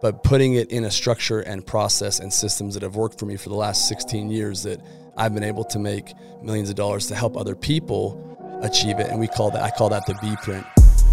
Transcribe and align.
but 0.00 0.22
putting 0.22 0.54
it 0.54 0.70
in 0.70 0.84
a 0.84 0.90
structure 0.90 1.40
and 1.40 1.66
process 1.66 2.20
and 2.20 2.32
systems 2.32 2.74
that 2.74 2.82
have 2.82 2.96
worked 2.96 3.18
for 3.18 3.26
me 3.26 3.36
for 3.36 3.48
the 3.48 3.54
last 3.54 3.88
16 3.88 4.30
years 4.30 4.62
that 4.62 4.80
I've 5.16 5.34
been 5.34 5.44
able 5.44 5.64
to 5.64 5.78
make 5.78 6.14
millions 6.42 6.70
of 6.70 6.76
dollars 6.76 7.06
to 7.08 7.14
help 7.14 7.36
other 7.36 7.54
people 7.54 8.26
achieve 8.62 8.98
it. 8.98 9.08
And 9.08 9.20
we 9.20 9.28
call 9.28 9.50
that, 9.50 9.62
I 9.62 9.70
call 9.70 9.90
that 9.90 10.06
the 10.06 10.14
B 10.22 10.34
print. 10.42 10.66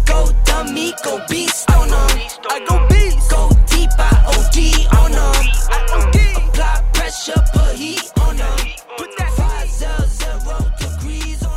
Go 0.06 0.30
dummy, 0.44 0.94
go 1.04 1.22
beast, 1.28 1.66
oh 1.70 1.86
no. 1.88 2.06
I 2.50 2.64
go 2.66 2.86
beast. 2.88 3.30
Go 3.30 3.50
deep, 3.66 3.90
I 3.98 4.24
OD, 4.26 4.88
oh 4.94 5.08
no. 5.12 5.32
I 5.70 5.86
OD. 5.92 6.48
Apply 6.48 6.82
pressure, 6.94 7.42
put 7.52 7.74
heat, 7.74 8.10
no. 8.16 8.56
Put 8.96 9.16
that 9.18 9.32
five 9.36 9.68
zero 9.68 9.98
zero 10.06 10.58
degrees, 10.78 11.42
no. 11.42 11.48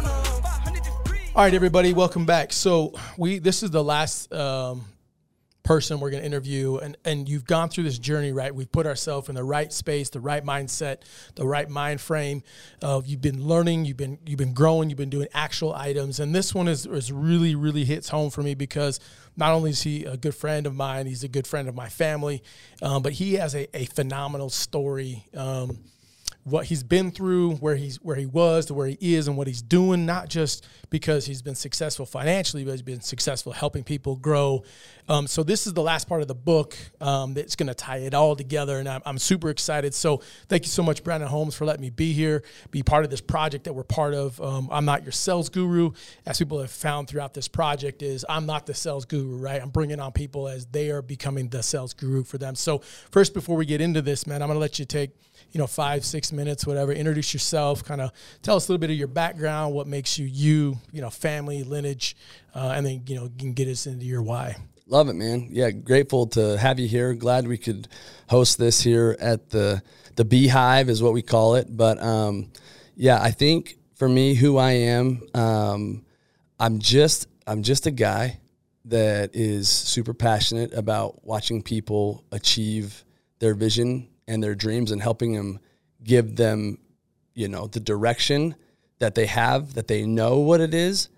500 0.43 0.83
degrees. 0.83 1.31
All 1.33 1.43
right, 1.43 1.53
everybody, 1.53 1.93
welcome 1.93 2.25
back. 2.25 2.51
So 2.51 2.93
we 3.17 3.39
this 3.39 3.63
is 3.63 3.71
the 3.71 3.83
last 3.83 4.33
um, 4.33 4.83
person 5.63 5.99
we're 5.99 6.09
going 6.09 6.21
to 6.21 6.25
interview, 6.25 6.77
and 6.77 6.97
and 7.05 7.29
you've 7.29 7.45
gone 7.45 7.69
through 7.69 7.83
this 7.83 7.99
journey, 7.99 8.31
right? 8.31 8.53
We've 8.53 8.71
put 8.71 8.85
ourselves 8.85 9.29
in 9.29 9.35
the 9.35 9.43
right 9.43 9.71
space, 9.71 10.09
the 10.09 10.19
right 10.19 10.43
mindset, 10.43 10.97
the 11.35 11.47
right 11.47 11.69
mind 11.69 12.01
frame. 12.01 12.43
Uh, 12.81 13.01
you've 13.05 13.21
been 13.21 13.43
learning, 13.45 13.85
you've 13.85 13.97
been 13.97 14.17
you've 14.25 14.39
been 14.39 14.53
growing, 14.53 14.89
you've 14.89 14.97
been 14.97 15.09
doing 15.09 15.27
actual 15.33 15.73
items, 15.73 16.19
and 16.19 16.33
this 16.33 16.53
one 16.53 16.67
is 16.67 16.85
is 16.85 17.11
really 17.11 17.55
really 17.55 17.85
hits 17.85 18.09
home 18.09 18.29
for 18.29 18.41
me 18.41 18.55
because 18.55 18.99
not 19.37 19.53
only 19.53 19.69
is 19.69 19.81
he 19.83 20.05
a 20.05 20.17
good 20.17 20.35
friend 20.35 20.65
of 20.65 20.75
mine, 20.75 21.05
he's 21.05 21.23
a 21.23 21.29
good 21.29 21.47
friend 21.47 21.69
of 21.69 21.75
my 21.75 21.89
family, 21.89 22.43
um, 22.81 23.01
but 23.01 23.13
he 23.13 23.35
has 23.35 23.55
a, 23.55 23.67
a 23.75 23.85
phenomenal 23.85 24.49
story. 24.49 25.25
Um, 25.35 25.79
what 26.43 26.65
he's 26.65 26.83
been 26.83 27.11
through, 27.11 27.55
where 27.55 27.75
he's 27.75 27.97
where 27.97 28.15
he 28.15 28.25
was 28.25 28.65
to 28.67 28.73
where 28.73 28.87
he 28.87 28.97
is, 29.15 29.27
and 29.27 29.37
what 29.37 29.47
he's 29.47 29.61
doing. 29.61 30.05
Not 30.05 30.29
just 30.29 30.67
because 30.89 31.25
he's 31.25 31.41
been 31.41 31.55
successful 31.55 32.05
financially, 32.05 32.63
but 32.63 32.71
he's 32.71 32.81
been 32.81 33.01
successful 33.01 33.51
helping 33.51 33.83
people 33.83 34.15
grow. 34.15 34.63
Um, 35.07 35.27
so 35.27 35.43
this 35.43 35.67
is 35.67 35.73
the 35.73 35.81
last 35.81 36.07
part 36.07 36.21
of 36.21 36.27
the 36.27 36.35
book 36.35 36.75
um, 36.99 37.33
that's 37.33 37.55
going 37.55 37.67
to 37.67 37.73
tie 37.73 37.97
it 37.97 38.13
all 38.13 38.35
together, 38.35 38.79
and 38.79 38.87
I'm, 38.87 39.01
I'm 39.05 39.17
super 39.17 39.49
excited. 39.49 39.93
So 39.93 40.21
thank 40.47 40.63
you 40.63 40.69
so 40.69 40.83
much, 40.83 41.03
Brandon 41.03 41.27
Holmes, 41.27 41.55
for 41.55 41.65
letting 41.65 41.81
me 41.81 41.89
be 41.89 42.13
here, 42.13 42.43
be 42.71 42.81
part 42.81 43.03
of 43.03 43.11
this 43.11 43.21
project 43.21 43.65
that 43.65 43.73
we're 43.73 43.83
part 43.83 44.13
of. 44.13 44.39
Um, 44.41 44.69
I'm 44.71 44.85
not 44.85 45.03
your 45.03 45.11
sales 45.11 45.49
guru, 45.49 45.91
as 46.25 46.39
people 46.39 46.59
have 46.59 46.71
found 46.71 47.07
throughout 47.07 47.33
this 47.33 47.47
project. 47.47 48.01
Is 48.01 48.25
I'm 48.29 48.45
not 48.45 48.65
the 48.65 48.73
sales 48.73 49.05
guru, 49.05 49.37
right? 49.37 49.61
I'm 49.61 49.69
bringing 49.69 49.99
on 49.99 50.11
people 50.11 50.47
as 50.47 50.65
they 50.67 50.91
are 50.91 51.01
becoming 51.01 51.49
the 51.49 51.61
sales 51.61 51.93
guru 51.93 52.23
for 52.23 52.37
them. 52.37 52.55
So 52.55 52.79
first, 53.11 53.33
before 53.33 53.57
we 53.57 53.65
get 53.65 53.81
into 53.81 54.01
this, 54.01 54.25
man, 54.25 54.41
I'm 54.41 54.47
going 54.47 54.55
to 54.55 54.61
let 54.61 54.79
you 54.79 54.85
take 54.85 55.11
you 55.51 55.59
know, 55.59 55.67
five, 55.67 56.05
six 56.05 56.31
minutes, 56.31 56.65
whatever. 56.65 56.91
Introduce 56.91 57.33
yourself, 57.33 57.83
kind 57.83 58.01
of 58.01 58.11
tell 58.41 58.55
us 58.55 58.67
a 58.67 58.71
little 58.71 58.79
bit 58.79 58.89
of 58.89 58.95
your 58.95 59.07
background, 59.07 59.73
what 59.73 59.87
makes 59.87 60.17
you 60.17 60.25
you, 60.25 60.77
you 60.91 61.01
know, 61.01 61.09
family, 61.09 61.63
lineage, 61.63 62.15
uh, 62.55 62.73
and 62.75 62.85
then, 62.85 63.03
you 63.07 63.15
know, 63.15 63.29
can 63.37 63.53
get 63.53 63.67
us 63.67 63.87
into 63.87 64.05
your 64.05 64.21
why. 64.21 64.55
Love 64.87 65.07
it, 65.07 65.13
man. 65.13 65.47
Yeah, 65.51 65.71
grateful 65.71 66.27
to 66.27 66.57
have 66.57 66.79
you 66.79 66.87
here. 66.87 67.13
Glad 67.13 67.47
we 67.47 67.57
could 67.57 67.87
host 68.29 68.57
this 68.57 68.81
here 68.81 69.15
at 69.19 69.49
the 69.49 69.81
the 70.15 70.25
Beehive 70.25 70.89
is 70.89 71.01
what 71.01 71.13
we 71.13 71.21
call 71.21 71.55
it. 71.55 71.67
But 71.69 72.01
um, 72.01 72.51
yeah, 72.95 73.21
I 73.21 73.31
think 73.31 73.77
for 73.95 74.09
me, 74.09 74.33
who 74.33 74.57
I 74.57 74.71
am, 74.71 75.21
um, 75.33 76.05
I'm 76.59 76.79
just 76.79 77.27
I'm 77.47 77.63
just 77.63 77.87
a 77.87 77.91
guy 77.91 78.39
that 78.85 79.33
is 79.33 79.69
super 79.69 80.13
passionate 80.13 80.73
about 80.73 81.25
watching 81.25 81.61
people 81.61 82.25
achieve 82.31 83.05
their 83.39 83.53
vision 83.53 84.09
and 84.31 84.41
their 84.41 84.55
dreams 84.55 84.91
and 84.91 85.01
helping 85.01 85.33
them 85.33 85.59
give 86.03 86.37
them, 86.37 86.77
you 87.33 87.49
know, 87.49 87.67
the 87.67 87.81
direction 87.81 88.55
that 88.99 89.13
they 89.13 89.25
have, 89.25 89.73
that 89.73 89.87
they 89.87 90.05
know 90.05 90.39
what 90.39 90.61
it 90.61 90.73
is, 90.73 91.09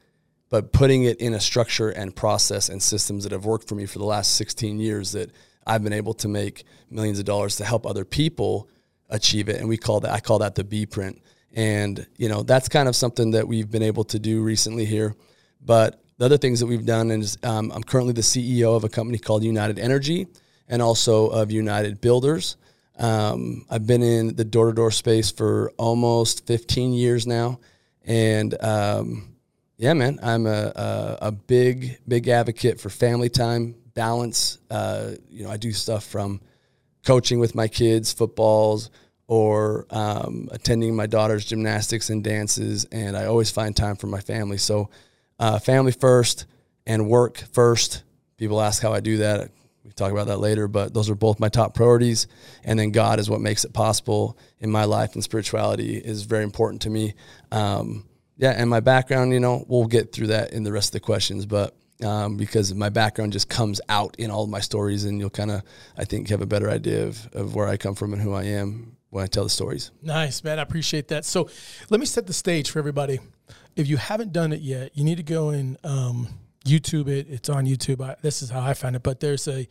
but 0.49 0.73
putting 0.73 1.03
it 1.03 1.21
in 1.21 1.33
a 1.35 1.39
structure 1.39 1.89
and 1.89 2.15
process 2.15 2.69
and 2.69 2.81
systems 2.81 3.23
that 3.23 3.31
have 3.31 3.45
worked 3.45 3.69
for 3.69 3.75
me 3.75 3.85
for 3.85 3.99
the 3.99 4.05
last 4.05 4.35
16 4.35 4.79
years 4.79 5.11
that 5.11 5.29
I've 5.65 5.83
been 5.83 5.93
able 5.93 6.15
to 6.15 6.27
make 6.27 6.63
millions 6.89 7.19
of 7.19 7.25
dollars 7.25 7.55
to 7.57 7.65
help 7.65 7.85
other 7.85 8.03
people 8.03 8.67
achieve 9.09 9.47
it. 9.47 9.59
And 9.59 9.69
we 9.69 9.77
call 9.77 9.99
that, 9.99 10.11
I 10.11 10.19
call 10.19 10.39
that 10.39 10.55
the 10.55 10.63
B 10.63 10.87
print. 10.87 11.21
And, 11.53 12.05
you 12.17 12.29
know, 12.29 12.41
that's 12.41 12.67
kind 12.67 12.89
of 12.89 12.95
something 12.95 13.31
that 13.31 13.47
we've 13.47 13.69
been 13.69 13.83
able 13.83 14.05
to 14.05 14.17
do 14.17 14.41
recently 14.41 14.85
here. 14.85 15.15
But 15.61 16.01
the 16.17 16.25
other 16.25 16.37
things 16.37 16.59
that 16.61 16.67
we've 16.67 16.85
done 16.85 17.11
is 17.11 17.37
um, 17.43 17.71
I'm 17.71 17.83
currently 17.83 18.13
the 18.13 18.21
CEO 18.21 18.75
of 18.75 18.83
a 18.83 18.89
company 18.89 19.19
called 19.19 19.43
United 19.43 19.77
Energy 19.77 20.27
and 20.67 20.81
also 20.81 21.27
of 21.27 21.51
United 21.51 22.01
Builders. 22.01 22.57
Um, 22.97 23.65
I've 23.69 23.87
been 23.87 24.03
in 24.03 24.35
the 24.35 24.43
door 24.43 24.67
to 24.67 24.73
door 24.73 24.91
space 24.91 25.31
for 25.31 25.71
almost 25.77 26.45
15 26.45 26.93
years 26.93 27.25
now. 27.25 27.59
And 28.05 28.55
um, 28.63 29.35
yeah, 29.77 29.93
man, 29.93 30.19
I'm 30.21 30.45
a, 30.45 30.71
a, 30.75 31.17
a, 31.27 31.31
big, 31.31 31.99
big 32.07 32.27
advocate 32.27 32.79
for 32.79 32.89
family 32.89 33.29
time, 33.29 33.75
balance. 33.95 34.59
Uh, 34.69 35.11
you 35.29 35.43
know, 35.43 35.49
I 35.49 35.57
do 35.57 35.71
stuff 35.71 36.03
from 36.03 36.41
coaching 37.05 37.39
with 37.39 37.55
my 37.55 37.67
kids, 37.67 38.13
footballs, 38.13 38.91
or 39.27 39.87
um, 39.89 40.49
attending 40.51 40.95
my 40.95 41.07
daughter's 41.07 41.45
gymnastics 41.45 42.09
and 42.09 42.23
dances. 42.23 42.85
And 42.91 43.17
I 43.17 43.25
always 43.25 43.49
find 43.49 43.75
time 43.75 43.95
for 43.95 44.07
my 44.07 44.19
family. 44.19 44.57
So, 44.57 44.89
uh, 45.39 45.59
family 45.59 45.91
first 45.91 46.45
and 46.85 47.09
work 47.09 47.37
first. 47.53 48.03
People 48.37 48.61
ask 48.61 48.81
how 48.81 48.93
I 48.93 48.99
do 48.99 49.17
that 49.17 49.49
can 49.93 50.05
talk 50.05 50.11
about 50.11 50.27
that 50.27 50.37
later, 50.37 50.67
but 50.67 50.93
those 50.93 51.09
are 51.09 51.15
both 51.15 51.39
my 51.39 51.49
top 51.49 51.73
priorities. 51.73 52.27
And 52.63 52.77
then 52.77 52.91
God 52.91 53.19
is 53.19 53.29
what 53.29 53.41
makes 53.41 53.63
it 53.65 53.73
possible 53.73 54.37
in 54.59 54.71
my 54.71 54.85
life, 54.85 55.13
and 55.13 55.23
spirituality 55.23 55.97
is 55.97 56.23
very 56.23 56.43
important 56.43 56.81
to 56.83 56.89
me. 56.89 57.13
Um, 57.51 58.05
yeah, 58.37 58.51
and 58.51 58.69
my 58.69 58.79
background, 58.79 59.31
you 59.33 59.39
know, 59.39 59.63
we'll 59.67 59.85
get 59.85 60.11
through 60.11 60.27
that 60.27 60.53
in 60.53 60.63
the 60.63 60.71
rest 60.71 60.89
of 60.89 60.93
the 60.93 60.99
questions, 61.01 61.45
but 61.45 61.75
um, 62.03 62.37
because 62.37 62.73
my 62.73 62.89
background 62.89 63.31
just 63.31 63.47
comes 63.47 63.79
out 63.87 64.15
in 64.17 64.31
all 64.31 64.47
my 64.47 64.59
stories, 64.59 65.05
and 65.05 65.19
you'll 65.19 65.29
kind 65.29 65.51
of, 65.51 65.61
I 65.97 66.05
think, 66.05 66.29
have 66.29 66.41
a 66.41 66.45
better 66.45 66.69
idea 66.69 67.05
of, 67.05 67.29
of 67.33 67.55
where 67.55 67.67
I 67.67 67.77
come 67.77 67.95
from 67.95 68.13
and 68.13 68.21
who 68.21 68.33
I 68.33 68.43
am 68.43 68.97
when 69.11 69.23
I 69.23 69.27
tell 69.27 69.43
the 69.43 69.49
stories. 69.49 69.91
Nice, 70.01 70.43
man. 70.43 70.57
I 70.57 70.63
appreciate 70.63 71.07
that. 71.09 71.23
So 71.23 71.47
let 71.89 71.99
me 71.99 72.05
set 72.05 72.25
the 72.25 72.33
stage 72.33 72.71
for 72.71 72.79
everybody. 72.79 73.19
If 73.75 73.87
you 73.87 73.97
haven't 73.97 74.33
done 74.33 74.51
it 74.51 74.61
yet, 74.61 74.97
you 74.97 75.03
need 75.03 75.17
to 75.17 75.23
go 75.23 75.49
and 75.49 75.77
um, 75.83 76.27
YouTube 76.65 77.07
it. 77.07 77.27
It's 77.29 77.49
on 77.49 77.65
YouTube. 77.65 78.01
I, 78.01 78.15
this 78.21 78.41
is 78.41 78.49
how 78.49 78.61
I 78.61 78.73
found 78.73 78.95
it. 78.95 79.03
But 79.03 79.19
there's 79.19 79.47
a, 79.47 79.67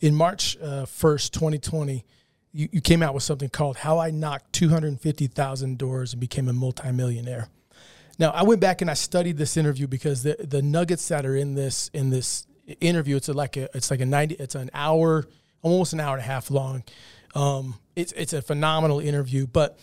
in 0.00 0.14
March 0.14 0.56
uh, 0.60 0.86
1st, 0.86 1.30
2020, 1.30 2.04
you, 2.52 2.68
you 2.72 2.80
came 2.80 3.02
out 3.02 3.14
with 3.14 3.22
something 3.22 3.48
called 3.48 3.78
How 3.78 3.98
I 3.98 4.10
Knocked 4.10 4.52
250,000 4.52 5.78
Doors 5.78 6.12
and 6.12 6.20
Became 6.20 6.48
a 6.48 6.52
Multimillionaire. 6.52 7.48
Now, 8.18 8.30
I 8.30 8.42
went 8.42 8.60
back 8.60 8.82
and 8.82 8.90
I 8.90 8.94
studied 8.94 9.38
this 9.38 9.56
interview 9.56 9.86
because 9.86 10.22
the, 10.22 10.36
the 10.38 10.60
nuggets 10.60 11.08
that 11.08 11.24
are 11.24 11.36
in 11.36 11.54
this, 11.54 11.90
in 11.94 12.10
this 12.10 12.46
interview, 12.80 13.16
it's 13.16 13.28
a, 13.28 13.32
like 13.32 13.56
a, 13.56 13.74
it's 13.74 13.90
like 13.90 14.00
a 14.00 14.06
90, 14.06 14.34
it's 14.34 14.54
an 14.54 14.70
hour, 14.74 15.26
almost 15.62 15.92
an 15.92 16.00
hour 16.00 16.14
and 16.14 16.22
a 16.22 16.26
half 16.26 16.50
long. 16.50 16.84
Um, 17.34 17.76
it's, 17.96 18.12
it's 18.12 18.32
a 18.32 18.42
phenomenal 18.42 19.00
interview, 19.00 19.46
but 19.46 19.78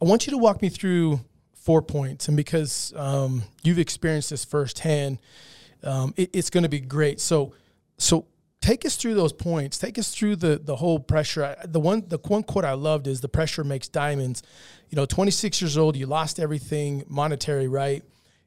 I 0.00 0.04
want 0.04 0.26
you 0.26 0.30
to 0.30 0.38
walk 0.38 0.62
me 0.62 0.68
through 0.68 1.20
four 1.54 1.82
points. 1.82 2.28
And 2.28 2.36
because 2.36 2.92
um, 2.96 3.42
you've 3.62 3.78
experienced 3.78 4.30
this 4.30 4.44
firsthand, 4.44 5.18
um, 5.84 6.14
it, 6.16 6.30
it's 6.32 6.50
going 6.50 6.62
to 6.62 6.68
be 6.68 6.80
great. 6.80 7.20
So, 7.20 7.54
so 7.98 8.26
take 8.60 8.86
us 8.86 8.96
through 8.96 9.14
those 9.14 9.32
points. 9.32 9.78
Take 9.78 9.98
us 9.98 10.14
through 10.14 10.36
the 10.36 10.60
the 10.62 10.76
whole 10.76 10.98
pressure. 10.98 11.56
The 11.64 11.80
one 11.80 12.04
the 12.06 12.18
one 12.18 12.42
quote 12.42 12.64
I 12.64 12.72
loved 12.72 13.06
is 13.06 13.20
the 13.20 13.28
pressure 13.28 13.64
makes 13.64 13.88
diamonds. 13.88 14.42
You 14.88 14.96
know, 14.96 15.06
26 15.06 15.60
years 15.60 15.76
old, 15.76 15.96
you 15.96 16.06
lost 16.06 16.38
everything 16.38 17.04
monetary, 17.08 17.68
right? 17.68 18.02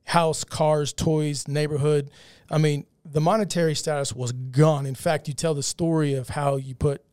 House, 0.06 0.44
cars, 0.44 0.94
toys, 0.94 1.48
neighborhood. 1.48 2.12
I 2.50 2.60
mean, 2.60 2.86
the 3.04 3.22
monetary 3.22 3.76
status 3.76 4.14
was 4.14 4.32
gone. 4.32 4.86
In 4.86 4.96
fact, 4.96 5.28
you 5.28 5.34
tell 5.34 5.54
the 5.54 5.64
story 5.64 6.14
of 6.14 6.30
how 6.30 6.58
you 6.58 6.76
put 6.76 7.04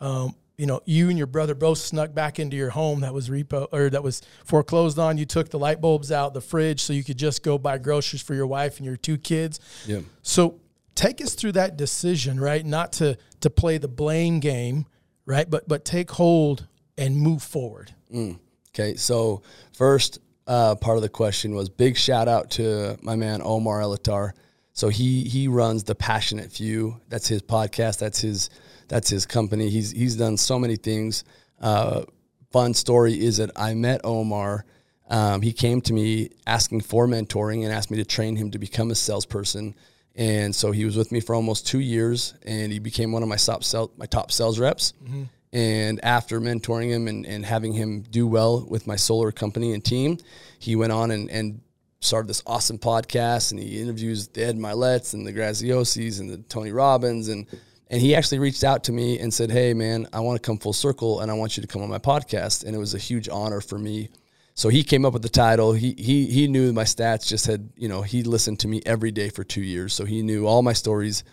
um, 0.00 0.34
you 0.60 0.66
know, 0.66 0.82
you 0.84 1.08
and 1.08 1.16
your 1.16 1.26
brother 1.26 1.54
both 1.54 1.78
snuck 1.78 2.12
back 2.12 2.38
into 2.38 2.54
your 2.54 2.68
home 2.68 3.00
that 3.00 3.14
was 3.14 3.30
repo 3.30 3.66
or 3.72 3.88
that 3.88 4.02
was 4.02 4.20
foreclosed 4.44 4.98
on. 4.98 5.16
You 5.16 5.24
took 5.24 5.48
the 5.48 5.58
light 5.58 5.80
bulbs 5.80 6.12
out 6.12 6.34
the 6.34 6.42
fridge 6.42 6.82
so 6.82 6.92
you 6.92 7.02
could 7.02 7.16
just 7.16 7.42
go 7.42 7.56
buy 7.56 7.78
groceries 7.78 8.20
for 8.20 8.34
your 8.34 8.46
wife 8.46 8.76
and 8.76 8.84
your 8.84 8.98
two 8.98 9.16
kids. 9.16 9.58
Yeah. 9.86 10.00
So 10.20 10.60
take 10.94 11.22
us 11.22 11.34
through 11.34 11.52
that 11.52 11.78
decision, 11.78 12.38
right? 12.38 12.64
Not 12.64 12.92
to 12.94 13.16
to 13.40 13.48
play 13.48 13.78
the 13.78 13.88
blame 13.88 14.38
game, 14.38 14.84
right? 15.24 15.48
But 15.48 15.66
but 15.66 15.86
take 15.86 16.10
hold 16.10 16.68
and 16.98 17.16
move 17.16 17.42
forward. 17.42 17.94
Mm. 18.14 18.38
Okay. 18.74 18.96
So 18.96 19.40
first 19.72 20.18
uh, 20.46 20.74
part 20.74 20.98
of 20.98 21.02
the 21.02 21.08
question 21.08 21.54
was 21.54 21.70
big 21.70 21.96
shout 21.96 22.28
out 22.28 22.50
to 22.52 22.98
my 23.00 23.16
man 23.16 23.40
Omar 23.42 23.80
Elattar. 23.80 24.32
So 24.74 24.90
he 24.90 25.24
he 25.24 25.48
runs 25.48 25.84
the 25.84 25.94
Passionate 25.94 26.52
Few. 26.52 27.00
That's 27.08 27.28
his 27.28 27.40
podcast. 27.40 27.98
That's 27.98 28.20
his 28.20 28.50
that's 28.90 29.08
his 29.08 29.24
company. 29.24 29.70
He's 29.70 29.92
he's 29.92 30.16
done 30.16 30.36
so 30.36 30.58
many 30.58 30.76
things. 30.76 31.24
Uh, 31.60 32.02
fun 32.50 32.74
story 32.74 33.14
is 33.14 33.38
that 33.38 33.50
I 33.56 33.72
met 33.74 34.00
Omar. 34.04 34.66
Um, 35.08 35.42
he 35.42 35.52
came 35.52 35.80
to 35.82 35.92
me 35.92 36.30
asking 36.46 36.82
for 36.82 37.06
mentoring 37.06 37.64
and 37.64 37.72
asked 37.72 37.90
me 37.90 37.96
to 37.98 38.04
train 38.04 38.36
him 38.36 38.50
to 38.50 38.58
become 38.58 38.90
a 38.90 38.94
salesperson. 38.94 39.74
And 40.16 40.54
so 40.54 40.72
he 40.72 40.84
was 40.84 40.96
with 40.96 41.12
me 41.12 41.20
for 41.20 41.34
almost 41.34 41.66
two 41.66 41.78
years, 41.78 42.34
and 42.44 42.72
he 42.72 42.80
became 42.80 43.12
one 43.12 43.22
of 43.22 43.28
my 43.28 43.36
top 43.36 43.62
sell, 43.62 43.92
my 43.96 44.06
top 44.06 44.32
sales 44.32 44.58
reps. 44.58 44.92
Mm-hmm. 45.04 45.22
And 45.52 46.04
after 46.04 46.40
mentoring 46.40 46.90
him 46.90 47.08
and, 47.08 47.24
and 47.26 47.46
having 47.46 47.72
him 47.72 48.02
do 48.02 48.26
well 48.26 48.66
with 48.68 48.86
my 48.86 48.96
solar 48.96 49.32
company 49.32 49.72
and 49.72 49.84
team, 49.84 50.18
he 50.58 50.76
went 50.76 50.92
on 50.92 51.10
and, 51.12 51.30
and 51.30 51.60
started 52.00 52.28
this 52.28 52.42
awesome 52.46 52.78
podcast. 52.78 53.52
And 53.52 53.60
he 53.60 53.80
interviews 53.80 54.28
the 54.28 54.44
Ed 54.44 54.56
Myletts 54.56 55.14
and 55.14 55.26
the 55.26 55.32
Graziosis 55.32 56.20
and 56.20 56.28
the 56.30 56.38
Tony 56.38 56.72
Robbins 56.72 57.28
and 57.28 57.46
And 57.90 58.00
he 58.00 58.14
actually 58.14 58.38
reached 58.38 58.62
out 58.62 58.84
to 58.84 58.92
me 58.92 59.18
and 59.18 59.34
said, 59.34 59.50
Hey, 59.50 59.74
man, 59.74 60.06
I 60.12 60.20
want 60.20 60.40
to 60.40 60.46
come 60.46 60.58
full 60.58 60.72
circle 60.72 61.20
and 61.20 61.30
I 61.30 61.34
want 61.34 61.56
you 61.56 61.60
to 61.60 61.66
come 61.66 61.82
on 61.82 61.90
my 61.90 61.98
podcast. 61.98 62.64
And 62.64 62.74
it 62.74 62.78
was 62.78 62.94
a 62.94 62.98
huge 62.98 63.28
honor 63.28 63.60
for 63.60 63.78
me. 63.78 64.08
So 64.54 64.68
he 64.68 64.84
came 64.84 65.04
up 65.04 65.12
with 65.12 65.22
the 65.22 65.28
title. 65.28 65.72
He, 65.72 65.94
he, 65.98 66.26
he 66.26 66.46
knew 66.46 66.72
my 66.72 66.84
stats, 66.84 67.26
just 67.26 67.46
had, 67.46 67.70
you 67.76 67.88
know, 67.88 68.02
he 68.02 68.22
listened 68.22 68.60
to 68.60 68.68
me 68.68 68.80
every 68.86 69.10
day 69.10 69.28
for 69.28 69.42
two 69.42 69.62
years. 69.62 69.92
So 69.92 70.04
he 70.04 70.22
knew 70.22 70.46
all 70.46 70.62
my 70.62 70.72
stories 70.72 71.24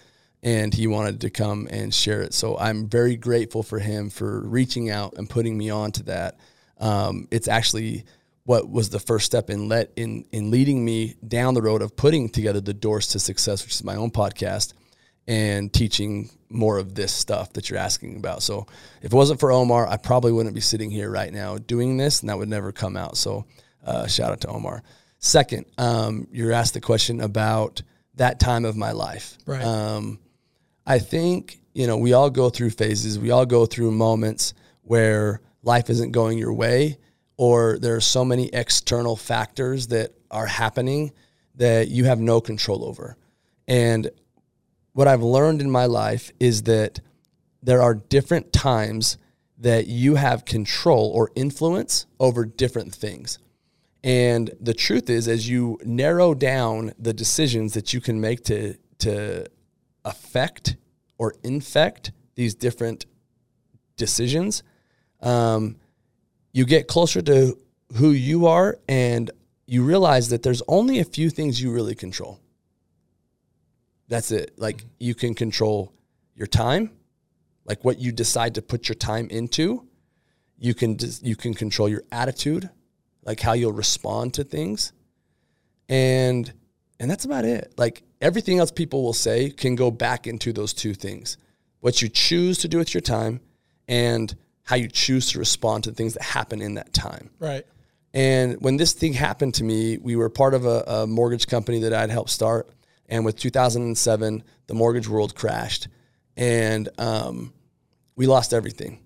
and 0.41 0.73
he 0.73 0.87
wanted 0.87 1.21
to 1.21 1.29
come 1.29 1.67
and 1.69 1.93
share 1.93 2.23
it. 2.23 2.33
So 2.33 2.57
I'm 2.57 2.87
very 2.87 3.17
grateful 3.17 3.61
for 3.61 3.77
him 3.77 4.09
for 4.09 4.41
reaching 4.41 4.89
out 4.89 5.13
and 5.17 5.29
putting 5.29 5.57
me 5.57 5.69
on 5.69 5.91
to 5.93 6.03
that. 6.03 6.39
Um, 6.79 7.27
it's 7.29 7.47
actually 7.47 8.05
what 8.45 8.67
was 8.69 8.89
the 8.89 8.99
first 8.99 9.25
step 9.25 9.49
in 9.49 9.67
let 9.67 9.91
in 9.95 10.23
in 10.31 10.51
leading 10.51 10.85
me 10.85 11.15
down 11.27 11.53
the 11.53 11.61
road 11.61 11.81
of 11.81 11.97
putting 11.97 12.29
together 12.29 12.61
the 12.61 12.73
doors 12.73 13.07
to 13.09 13.19
success, 13.19 13.63
which 13.63 13.73
is 13.73 13.83
my 13.83 13.95
own 13.95 14.09
podcast 14.09 14.73
and 15.27 15.71
teaching 15.73 16.29
more 16.49 16.77
of 16.77 16.95
this 16.95 17.11
stuff 17.11 17.53
that 17.53 17.69
you're 17.69 17.79
asking 17.79 18.15
about. 18.15 18.41
So 18.41 18.67
if 19.01 19.11
it 19.11 19.15
wasn't 19.15 19.39
for 19.39 19.51
Omar, 19.51 19.87
I 19.87 19.97
probably 19.97 20.31
wouldn't 20.31 20.55
be 20.55 20.61
sitting 20.61 20.89
here 20.89 21.09
right 21.09 21.33
now 21.33 21.57
doing 21.57 21.97
this, 21.97 22.21
and 22.21 22.29
that 22.29 22.37
would 22.37 22.49
never 22.49 22.71
come 22.71 22.95
out. 22.95 23.17
So 23.17 23.45
uh, 23.85 24.07
shout 24.07 24.31
out 24.31 24.41
to 24.41 24.47
Omar. 24.47 24.83
Second, 25.19 25.65
um, 25.77 26.27
you're 26.31 26.53
asked 26.53 26.73
the 26.73 26.81
question 26.81 27.21
about 27.21 27.81
that 28.15 28.39
time 28.39 28.65
of 28.65 28.75
my 28.75 28.91
life. 28.91 29.37
Right. 29.45 29.63
Um, 29.63 30.19
I 30.85 30.99
think 30.99 31.59
you 31.73 31.87
know 31.87 31.97
we 31.97 32.13
all 32.13 32.29
go 32.29 32.49
through 32.49 32.69
phases. 32.71 33.19
We 33.19 33.31
all 33.31 33.45
go 33.45 33.65
through 33.65 33.91
moments 33.91 34.53
where 34.83 35.41
life 35.63 35.89
isn't 35.89 36.11
going 36.11 36.37
your 36.37 36.53
way, 36.53 36.97
or 37.35 37.77
there 37.79 37.95
are 37.95 38.01
so 38.01 38.23
many 38.23 38.47
external 38.53 39.15
factors 39.15 39.87
that 39.87 40.13
are 40.31 40.45
happening 40.45 41.11
that 41.55 41.89
you 41.89 42.05
have 42.05 42.19
no 42.19 42.39
control 42.39 42.85
over. 42.85 43.17
And 43.67 44.09
what 44.97 45.07
I've 45.07 45.21
learned 45.21 45.61
in 45.61 45.69
my 45.69 45.85
life 45.85 46.31
is 46.39 46.63
that 46.63 47.01
there 47.61 47.83
are 47.83 47.93
different 47.93 48.51
times 48.51 49.19
that 49.59 49.85
you 49.85 50.15
have 50.15 50.43
control 50.43 51.11
or 51.13 51.29
influence 51.35 52.07
over 52.19 52.45
different 52.45 52.95
things. 52.95 53.37
And 54.03 54.49
the 54.59 54.73
truth 54.73 55.07
is, 55.07 55.27
as 55.27 55.47
you 55.47 55.77
narrow 55.85 56.33
down 56.33 56.93
the 56.97 57.13
decisions 57.13 57.75
that 57.75 57.93
you 57.93 58.01
can 58.01 58.19
make 58.19 58.43
to, 58.45 58.75
to 58.97 59.45
affect 60.03 60.77
or 61.19 61.35
infect 61.43 62.11
these 62.33 62.55
different 62.55 63.05
decisions, 63.97 64.63
um, 65.21 65.75
you 66.53 66.65
get 66.65 66.87
closer 66.87 67.21
to 67.21 67.55
who 67.97 68.09
you 68.09 68.47
are 68.47 68.79
and 68.89 69.29
you 69.67 69.83
realize 69.83 70.29
that 70.29 70.41
there's 70.41 70.63
only 70.67 70.97
a 70.97 71.05
few 71.05 71.29
things 71.29 71.61
you 71.61 71.71
really 71.71 71.93
control. 71.93 72.39
That's 74.07 74.31
it. 74.31 74.53
Like 74.57 74.77
mm-hmm. 74.77 74.87
you 74.99 75.15
can 75.15 75.33
control 75.33 75.93
your 76.35 76.47
time, 76.47 76.91
like 77.65 77.83
what 77.83 77.99
you 77.99 78.11
decide 78.11 78.55
to 78.55 78.61
put 78.61 78.87
your 78.87 78.95
time 78.95 79.27
into. 79.29 79.85
You 80.59 80.73
can 80.73 80.97
you 81.21 81.35
can 81.35 81.53
control 81.53 81.87
your 81.87 82.03
attitude, 82.11 82.69
like 83.23 83.39
how 83.39 83.53
you'll 83.53 83.73
respond 83.73 84.33
to 84.35 84.43
things. 84.43 84.93
And 85.89 86.51
and 86.99 87.09
that's 87.11 87.25
about 87.25 87.45
it. 87.45 87.73
Like 87.77 88.03
everything 88.21 88.59
else 88.59 88.71
people 88.71 89.03
will 89.03 89.13
say 89.13 89.49
can 89.49 89.75
go 89.75 89.91
back 89.91 90.25
into 90.27 90.51
those 90.51 90.73
two 90.73 90.93
things. 90.93 91.37
What 91.79 92.01
you 92.01 92.09
choose 92.09 92.57
to 92.59 92.67
do 92.67 92.77
with 92.77 92.93
your 92.93 93.01
time 93.01 93.39
and 93.87 94.35
how 94.63 94.75
you 94.75 94.87
choose 94.87 95.31
to 95.31 95.39
respond 95.39 95.83
to 95.85 95.91
things 95.91 96.13
that 96.13 96.23
happen 96.23 96.61
in 96.61 96.73
that 96.73 96.93
time. 96.93 97.29
Right. 97.39 97.65
And 98.13 98.59
when 98.61 98.77
this 98.77 98.93
thing 98.93 99.13
happened 99.13 99.53
to 99.55 99.63
me, 99.63 99.97
we 99.97 100.15
were 100.15 100.29
part 100.29 100.53
of 100.53 100.65
a, 100.65 100.83
a 100.87 101.07
mortgage 101.07 101.47
company 101.47 101.79
that 101.81 101.93
I'd 101.93 102.09
helped 102.09 102.31
start. 102.31 102.67
And 103.09 103.23
with 103.23 103.37
2007, 103.37 104.43
the 104.67 104.73
mortgage 104.73 105.07
world 105.07 105.35
crashed, 105.35 105.87
and 106.35 106.89
um, 106.97 107.53
we 108.15 108.27
lost 108.27 108.53
everything. 108.53 108.99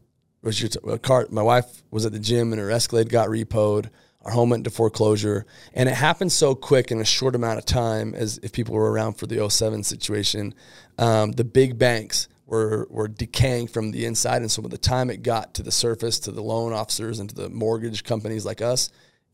Your 0.43 0.97
car, 0.97 1.27
my 1.29 1.43
wife 1.43 1.83
was 1.91 2.05
at 2.05 2.11
the 2.11 2.19
gym, 2.19 2.51
and 2.51 2.59
her 2.59 2.71
Escalade 2.71 3.09
got 3.09 3.29
repoed. 3.29 3.89
Our 4.23 4.31
home 4.31 4.49
went 4.49 4.61
into 4.61 4.71
foreclosure, 4.71 5.45
and 5.73 5.87
it 5.87 5.95
happened 5.95 6.31
so 6.31 6.55
quick 6.55 6.91
in 6.91 6.99
a 6.99 7.05
short 7.05 7.35
amount 7.35 7.59
of 7.59 7.65
time. 7.65 8.13
As 8.15 8.39
if 8.41 8.51
people 8.51 8.75
were 8.75 8.91
around 8.91 9.13
for 9.13 9.27
the 9.27 9.47
07 9.49 9.83
situation, 9.83 10.53
um, 10.97 11.31
the 11.33 11.43
big 11.43 11.77
banks 11.77 12.27
were 12.45 12.87
were 12.89 13.07
decaying 13.07 13.67
from 13.67 13.91
the 13.91 14.05
inside, 14.05 14.41
and 14.41 14.51
so 14.51 14.61
by 14.61 14.69
the 14.69 14.77
time 14.77 15.09
it 15.09 15.23
got 15.23 15.53
to 15.55 15.63
the 15.63 15.71
surface, 15.71 16.19
to 16.19 16.31
the 16.31 16.43
loan 16.43 16.73
officers 16.73 17.19
and 17.19 17.29
to 17.29 17.35
the 17.35 17.49
mortgage 17.49 18.03
companies 18.03 18.45
like 18.45 18.61
us, 18.61 18.89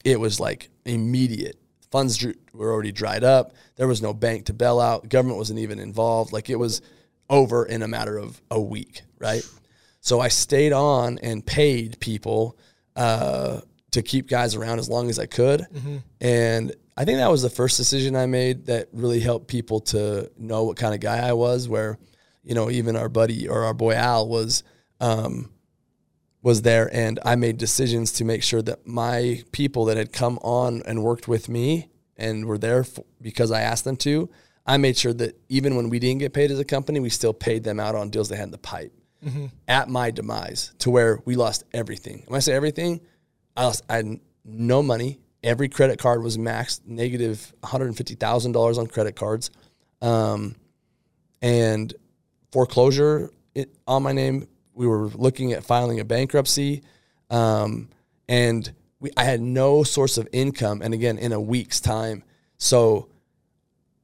it 0.05 0.19
was 0.19 0.39
like 0.39 0.69
immediate 0.85 1.57
funds 1.91 2.25
were 2.53 2.71
already 2.71 2.91
dried 2.91 3.23
up. 3.23 3.53
There 3.75 3.87
was 3.87 4.01
no 4.01 4.13
bank 4.13 4.45
to 4.45 4.53
bail 4.53 4.79
out. 4.79 5.09
Government 5.09 5.37
wasn't 5.37 5.59
even 5.59 5.79
involved. 5.79 6.33
Like 6.33 6.49
it 6.49 6.57
was 6.57 6.81
over 7.29 7.65
in 7.65 7.81
a 7.81 7.87
matter 7.87 8.17
of 8.17 8.41
a 8.49 8.59
week, 8.59 9.01
right? 9.19 9.47
So 10.01 10.19
I 10.19 10.29
stayed 10.29 10.73
on 10.73 11.19
and 11.19 11.45
paid 11.45 11.99
people 11.99 12.57
uh, 12.95 13.61
to 13.91 14.01
keep 14.01 14.29
guys 14.29 14.55
around 14.55 14.79
as 14.79 14.89
long 14.89 15.09
as 15.09 15.19
I 15.19 15.25
could. 15.25 15.65
And 16.21 16.73
I 16.95 17.05
think 17.05 17.17
that 17.19 17.29
was 17.29 17.41
the 17.41 17.49
first 17.49 17.77
decision 17.77 18.15
I 18.15 18.25
made 18.25 18.67
that 18.67 18.87
really 18.91 19.19
helped 19.19 19.47
people 19.47 19.81
to 19.81 20.31
know 20.37 20.63
what 20.63 20.77
kind 20.77 20.93
of 20.93 20.99
guy 20.99 21.27
I 21.27 21.33
was. 21.33 21.67
Where, 21.69 21.99
you 22.43 22.55
know, 22.55 22.71
even 22.71 22.95
our 22.95 23.09
buddy 23.09 23.47
or 23.47 23.65
our 23.65 23.73
boy 23.73 23.93
Al 23.93 24.27
was 24.27 24.63
um, 24.99 25.51
was 26.47 26.61
there 26.61 26.89
and 26.95 27.19
I 27.25 27.35
made 27.35 27.57
decisions 27.57 28.13
to 28.13 28.23
make 28.23 28.41
sure 28.41 28.61
that 28.61 28.87
my 28.87 29.43
people 29.51 29.83
that 29.85 29.97
had 29.97 30.13
come 30.13 30.39
on 30.41 30.81
and 30.85 31.03
worked 31.03 31.27
with 31.27 31.49
me 31.49 31.89
and 32.15 32.45
were 32.45 32.57
there 32.57 32.85
for, 32.85 33.03
because 33.21 33.51
I 33.51 33.59
asked 33.59 33.83
them 33.83 33.97
to, 33.97 34.29
I 34.65 34.77
made 34.77 34.97
sure 34.97 35.11
that 35.15 35.37
even 35.49 35.75
when 35.75 35.89
we 35.89 35.99
didn't 35.99 36.19
get 36.19 36.31
paid 36.31 36.49
as 36.49 36.57
a 36.57 36.63
company, 36.63 37.01
we 37.01 37.09
still 37.09 37.33
paid 37.33 37.65
them 37.65 37.81
out 37.81 37.95
on 37.95 38.09
deals 38.09 38.29
they 38.29 38.37
had 38.37 38.45
in 38.45 38.51
the 38.51 38.57
pipe 38.57 38.93
at 39.67 39.89
my 39.89 40.09
demise 40.09 40.71
to 40.79 40.89
where 40.89 41.19
we 41.25 41.35
lost 41.35 41.65
everything. 41.73 42.23
When 42.27 42.37
I 42.37 42.39
say 42.39 42.53
everything, 42.53 43.01
I 43.57 43.65
lost, 43.65 43.83
I 43.89 43.97
had 43.97 44.19
no 44.45 44.81
money. 44.81 45.19
Every 45.43 45.67
credit 45.67 45.99
card 45.99 46.23
was 46.23 46.37
maxed 46.37 46.79
negative 46.85 47.53
$150,000 47.61 48.77
on 48.77 48.87
credit 48.87 49.17
cards. 49.17 49.51
Um, 50.01 50.55
and 51.41 51.93
foreclosure 52.53 53.31
it, 53.53 53.75
on 53.85 54.01
my 54.03 54.13
name. 54.13 54.47
We 54.77 54.87
were 54.87 55.07
looking 55.07 55.53
at 55.53 55.63
filing 55.63 55.99
a 55.99 56.05
bankruptcy, 56.05 56.83
um, 57.29 57.89
and 58.29 58.71
we, 58.99 59.11
I 59.17 59.23
had 59.23 59.41
no 59.41 59.83
source 59.83 60.17
of 60.17 60.27
income. 60.31 60.81
And 60.81 60.93
again, 60.93 61.17
in 61.17 61.31
a 61.31 61.41
week's 61.41 61.79
time, 61.79 62.23
so 62.57 63.09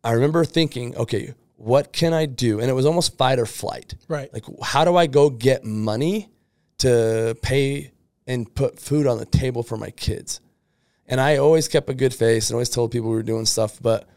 I 0.03 0.11
remember 0.11 0.43
thinking, 0.45 0.95
okay, 0.97 1.33
what 1.55 1.93
can 1.93 2.13
I 2.13 2.25
do? 2.25 2.59
And 2.59 2.69
it 2.69 2.73
was 2.73 2.85
almost 2.85 3.17
fight 3.17 3.39
or 3.39 3.45
flight. 3.45 3.95
Right. 4.07 4.33
Like, 4.33 4.43
how 4.61 4.83
do 4.83 4.97
I 4.97 5.07
go 5.07 5.29
get 5.29 5.63
money 5.63 6.29
to 6.79 7.37
pay 7.41 7.91
and 8.27 8.53
put 8.53 8.79
food 8.79 9.07
on 9.07 9.17
the 9.17 9.25
table 9.25 9.63
for 9.63 9.77
my 9.77 9.91
kids? 9.91 10.41
And 11.07 11.21
I 11.21 11.37
always 11.37 11.67
kept 11.67 11.89
a 11.89 11.93
good 11.93 12.13
face 12.13 12.49
and 12.49 12.55
always 12.55 12.69
told 12.69 12.91
people 12.91 13.09
we 13.09 13.15
were 13.15 13.23
doing 13.23 13.45
stuff, 13.45 13.79
but 13.81 14.09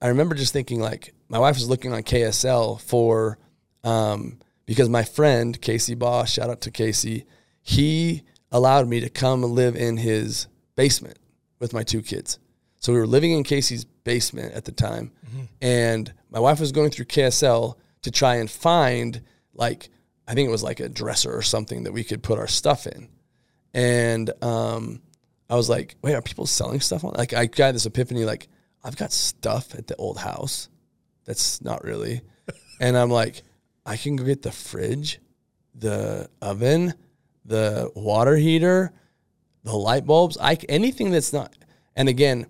I 0.00 0.08
remember 0.08 0.34
just 0.34 0.52
thinking 0.52 0.80
like 0.80 1.14
my 1.28 1.38
wife 1.38 1.56
was 1.56 1.68
looking 1.68 1.92
on 1.92 2.02
KSL 2.02 2.80
for 2.80 3.38
um, 3.84 4.38
because 4.66 4.88
my 4.88 5.04
friend 5.04 5.60
Casey 5.60 5.94
Baugh, 5.94 6.24
shout 6.24 6.50
out 6.50 6.60
to 6.62 6.70
Casey, 6.70 7.24
he 7.62 8.22
allowed 8.52 8.88
me 8.88 9.00
to 9.00 9.08
come 9.08 9.42
and 9.42 9.52
live 9.52 9.76
in 9.76 9.96
his 9.96 10.48
basement 10.74 11.18
with 11.58 11.72
my 11.72 11.82
two 11.82 12.02
kids. 12.02 12.38
So 12.78 12.92
we 12.92 12.98
were 12.98 13.06
living 13.06 13.32
in 13.32 13.42
Casey's 13.42 13.84
basement 13.84 14.54
at 14.54 14.64
the 14.64 14.72
time, 14.72 15.10
and 15.60 16.12
my 16.30 16.38
wife 16.38 16.60
was 16.60 16.72
going 16.72 16.90
through 16.90 17.06
KSL 17.06 17.74
to 18.02 18.10
try 18.10 18.36
and 18.36 18.50
find 18.50 19.22
like 19.54 19.88
I 20.28 20.34
think 20.34 20.48
it 20.48 20.52
was 20.52 20.62
like 20.62 20.80
a 20.80 20.88
dresser 20.88 21.34
or 21.34 21.42
something 21.42 21.84
that 21.84 21.92
we 21.92 22.04
could 22.04 22.22
put 22.22 22.38
our 22.38 22.46
stuff 22.46 22.86
in, 22.86 23.08
and 23.72 24.30
um, 24.42 25.02
I 25.48 25.56
was 25.56 25.68
like, 25.68 25.96
wait, 26.02 26.14
are 26.14 26.22
people 26.22 26.46
selling 26.46 26.80
stuff 26.80 27.04
on? 27.04 27.14
Like 27.16 27.32
I 27.32 27.46
got 27.46 27.72
this 27.72 27.86
epiphany, 27.86 28.24
like 28.24 28.48
I've 28.84 28.96
got 28.96 29.12
stuff 29.12 29.74
at 29.74 29.86
the 29.86 29.96
old 29.96 30.18
house 30.18 30.68
that's 31.24 31.62
not 31.62 31.84
really, 31.84 32.20
and 32.80 32.96
I'm 32.96 33.10
like, 33.10 33.42
I 33.86 33.96
can 33.96 34.16
go 34.16 34.24
get 34.24 34.42
the 34.42 34.52
fridge, 34.52 35.20
the 35.74 36.28
oven, 36.42 36.94
the 37.44 37.90
water 37.94 38.36
heater, 38.36 38.92
the 39.62 39.76
light 39.76 40.04
bulbs, 40.04 40.36
I 40.40 40.54
anything 40.68 41.10
that's 41.10 41.32
not. 41.32 41.54
And 41.94 42.08
again, 42.08 42.46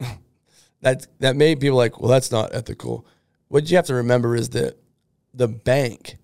that 0.80 1.06
that 1.18 1.36
made 1.36 1.60
people 1.60 1.76
like, 1.76 2.00
well, 2.00 2.10
that's 2.10 2.30
not 2.30 2.54
ethical. 2.54 3.04
What 3.48 3.68
you 3.70 3.76
have 3.76 3.86
to 3.86 3.94
remember 3.94 4.36
is 4.36 4.50
that 4.50 4.78
the 5.34 5.48
bank 5.48 6.16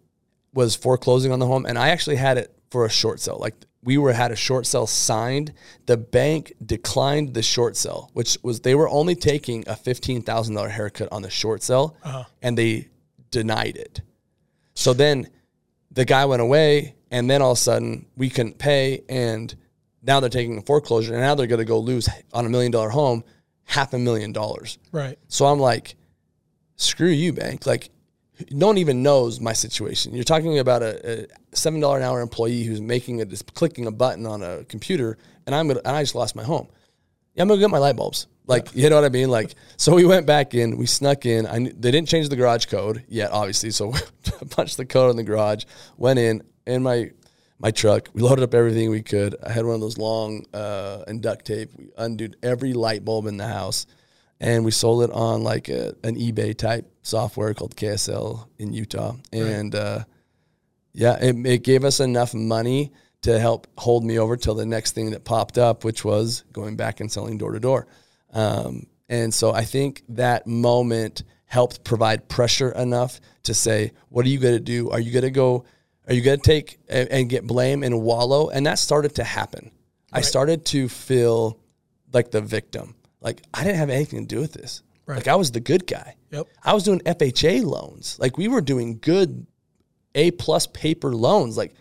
was 0.52 0.76
foreclosing 0.76 1.32
on 1.32 1.38
the 1.40 1.46
home, 1.46 1.66
and 1.66 1.76
I 1.76 1.88
actually 1.88 2.16
had 2.16 2.38
it 2.38 2.54
for 2.70 2.86
a 2.86 2.90
short 2.90 3.20
sale. 3.20 3.38
Like 3.38 3.54
we 3.82 3.98
were 3.98 4.12
had 4.12 4.30
a 4.30 4.36
short 4.36 4.66
sale 4.66 4.86
signed. 4.86 5.52
The 5.86 5.96
bank 5.96 6.54
declined 6.64 7.34
the 7.34 7.42
short 7.42 7.76
sale, 7.76 8.10
which 8.12 8.38
was 8.42 8.60
they 8.60 8.74
were 8.74 8.88
only 8.88 9.14
taking 9.14 9.64
a 9.68 9.76
fifteen 9.76 10.22
thousand 10.22 10.54
dollar 10.54 10.68
haircut 10.68 11.08
on 11.12 11.22
the 11.22 11.30
short 11.30 11.62
sale, 11.62 11.96
uh-huh. 12.04 12.24
and 12.42 12.56
they 12.56 12.88
denied 13.30 13.76
it. 13.76 14.00
So 14.74 14.92
then 14.92 15.28
the 15.90 16.04
guy 16.04 16.24
went 16.24 16.42
away, 16.42 16.94
and 17.10 17.30
then 17.30 17.42
all 17.42 17.52
of 17.52 17.58
a 17.58 17.60
sudden 17.60 18.06
we 18.16 18.28
couldn't 18.28 18.58
pay, 18.58 19.02
and 19.08 19.54
now 20.02 20.20
they're 20.20 20.28
taking 20.30 20.58
a 20.58 20.62
foreclosure, 20.62 21.12
and 21.12 21.22
now 21.22 21.34
they're 21.34 21.46
going 21.46 21.60
to 21.60 21.64
go 21.64 21.78
lose 21.78 22.08
on 22.32 22.46
a 22.46 22.48
million 22.48 22.72
dollar 22.72 22.90
home 22.90 23.24
half 23.64 23.94
a 23.94 23.98
million 23.98 24.32
dollars. 24.32 24.78
Right. 24.92 25.18
So 25.28 25.46
I'm 25.46 25.58
like, 25.58 25.96
screw 26.76 27.08
you, 27.08 27.32
bank. 27.32 27.66
Like, 27.66 27.90
no 28.50 28.66
one 28.66 28.78
even 28.78 29.02
knows 29.02 29.40
my 29.40 29.52
situation. 29.52 30.14
You're 30.14 30.24
talking 30.24 30.58
about 30.58 30.82
a, 30.82 31.22
a 31.22 31.56
seven 31.56 31.80
dollar 31.80 31.98
an 31.98 32.02
hour 32.02 32.20
employee 32.20 32.64
who's 32.64 32.80
making 32.80 33.20
a 33.20 33.24
just 33.24 33.54
clicking 33.54 33.86
a 33.86 33.92
button 33.92 34.26
on 34.26 34.42
a 34.42 34.64
computer, 34.64 35.16
and 35.46 35.54
I'm 35.54 35.68
gonna, 35.68 35.80
and 35.84 35.96
I 35.96 36.02
just 36.02 36.14
lost 36.14 36.34
my 36.34 36.42
home. 36.42 36.68
Yeah, 37.34 37.42
I'm 37.42 37.48
gonna 37.48 37.60
get 37.60 37.70
my 37.70 37.78
light 37.78 37.96
bulbs. 37.96 38.26
Like 38.46 38.74
you 38.74 38.88
know 38.90 38.96
what 38.96 39.04
I 39.04 39.08
mean? 39.08 39.30
Like 39.30 39.54
so, 39.76 39.94
we 39.94 40.04
went 40.04 40.26
back 40.26 40.54
in, 40.54 40.76
we 40.76 40.86
snuck 40.86 41.26
in. 41.26 41.46
I 41.46 41.58
knew, 41.58 41.72
they 41.72 41.90
didn't 41.90 42.08
change 42.08 42.28
the 42.28 42.36
garage 42.36 42.66
code 42.66 43.04
yet, 43.08 43.30
obviously. 43.30 43.70
So 43.70 43.88
we 43.88 44.00
punched 44.50 44.76
the 44.76 44.86
code 44.86 45.10
in 45.10 45.16
the 45.16 45.24
garage, 45.24 45.64
went 45.96 46.18
in 46.18 46.42
in 46.66 46.82
my 46.82 47.10
my 47.58 47.70
truck. 47.70 48.08
We 48.12 48.22
loaded 48.22 48.42
up 48.42 48.54
everything 48.54 48.90
we 48.90 49.02
could. 49.02 49.36
I 49.42 49.50
had 49.50 49.64
one 49.64 49.74
of 49.74 49.80
those 49.80 49.98
long 49.98 50.44
uh, 50.52 51.04
and 51.08 51.22
duct 51.22 51.46
tape. 51.46 51.70
We 51.76 51.90
undid 51.96 52.36
every 52.42 52.72
light 52.72 53.04
bulb 53.04 53.26
in 53.26 53.36
the 53.38 53.48
house, 53.48 53.86
and 54.40 54.64
we 54.64 54.70
sold 54.70 55.04
it 55.04 55.10
on 55.10 55.42
like 55.42 55.68
a, 55.68 55.94
an 56.04 56.16
eBay 56.16 56.56
type 56.56 56.90
software 57.02 57.54
called 57.54 57.76
KSL 57.76 58.46
in 58.58 58.72
Utah. 58.72 59.14
And 59.32 59.74
uh, 59.74 60.04
yeah, 60.92 61.16
it, 61.20 61.34
it 61.46 61.64
gave 61.64 61.84
us 61.84 62.00
enough 62.00 62.34
money 62.34 62.92
to 63.24 63.38
help 63.38 63.66
hold 63.78 64.04
me 64.04 64.18
over 64.18 64.36
till 64.36 64.54
the 64.54 64.66
next 64.66 64.92
thing 64.92 65.12
that 65.12 65.24
popped 65.24 65.56
up, 65.56 65.82
which 65.82 66.04
was 66.04 66.44
going 66.52 66.76
back 66.76 67.00
and 67.00 67.10
selling 67.10 67.38
door 67.38 67.52
to 67.52 67.60
door. 67.60 67.86
Um, 68.34 68.86
and 69.08 69.32
so 69.32 69.50
I 69.50 69.64
think 69.64 70.02
that 70.10 70.46
moment 70.46 71.24
helped 71.46 71.84
provide 71.84 72.28
pressure 72.28 72.70
enough 72.72 73.20
to 73.44 73.54
say, 73.54 73.92
what 74.10 74.26
are 74.26 74.28
you 74.28 74.38
going 74.38 74.54
to 74.54 74.60
do? 74.60 74.90
Are 74.90 75.00
you 75.00 75.10
going 75.10 75.24
to 75.24 75.30
go, 75.30 75.64
are 76.06 76.12
you 76.12 76.20
going 76.20 76.38
to 76.38 76.42
take 76.42 76.78
and, 76.86 77.08
and 77.08 77.30
get 77.30 77.46
blame 77.46 77.82
and 77.82 78.02
wallow? 78.02 78.50
And 78.50 78.66
that 78.66 78.78
started 78.78 79.14
to 79.14 79.24
happen. 79.24 79.70
I 80.12 80.20
started 80.20 80.66
to 80.66 80.88
feel 80.88 81.58
like 82.12 82.30
the 82.30 82.42
victim. 82.42 82.94
Like 83.22 83.42
I 83.54 83.64
didn't 83.64 83.78
have 83.78 83.90
anything 83.90 84.26
to 84.26 84.34
do 84.34 84.40
with 84.40 84.52
this. 84.52 84.82
Right. 85.06 85.16
Like 85.16 85.28
I 85.28 85.36
was 85.36 85.50
the 85.50 85.60
good 85.60 85.86
guy. 85.86 86.16
Yep. 86.30 86.46
I 86.62 86.74
was 86.74 86.84
doing 86.84 87.00
FHA 87.00 87.64
loans. 87.64 88.18
Like 88.20 88.36
we 88.36 88.48
were 88.48 88.60
doing 88.60 88.98
good 89.00 89.46
A 90.14 90.30
plus 90.32 90.66
paper 90.66 91.14
loans. 91.14 91.56
Like, 91.56 91.74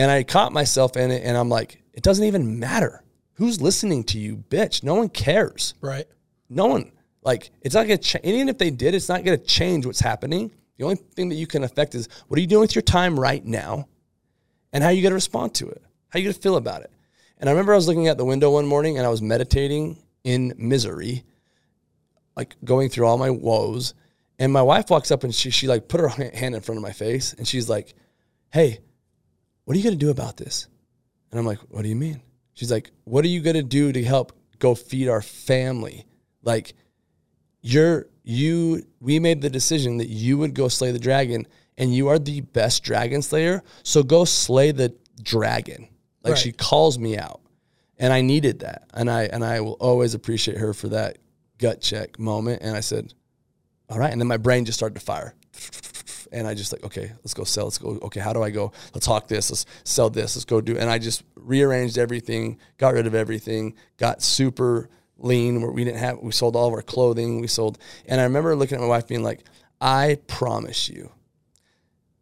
and 0.00 0.10
I 0.10 0.22
caught 0.22 0.50
myself 0.50 0.96
in 0.96 1.10
it 1.10 1.24
and 1.24 1.36
I'm 1.36 1.50
like, 1.50 1.82
it 1.92 2.02
doesn't 2.02 2.24
even 2.24 2.58
matter. 2.58 3.04
Who's 3.34 3.60
listening 3.60 4.04
to 4.04 4.18
you, 4.18 4.38
bitch? 4.48 4.82
No 4.82 4.94
one 4.94 5.10
cares. 5.10 5.74
Right. 5.82 6.06
No 6.48 6.68
one. 6.68 6.92
Like, 7.22 7.50
it's 7.60 7.74
not 7.74 7.82
gonna 7.82 7.98
change. 7.98 8.24
Even 8.24 8.48
if 8.48 8.56
they 8.56 8.70
did, 8.70 8.94
it's 8.94 9.10
not 9.10 9.24
gonna 9.24 9.36
change 9.36 9.84
what's 9.84 10.00
happening. 10.00 10.52
The 10.78 10.84
only 10.84 10.96
thing 10.96 11.28
that 11.28 11.34
you 11.34 11.46
can 11.46 11.64
affect 11.64 11.94
is 11.94 12.08
what 12.28 12.38
are 12.38 12.40
you 12.40 12.46
doing 12.46 12.62
with 12.62 12.74
your 12.74 12.80
time 12.80 13.20
right 13.20 13.44
now, 13.44 13.88
and 14.72 14.82
how 14.82 14.88
you 14.88 15.02
gonna 15.02 15.14
respond 15.14 15.54
to 15.56 15.68
it. 15.68 15.82
How 16.08 16.18
you 16.18 16.24
gonna 16.24 16.32
feel 16.32 16.56
about 16.56 16.80
it. 16.80 16.90
And 17.36 17.50
I 17.50 17.52
remember 17.52 17.74
I 17.74 17.76
was 17.76 17.86
looking 17.86 18.08
out 18.08 18.16
the 18.16 18.24
window 18.24 18.50
one 18.52 18.66
morning 18.66 18.96
and 18.96 19.06
I 19.06 19.10
was 19.10 19.20
meditating 19.20 19.98
in 20.24 20.54
misery, 20.56 21.24
like 22.38 22.56
going 22.64 22.88
through 22.88 23.06
all 23.06 23.18
my 23.18 23.28
woes. 23.28 23.92
And 24.38 24.50
my 24.50 24.62
wife 24.62 24.88
walks 24.88 25.10
up 25.10 25.24
and 25.24 25.34
she 25.34 25.50
she 25.50 25.66
like 25.66 25.88
put 25.88 26.00
her 26.00 26.08
hand 26.08 26.54
in 26.54 26.62
front 26.62 26.78
of 26.78 26.82
my 26.82 26.92
face 26.92 27.34
and 27.34 27.46
she's 27.46 27.68
like, 27.68 27.92
"Hey, 28.50 28.80
what 29.64 29.74
are 29.74 29.78
you 29.78 29.84
gonna 29.84 29.96
do 29.96 30.10
about 30.10 30.36
this?" 30.36 30.66
And 31.30 31.38
I'm 31.38 31.46
like, 31.46 31.58
"What 31.70 31.82
do 31.82 31.88
you 31.88 31.96
mean?" 31.96 32.22
She's 32.54 32.70
like, 32.70 32.90
"What 33.04 33.24
are 33.24 33.28
you 33.28 33.40
gonna 33.40 33.62
do 33.62 33.92
to 33.92 34.02
help 34.02 34.32
go 34.58 34.74
feed 34.74 35.08
our 35.08 35.22
family?" 35.22 36.06
Like, 36.42 36.74
you're 37.62 38.08
you. 38.22 38.84
We 39.00 39.18
made 39.18 39.40
the 39.42 39.50
decision 39.50 39.98
that 39.98 40.08
you 40.08 40.38
would 40.38 40.54
go 40.54 40.68
slay 40.68 40.92
the 40.92 40.98
dragon, 40.98 41.46
and 41.76 41.94
you 41.94 42.08
are 42.08 42.18
the 42.18 42.40
best 42.40 42.82
dragon 42.82 43.22
slayer. 43.22 43.62
So 43.82 44.02
go 44.02 44.24
slay 44.24 44.72
the 44.72 44.94
dragon. 45.22 45.88
Like 46.22 46.34
Right. 46.34 46.38
she 46.38 46.52
calls 46.52 46.98
me 46.98 47.16
out, 47.16 47.40
and 47.98 48.12
I 48.12 48.20
needed 48.20 48.60
that, 48.60 48.88
and 48.94 49.10
I 49.10 49.24
and 49.24 49.44
I 49.44 49.60
will 49.60 49.76
always 49.80 50.14
appreciate 50.14 50.58
her 50.58 50.74
for 50.74 50.88
that 50.88 51.18
gut 51.58 51.80
check 51.80 52.18
moment. 52.18 52.62
And 52.62 52.76
I 52.76 52.80
said, 52.80 53.14
"All 53.88 53.98
right," 53.98 54.12
and 54.12 54.20
then 54.20 54.28
my 54.28 54.36
brain 54.36 54.64
just 54.64 54.78
started 54.78 54.94
to 54.94 55.04
fire. 55.04 55.34
And 56.32 56.46
I 56.46 56.54
just 56.54 56.72
like, 56.72 56.84
okay, 56.84 57.10
let's 57.18 57.34
go 57.34 57.44
sell. 57.44 57.64
Let's 57.64 57.78
go. 57.78 57.98
Okay, 58.02 58.20
how 58.20 58.32
do 58.32 58.42
I 58.42 58.50
go? 58.50 58.72
Let's 58.94 59.06
hawk 59.06 59.26
this. 59.26 59.50
Let's 59.50 59.66
sell 59.84 60.10
this. 60.10 60.36
Let's 60.36 60.44
go 60.44 60.60
do. 60.60 60.78
And 60.78 60.88
I 60.88 60.98
just 60.98 61.24
rearranged 61.34 61.98
everything, 61.98 62.58
got 62.78 62.94
rid 62.94 63.06
of 63.06 63.14
everything, 63.14 63.74
got 63.96 64.22
super 64.22 64.88
lean. 65.18 65.60
Where 65.60 65.72
we 65.72 65.84
didn't 65.84 65.98
have, 65.98 66.18
we 66.20 66.30
sold 66.30 66.54
all 66.54 66.68
of 66.68 66.74
our 66.74 66.82
clothing. 66.82 67.40
We 67.40 67.48
sold, 67.48 67.78
and 68.06 68.20
I 68.20 68.24
remember 68.24 68.54
looking 68.54 68.76
at 68.76 68.80
my 68.80 68.86
wife 68.86 69.08
being 69.08 69.24
like, 69.24 69.40
I 69.80 70.18
promise 70.28 70.88
you, 70.88 71.10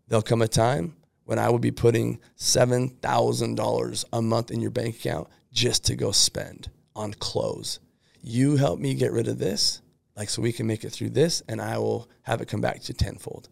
there'll 0.06 0.22
come 0.22 0.40
a 0.40 0.48
time 0.48 0.96
when 1.24 1.38
I 1.38 1.50
will 1.50 1.58
be 1.58 1.70
putting 1.70 2.18
seven 2.36 2.88
thousand 2.88 3.56
dollars 3.56 4.06
a 4.12 4.22
month 4.22 4.50
in 4.50 4.62
your 4.62 4.70
bank 4.70 4.96
account 4.96 5.28
just 5.52 5.84
to 5.86 5.96
go 5.96 6.12
spend 6.12 6.70
on 6.96 7.12
clothes. 7.12 7.80
You 8.22 8.56
help 8.56 8.80
me 8.80 8.94
get 8.94 9.12
rid 9.12 9.28
of 9.28 9.38
this, 9.38 9.82
like 10.16 10.30
so 10.30 10.40
we 10.40 10.52
can 10.52 10.66
make 10.66 10.84
it 10.84 10.90
through 10.90 11.10
this, 11.10 11.42
and 11.46 11.60
I 11.60 11.76
will 11.76 12.08
have 12.22 12.40
it 12.40 12.48
come 12.48 12.62
back 12.62 12.80
to 12.84 12.94
tenfold. 12.94 13.50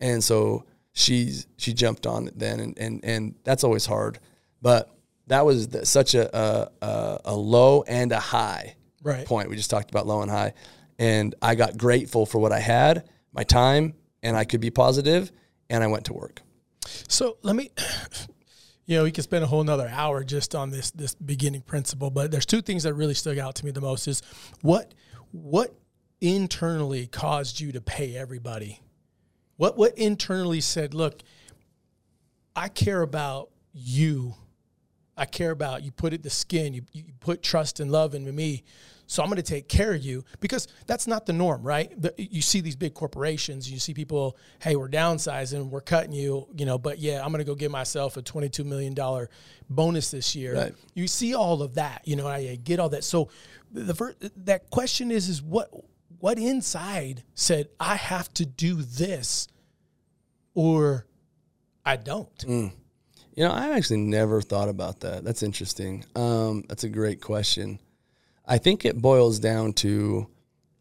And 0.00 0.22
so 0.24 0.64
she's 0.92 1.46
she 1.56 1.72
jumped 1.72 2.06
on 2.06 2.28
it 2.28 2.38
then, 2.38 2.60
and 2.60 2.78
and 2.78 3.04
and 3.04 3.34
that's 3.44 3.64
always 3.64 3.86
hard, 3.86 4.18
but 4.62 4.90
that 5.26 5.44
was 5.46 5.68
such 5.84 6.14
a, 6.14 6.36
a 6.36 7.20
a 7.24 7.34
low 7.34 7.82
and 7.86 8.10
a 8.12 8.20
high 8.20 8.74
Right. 9.02 9.26
point. 9.26 9.48
We 9.48 9.56
just 9.56 9.70
talked 9.70 9.90
about 9.90 10.06
low 10.06 10.20
and 10.22 10.30
high, 10.30 10.52
and 10.98 11.34
I 11.40 11.54
got 11.54 11.78
grateful 11.78 12.26
for 12.26 12.38
what 12.38 12.52
I 12.52 12.60
had, 12.60 13.08
my 13.32 13.44
time, 13.44 13.94
and 14.22 14.36
I 14.36 14.44
could 14.44 14.60
be 14.60 14.70
positive, 14.70 15.32
and 15.70 15.82
I 15.82 15.86
went 15.86 16.04
to 16.06 16.12
work. 16.12 16.42
So 17.08 17.38
let 17.42 17.56
me, 17.56 17.70
you 18.86 18.96
know, 18.98 19.04
we 19.04 19.10
could 19.12 19.24
spend 19.24 19.44
a 19.44 19.46
whole 19.46 19.64
nother 19.64 19.88
hour 19.88 20.22
just 20.24 20.54
on 20.54 20.70
this 20.70 20.90
this 20.90 21.14
beginning 21.14 21.62
principle, 21.62 22.10
but 22.10 22.30
there's 22.30 22.44
two 22.46 22.60
things 22.60 22.82
that 22.82 22.94
really 22.94 23.14
stuck 23.14 23.38
out 23.38 23.54
to 23.56 23.64
me 23.64 23.70
the 23.70 23.80
most 23.80 24.06
is 24.08 24.22
what 24.62 24.92
what 25.32 25.74
internally 26.20 27.06
caused 27.06 27.60
you 27.60 27.72
to 27.72 27.80
pay 27.80 28.16
everybody? 28.16 28.80
What 29.60 29.76
what 29.76 29.98
internally 29.98 30.62
said, 30.62 30.94
look, 30.94 31.22
I 32.56 32.68
care 32.68 33.02
about 33.02 33.50
you. 33.74 34.34
I 35.18 35.26
care 35.26 35.50
about 35.50 35.82
you 35.82 35.90
put 35.90 36.14
it 36.14 36.22
the 36.22 36.30
skin, 36.30 36.72
you, 36.72 36.82
you 36.94 37.04
put 37.20 37.42
trust 37.42 37.78
and 37.78 37.92
love 37.92 38.14
into 38.14 38.32
me. 38.32 38.64
So 39.06 39.22
I'm 39.22 39.28
going 39.28 39.36
to 39.36 39.42
take 39.42 39.68
care 39.68 39.92
of 39.92 40.02
you 40.02 40.24
because 40.40 40.66
that's 40.86 41.06
not 41.06 41.26
the 41.26 41.34
norm, 41.34 41.62
right? 41.62 41.92
The, 42.00 42.14
you 42.16 42.40
see 42.40 42.62
these 42.62 42.74
big 42.74 42.94
corporations, 42.94 43.70
you 43.70 43.78
see 43.78 43.92
people, 43.92 44.38
hey, 44.62 44.76
we're 44.76 44.88
downsizing, 44.88 45.68
we're 45.68 45.82
cutting 45.82 46.12
you, 46.12 46.46
you 46.56 46.64
know, 46.64 46.78
but 46.78 46.98
yeah, 46.98 47.22
I'm 47.22 47.30
going 47.30 47.44
to 47.44 47.44
go 47.44 47.54
give 47.54 47.70
myself 47.70 48.16
a 48.16 48.22
$22 48.22 48.64
million 48.64 48.96
bonus 49.68 50.10
this 50.10 50.34
year. 50.34 50.54
Right. 50.54 50.74
You 50.94 51.06
see 51.06 51.34
all 51.34 51.60
of 51.60 51.74
that, 51.74 52.00
you 52.06 52.16
know, 52.16 52.26
I, 52.26 52.36
I 52.36 52.58
get 52.64 52.80
all 52.80 52.88
that. 52.90 53.04
So 53.04 53.28
the 53.70 53.94
first, 53.94 54.16
that 54.46 54.70
question 54.70 55.10
is, 55.10 55.28
is 55.28 55.42
what, 55.42 55.68
what 56.20 56.38
inside 56.38 57.24
said, 57.34 57.68
I 57.78 57.96
have 57.96 58.32
to 58.34 58.46
do 58.46 58.74
this 58.76 59.48
or 60.54 61.06
I 61.84 61.96
don't. 61.96 62.44
You 63.34 63.44
know, 63.44 63.52
I 63.52 63.70
actually 63.70 63.98
never 63.98 64.42
thought 64.42 64.68
about 64.68 65.00
that. 65.00 65.24
That's 65.24 65.42
interesting. 65.42 66.04
Um, 66.14 66.64
that's 66.68 66.84
a 66.84 66.88
great 66.88 67.20
question. 67.20 67.80
I 68.46 68.58
think 68.58 68.84
it 68.84 69.00
boils 69.00 69.38
down 69.38 69.72
to 69.74 70.28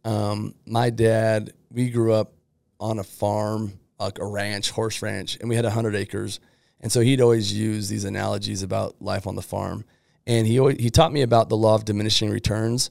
um, 0.04 0.56
my 0.66 0.90
dad. 0.90 1.54
We 1.72 1.90
grew 1.90 2.14
up 2.14 2.34
on 2.80 3.00
a 3.00 3.04
farm, 3.04 3.80
like 4.00 4.20
a 4.20 4.26
ranch, 4.26 4.72
horse 4.72 5.02
ranch, 5.02 5.38
and 5.40 5.50
we 5.50 5.56
had 5.56 5.66
hundred 5.66 5.96
acres. 5.96 6.40
And 6.82 6.92
so 6.92 7.02
he'd 7.02 7.22
always 7.22 7.54
use 7.54 7.90
these 7.90 8.06
analogies 8.06 8.64
about 8.64 9.02
life 9.02 9.28
on 9.28 9.36
the 9.36 9.42
farm. 9.42 9.86
And 10.26 10.48
he 10.48 10.60
always, 10.60 10.78
he 10.80 10.90
taught 10.90 11.14
me 11.14 11.22
about 11.22 11.50
the 11.50 11.58
law 11.58 11.76
of 11.76 11.86
diminishing 11.86 12.30
returns. 12.30 12.90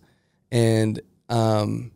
And 0.51 1.01
um, 1.29 1.93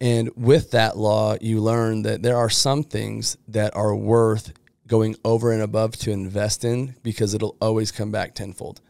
and 0.00 0.30
with 0.36 0.70
that 0.72 0.96
law, 0.96 1.36
you 1.40 1.60
learn 1.60 2.02
that 2.02 2.22
there 2.22 2.36
are 2.36 2.50
some 2.50 2.84
things 2.84 3.36
that 3.48 3.74
are 3.74 3.94
worth 3.94 4.52
going 4.86 5.16
over 5.24 5.52
and 5.52 5.62
above 5.62 5.96
to 5.98 6.10
invest 6.10 6.64
in 6.64 6.94
because 7.02 7.34
it'll 7.34 7.56
always 7.60 7.92
come 7.92 8.10
back 8.10 8.34
tenfold. 8.34 8.80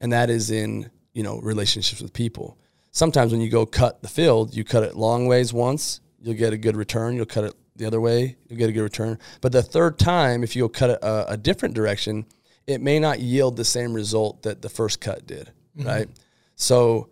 And 0.00 0.12
that 0.12 0.30
is 0.30 0.50
in, 0.50 0.90
you 1.12 1.22
know, 1.22 1.38
relationships 1.40 2.00
with 2.00 2.12
people. 2.12 2.56
Sometimes 2.90 3.32
when 3.32 3.40
you 3.40 3.50
go 3.50 3.66
cut 3.66 4.02
the 4.02 4.08
field, 4.08 4.54
you 4.54 4.64
cut 4.64 4.82
it 4.82 4.96
long 4.96 5.26
ways 5.26 5.52
once, 5.52 6.00
you'll 6.20 6.34
get 6.34 6.52
a 6.52 6.58
good 6.58 6.76
return. 6.76 7.16
You'll 7.16 7.26
cut 7.26 7.44
it 7.44 7.54
the 7.76 7.86
other 7.86 8.00
way, 8.00 8.36
you'll 8.48 8.58
get 8.58 8.68
a 8.68 8.72
good 8.72 8.82
return. 8.82 9.18
But 9.40 9.52
the 9.52 9.62
third 9.62 9.98
time, 9.98 10.44
if 10.44 10.54
you 10.54 10.68
cut 10.68 10.90
it 10.90 10.98
a, 11.02 11.32
a 11.32 11.36
different 11.36 11.74
direction, 11.74 12.26
it 12.66 12.80
may 12.80 12.98
not 12.98 13.20
yield 13.20 13.56
the 13.56 13.64
same 13.64 13.92
result 13.92 14.42
that 14.42 14.62
the 14.62 14.68
first 14.68 15.00
cut 15.00 15.26
did, 15.26 15.50
mm-hmm. 15.76 15.88
right? 15.88 16.08
So 16.54 17.08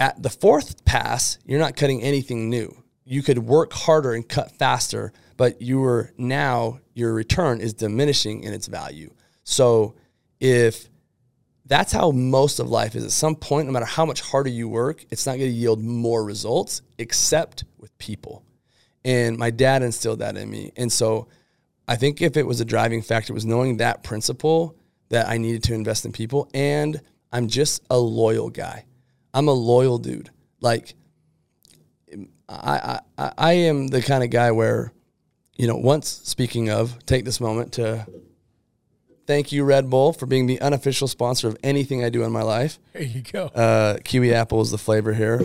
at 0.00 0.20
the 0.22 0.30
fourth 0.30 0.84
pass, 0.84 1.38
you're 1.44 1.60
not 1.60 1.76
cutting 1.76 2.02
anything 2.02 2.48
new. 2.48 2.82
You 3.04 3.22
could 3.22 3.38
work 3.38 3.72
harder 3.72 4.14
and 4.14 4.26
cut 4.26 4.50
faster, 4.52 5.12
but 5.36 5.60
you 5.60 5.78
were 5.80 6.12
now 6.16 6.80
your 6.94 7.12
return 7.12 7.60
is 7.60 7.74
diminishing 7.74 8.42
in 8.42 8.52
its 8.52 8.66
value. 8.66 9.12
So 9.44 9.94
if 10.40 10.88
that's 11.66 11.92
how 11.92 12.10
most 12.10 12.58
of 12.58 12.68
life 12.68 12.96
is, 12.96 13.04
at 13.04 13.12
some 13.12 13.36
point, 13.36 13.66
no 13.66 13.72
matter 13.72 13.84
how 13.84 14.06
much 14.06 14.22
harder 14.22 14.48
you 14.48 14.68
work, 14.68 15.04
it's 15.10 15.26
not 15.26 15.32
going 15.32 15.50
to 15.50 15.56
yield 15.56 15.82
more 15.82 16.24
results 16.24 16.82
except 16.98 17.64
with 17.78 17.96
people. 17.98 18.42
And 19.04 19.38
my 19.38 19.50
dad 19.50 19.82
instilled 19.82 20.18
that 20.20 20.36
in 20.36 20.50
me. 20.50 20.72
And 20.76 20.90
so 20.90 21.28
I 21.86 21.96
think 21.96 22.22
if 22.22 22.36
it 22.36 22.46
was 22.46 22.60
a 22.60 22.64
driving 22.64 23.02
factor, 23.02 23.32
it 23.32 23.34
was 23.34 23.46
knowing 23.46 23.76
that 23.76 24.02
principle 24.02 24.76
that 25.10 25.28
I 25.28 25.36
needed 25.38 25.62
to 25.64 25.74
invest 25.74 26.04
in 26.04 26.12
people. 26.12 26.48
And 26.54 27.00
I'm 27.32 27.48
just 27.48 27.82
a 27.90 27.98
loyal 27.98 28.50
guy. 28.50 28.84
I'm 29.32 29.48
a 29.48 29.52
loyal 29.52 29.98
dude. 29.98 30.30
Like 30.60 30.94
I, 32.48 33.00
I, 33.16 33.32
I 33.38 33.52
am 33.52 33.86
the 33.88 34.02
kind 34.02 34.24
of 34.24 34.30
guy 34.30 34.50
where, 34.50 34.92
you 35.56 35.66
know, 35.66 35.76
once 35.76 36.08
speaking 36.24 36.70
of, 36.70 37.04
take 37.06 37.24
this 37.24 37.40
moment 37.40 37.74
to 37.74 38.06
thank 39.26 39.52
you, 39.52 39.62
Red 39.64 39.88
Bull, 39.88 40.12
for 40.12 40.26
being 40.26 40.46
the 40.46 40.60
unofficial 40.60 41.06
sponsor 41.06 41.46
of 41.48 41.56
anything 41.62 42.04
I 42.04 42.08
do 42.08 42.24
in 42.24 42.32
my 42.32 42.42
life. 42.42 42.78
There 42.92 43.02
you 43.02 43.22
go. 43.22 43.46
Uh, 43.46 43.98
kiwi 44.04 44.34
apple 44.34 44.60
is 44.60 44.70
the 44.70 44.78
flavor 44.78 45.12
here. 45.12 45.40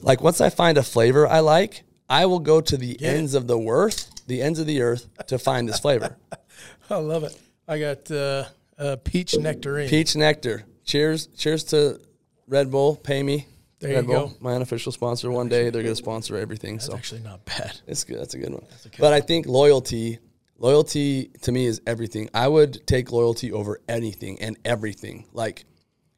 Like 0.00 0.22
once 0.22 0.40
I 0.40 0.48
find 0.48 0.78
a 0.78 0.82
flavor 0.82 1.26
I 1.26 1.40
like, 1.40 1.82
I 2.08 2.24
will 2.24 2.38
go 2.38 2.60
to 2.62 2.76
the 2.76 3.02
ends 3.04 3.34
of 3.34 3.46
the 3.46 3.58
earth, 3.58 4.10
the 4.26 4.40
ends 4.40 4.58
of 4.58 4.66
the 4.66 4.80
earth, 4.80 5.08
to 5.26 5.38
find 5.38 5.68
this 5.68 5.80
flavor. 5.80 6.16
I 6.90 6.96
love 6.96 7.24
it. 7.24 7.38
I 7.66 7.78
got 7.78 8.10
uh, 8.10 8.44
uh, 8.78 8.96
peach 9.04 9.36
nectarine. 9.36 9.90
Peach 9.90 10.16
nectar. 10.16 10.64
Cheers! 10.84 11.26
Cheers 11.36 11.64
to 11.64 12.00
Red 12.48 12.70
Bull. 12.70 12.96
Pay 12.96 13.22
me. 13.22 13.46
There 13.80 13.94
Red 13.94 14.06
you 14.06 14.12
Bull, 14.12 14.26
go. 14.28 14.36
my 14.40 14.54
unofficial 14.54 14.90
sponsor. 14.90 15.30
One 15.30 15.48
day 15.48 15.70
they're 15.70 15.82
going 15.82 15.94
to 15.94 15.96
sponsor 15.96 16.36
everything. 16.36 16.76
That's 16.76 16.86
so 16.86 16.94
actually 16.96 17.20
not 17.20 17.44
bad. 17.44 17.78
It's 17.86 18.02
good. 18.02 18.18
That's 18.18 18.34
a 18.34 18.38
good 18.38 18.52
one. 18.52 18.64
but 18.98 19.12
I 19.12 19.20
think 19.20 19.46
loyalty, 19.46 20.18
loyalty 20.58 21.30
to 21.42 21.52
me 21.52 21.66
is 21.66 21.80
everything. 21.86 22.28
I 22.34 22.48
would 22.48 22.84
take 22.88 23.12
loyalty 23.12 23.52
over 23.52 23.80
anything 23.88 24.40
and 24.40 24.58
everything. 24.64 25.26
Like, 25.32 25.64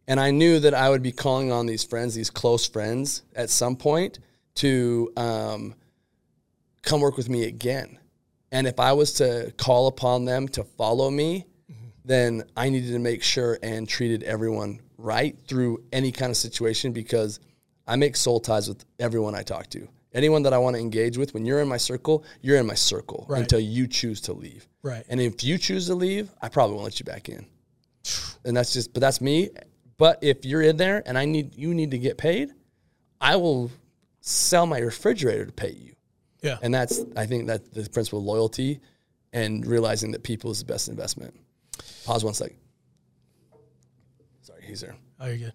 and 0.08 0.18
I 0.18 0.30
knew 0.30 0.58
that 0.60 0.72
I 0.72 0.88
would 0.88 1.02
be 1.02 1.12
calling 1.12 1.52
on 1.52 1.66
these 1.66 1.84
friends, 1.84 2.14
these 2.14 2.30
close 2.30 2.66
friends, 2.66 3.22
at 3.36 3.50
some 3.50 3.76
point 3.76 4.20
to 4.56 5.12
um, 5.18 5.74
come 6.82 7.00
work 7.02 7.18
with 7.18 7.28
me 7.28 7.44
again. 7.44 7.98
And 8.50 8.66
if 8.66 8.80
I 8.80 8.94
was 8.94 9.12
to 9.14 9.52
call 9.58 9.86
upon 9.86 10.24
them 10.24 10.48
to 10.48 10.64
follow 10.64 11.10
me, 11.10 11.46
then 12.04 12.42
I 12.56 12.70
needed 12.70 12.92
to 12.92 12.98
make 12.98 13.22
sure 13.22 13.58
and 13.62 13.86
treated 13.86 14.22
everyone 14.22 14.80
right 15.02 15.36
through 15.48 15.82
any 15.92 16.12
kind 16.12 16.30
of 16.30 16.36
situation 16.36 16.92
because 16.92 17.40
I 17.86 17.96
make 17.96 18.16
soul 18.16 18.40
ties 18.40 18.68
with 18.68 18.84
everyone 18.98 19.34
I 19.34 19.42
talk 19.42 19.68
to. 19.70 19.88
Anyone 20.12 20.42
that 20.42 20.52
I 20.52 20.58
want 20.58 20.74
to 20.76 20.80
engage 20.80 21.16
with, 21.16 21.34
when 21.34 21.44
you're 21.44 21.60
in 21.60 21.68
my 21.68 21.76
circle, 21.76 22.24
you're 22.42 22.58
in 22.58 22.66
my 22.66 22.74
circle 22.74 23.26
Right. 23.28 23.40
until 23.42 23.60
you 23.60 23.86
choose 23.86 24.20
to 24.22 24.32
leave. 24.32 24.66
Right. 24.82 25.04
And 25.08 25.20
if 25.20 25.44
you 25.44 25.56
choose 25.56 25.86
to 25.86 25.94
leave, 25.94 26.30
I 26.42 26.48
probably 26.48 26.74
won't 26.74 26.84
let 26.84 26.98
you 27.00 27.04
back 27.04 27.28
in. 27.28 27.46
And 28.44 28.56
that's 28.56 28.72
just, 28.72 28.94
but 28.94 29.00
that's 29.00 29.20
me. 29.20 29.50
But 29.98 30.18
if 30.22 30.46
you're 30.46 30.62
in 30.62 30.78
there 30.78 31.02
and 31.04 31.18
I 31.18 31.26
need, 31.26 31.54
you 31.54 31.74
need 31.74 31.90
to 31.90 31.98
get 31.98 32.16
paid, 32.16 32.50
I 33.20 33.36
will 33.36 33.70
sell 34.22 34.64
my 34.64 34.78
refrigerator 34.78 35.44
to 35.44 35.52
pay 35.52 35.72
you. 35.72 35.92
Yeah. 36.42 36.56
And 36.62 36.72
that's, 36.72 37.02
I 37.16 37.26
think 37.26 37.48
that 37.48 37.74
the 37.74 37.86
principle 37.90 38.20
of 38.20 38.24
loyalty 38.24 38.80
and 39.34 39.66
realizing 39.66 40.12
that 40.12 40.22
people 40.22 40.50
is 40.50 40.58
the 40.60 40.64
best 40.64 40.88
investment. 40.88 41.38
Pause 42.06 42.24
one 42.24 42.34
sec. 42.34 42.52
He's 44.70 44.80
there. 44.82 44.94
oh, 45.18 45.26
you're 45.26 45.36
good. 45.38 45.52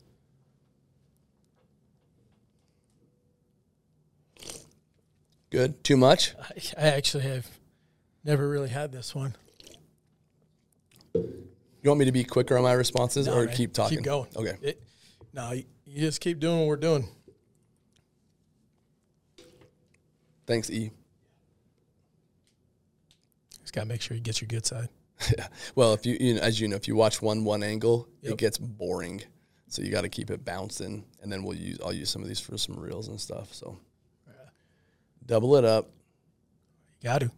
Good. 5.49 5.83
Too 5.83 5.95
much? 5.97 6.33
I, 6.77 6.83
I 6.85 6.87
actually 6.89 7.23
have 7.23 7.47
never 8.23 8.47
really 8.49 8.69
had 8.69 8.91
this 8.91 9.15
one. 9.15 9.35
You 11.13 11.89
want 11.91 11.99
me 11.99 12.05
to 12.05 12.11
be 12.11 12.23
quicker 12.25 12.57
on 12.57 12.63
my 12.63 12.73
responses 12.73 13.27
No, 13.27 13.35
or 13.37 13.45
man. 13.45 13.55
keep 13.55 13.73
talking? 13.73 13.99
Keep 13.99 14.05
going. 14.05 14.27
Okay. 14.35 14.57
It, 14.61 14.81
no, 15.33 15.51
you, 15.51 15.63
just 15.95 16.19
keep 16.19 16.39
doing 16.39 16.59
what 16.59 16.67
we're 16.67 16.75
doing. 16.77 17.07
Thanks, 20.47 20.69
E. 20.69 20.91
Just 23.61 23.73
gotta 23.73 23.87
make 23.87 24.01
sure 24.01 24.17
you 24.17 24.21
get 24.21 24.41
your 24.41 24.47
good 24.47 24.65
side. 24.65 24.89
Yeah. 25.37 25.47
Well, 25.75 25.93
if 25.93 26.05
you, 26.05 26.17
you 26.19 26.33
know, 26.35 26.41
as 26.41 26.59
you 26.59 26.67
know, 26.67 26.75
if 26.75 26.87
you 26.87 26.95
watch 26.95 27.21
one 27.21 27.43
one 27.43 27.63
angle, 27.63 28.07
Yep. 28.21 28.33
it 28.33 28.37
gets 28.37 28.57
boring. 28.57 29.23
So 29.67 29.81
you 29.81 29.91
got 29.91 30.01
to 30.01 30.09
keep 30.09 30.29
it 30.29 30.45
bouncing, 30.45 31.03
and 31.21 31.31
then 31.31 31.43
we'll 31.43 31.57
use. 31.57 31.79
I'll 31.83 31.93
use 31.93 32.09
some 32.09 32.21
of 32.21 32.27
these 32.27 32.39
for 32.39 32.57
some 32.57 32.79
reels 32.79 33.07
and 33.07 33.19
stuff. 33.19 33.53
So 33.53 33.77
double 35.25 35.55
it 35.55 35.65
up. 35.65 35.89
You 37.01 37.09
got 37.09 37.19
to. 37.21 37.31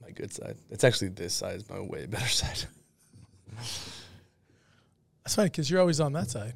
My 0.00 0.10
good 0.10 0.32
side. 0.32 0.56
It's 0.70 0.84
actually 0.84 1.08
this 1.08 1.34
side 1.34 1.56
is 1.56 1.68
my 1.68 1.80
way 1.80 2.06
better 2.06 2.28
side. 2.28 2.64
That's 5.24 5.34
fine 5.34 5.46
because 5.46 5.70
you're 5.70 5.80
always 5.80 6.00
on 6.00 6.12
that 6.14 6.30
side. 6.30 6.54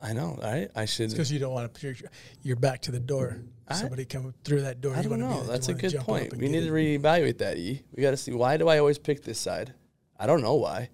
I 0.00 0.12
know. 0.12 0.38
Right? 0.42 0.68
I 0.74 0.84
should. 0.86 1.10
Because 1.10 1.30
you 1.30 1.38
don't 1.38 1.52
want 1.52 1.72
to 1.72 1.80
put 1.80 2.00
your, 2.00 2.10
your 2.42 2.56
back 2.56 2.82
to 2.82 2.90
the 2.92 2.98
door. 3.00 3.38
Somebody 3.74 4.04
come 4.04 4.34
through 4.44 4.62
that 4.62 4.80
door. 4.80 4.94
I 4.94 5.02
don't 5.02 5.18
know. 5.18 5.42
That's 5.44 5.68
a 5.68 5.74
good 5.74 5.94
point. 5.98 6.36
We 6.36 6.48
need 6.48 6.64
it. 6.64 6.66
to 6.66 6.72
reevaluate 6.72 7.38
that. 7.38 7.56
E. 7.56 7.82
We 7.94 8.02
got 8.02 8.12
to 8.12 8.16
see 8.16 8.32
why 8.32 8.56
do 8.56 8.68
I 8.68 8.78
always 8.78 8.98
pick 8.98 9.22
this 9.22 9.38
side? 9.38 9.74
I 10.18 10.26
don't 10.26 10.42
know 10.42 10.54
why. 10.54 10.90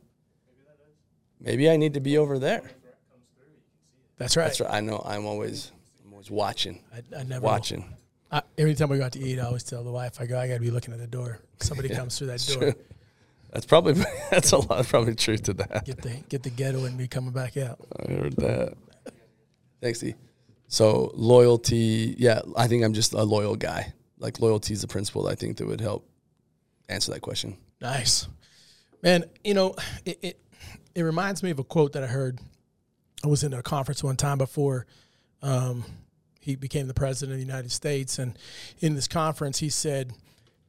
Maybe 1.40 1.70
I 1.70 1.76
need 1.76 1.94
to 1.94 2.00
be 2.00 2.18
over 2.18 2.38
there. 2.38 2.62
That's 4.16 4.36
right. 4.36 4.44
That's 4.44 4.60
right. 4.60 4.70
I 4.72 4.80
know. 4.80 5.00
I'm 5.04 5.26
always, 5.26 5.70
I'm 6.04 6.12
always 6.12 6.30
watching, 6.30 6.82
I, 6.92 7.20
I 7.20 7.22
never 7.22 7.44
watching. 7.44 7.84
I, 8.30 8.42
every 8.58 8.74
time 8.74 8.88
we 8.88 8.98
go 8.98 9.04
out 9.04 9.12
to 9.12 9.20
eat, 9.20 9.38
I 9.38 9.44
always 9.44 9.62
tell 9.62 9.84
the 9.84 9.92
wife, 9.92 10.20
I 10.20 10.26
go, 10.26 10.38
I 10.38 10.48
got 10.48 10.54
to 10.54 10.60
be 10.60 10.70
looking 10.70 10.92
at 10.92 11.00
the 11.00 11.06
door. 11.06 11.40
Somebody 11.60 11.88
comes 11.94 12.18
through 12.18 12.26
that 12.28 12.58
door. 12.58 12.74
That's 13.52 13.64
probably 13.64 13.94
that's 14.30 14.52
a 14.52 14.58
lot. 14.58 14.86
Probably 14.86 15.14
truth 15.14 15.44
to 15.44 15.54
that. 15.54 15.84
Get 15.84 16.02
the 16.02 16.22
get 16.28 16.42
the 16.42 16.50
ghetto 16.50 16.84
and 16.84 16.98
be 16.98 17.08
coming 17.08 17.30
back 17.30 17.56
out. 17.56 17.78
I 18.06 18.12
heard 18.12 18.36
that. 18.36 18.74
Thanks, 19.80 20.02
E. 20.02 20.14
So 20.68 21.10
loyalty, 21.14 22.14
yeah, 22.18 22.40
I 22.56 22.68
think 22.68 22.84
I'm 22.84 22.92
just 22.92 23.14
a 23.14 23.22
loyal 23.22 23.56
guy. 23.56 23.94
Like 24.18 24.38
loyalty 24.40 24.74
is 24.74 24.82
the 24.82 24.88
principle 24.88 25.26
I 25.26 25.34
think 25.34 25.56
that 25.56 25.66
would 25.66 25.80
help 25.80 26.06
answer 26.88 27.12
that 27.12 27.20
question. 27.20 27.56
Nice, 27.80 28.28
man. 29.02 29.24
You 29.42 29.54
know, 29.54 29.74
it, 30.04 30.18
it 30.22 30.40
it 30.94 31.02
reminds 31.02 31.42
me 31.42 31.50
of 31.50 31.58
a 31.58 31.64
quote 31.64 31.94
that 31.94 32.04
I 32.04 32.06
heard. 32.06 32.38
I 33.24 33.28
was 33.28 33.42
in 33.42 33.52
a 33.52 33.62
conference 33.62 34.04
one 34.04 34.16
time 34.16 34.38
before 34.38 34.86
um, 35.42 35.84
he 36.40 36.54
became 36.54 36.86
the 36.86 36.94
president 36.94 37.32
of 37.32 37.38
the 37.38 37.46
United 37.46 37.72
States, 37.72 38.18
and 38.18 38.38
in 38.80 38.94
this 38.94 39.08
conference, 39.08 39.58
he 39.58 39.70
said, 39.70 40.12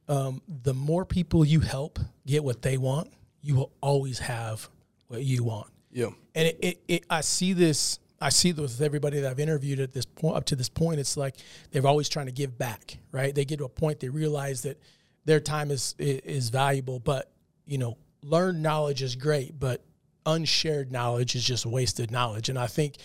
um, 0.08 0.40
"The 0.48 0.74
more 0.74 1.04
people 1.04 1.44
you 1.44 1.60
help 1.60 1.98
get 2.26 2.42
what 2.42 2.62
they 2.62 2.76
want, 2.78 3.12
you 3.42 3.56
will 3.56 3.72
always 3.80 4.20
have 4.20 4.68
what 5.08 5.24
you 5.24 5.44
want." 5.44 5.68
Yeah. 5.92 6.10
and 6.36 6.46
it, 6.46 6.58
it, 6.62 6.80
it 6.86 7.04
I 7.10 7.20
see 7.20 7.52
this 7.52 7.98
I 8.20 8.28
see 8.28 8.52
with 8.52 8.80
everybody 8.80 9.20
that 9.20 9.30
I've 9.30 9.40
interviewed 9.40 9.80
at 9.80 9.92
this 9.92 10.04
point 10.04 10.36
up 10.36 10.44
to 10.46 10.56
this 10.56 10.68
point 10.68 11.00
it's 11.00 11.16
like 11.16 11.36
they're 11.70 11.86
always 11.86 12.08
trying 12.08 12.26
to 12.26 12.32
give 12.32 12.58
back 12.58 12.98
right? 13.12 13.34
They 13.34 13.44
get 13.44 13.58
to 13.58 13.64
a 13.64 13.68
point 13.68 14.00
they 14.00 14.08
realize 14.08 14.62
that 14.62 14.80
their 15.24 15.40
time 15.40 15.70
is 15.70 15.94
is, 15.98 16.20
is 16.20 16.48
valuable 16.50 16.98
but 16.98 17.30
you 17.66 17.78
know 17.78 17.96
learned 18.22 18.62
knowledge 18.62 19.02
is 19.02 19.16
great 19.16 19.58
but 19.58 19.82
unshared 20.26 20.92
knowledge 20.92 21.34
is 21.34 21.42
just 21.42 21.64
wasted 21.64 22.10
knowledge 22.10 22.48
and 22.48 22.58
I 22.58 22.66
think 22.66 22.96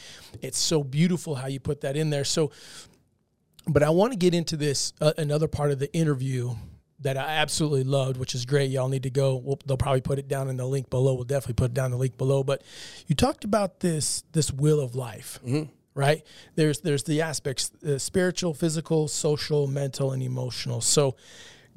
it's 0.42 0.60
so 0.60 0.84
beautiful 0.84 1.36
how 1.36 1.48
you 1.48 1.60
put 1.60 1.82
that 1.82 1.96
in 1.96 2.10
there. 2.10 2.26
So 2.26 2.52
but 3.68 3.84
I 3.84 3.90
want 3.90 4.14
to 4.14 4.18
get 4.18 4.34
into 4.34 4.58
this 4.58 4.94
uh, 5.02 5.14
another 5.18 5.48
part 5.48 5.72
of 5.72 5.80
the 5.80 5.92
interview 5.94 6.56
that 7.00 7.18
I 7.18 7.36
absolutely 7.36 7.84
loved, 7.84 8.18
which 8.18 8.34
is 8.36 8.46
great. 8.46 8.72
Y'all 8.72 8.88
need 8.88 9.04
to 9.04 9.10
go. 9.10 9.36
We'll, 9.36 9.60
they'll 9.66 9.78
probably 9.78 10.02
put 10.02 10.18
it 10.20 10.28
down 10.28 10.50
in 10.50 10.58
the 10.58 10.66
link 10.66 10.90
below. 10.90 11.14
We'll 11.14 11.26
definitely 11.26 11.56
put 11.56 11.72
it 11.72 11.74
down 11.74 11.86
in 11.86 11.92
the 11.92 11.98
link 11.98 12.18
below. 12.18 12.44
But 12.44 12.64
you 13.08 13.16
talked 13.16 13.44
about 13.44 13.82
this 13.82 14.24
this 14.32 14.52
will 14.52 14.80
of 14.80 14.96
life, 14.96 15.40
right? 15.94 16.24
There's 16.56 16.80
there's 16.80 17.04
the 17.04 17.22
aspects: 17.22 17.72
uh, 17.86 17.98
spiritual, 17.98 18.54
physical, 18.54 19.08
social, 19.08 19.68
mental, 19.68 20.12
and 20.12 20.24
emotional. 20.24 20.82
So 20.82 21.16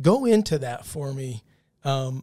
go 0.00 0.24
into 0.24 0.58
that 0.60 0.86
for 0.86 1.12
me. 1.12 1.42
Um, 1.84 2.22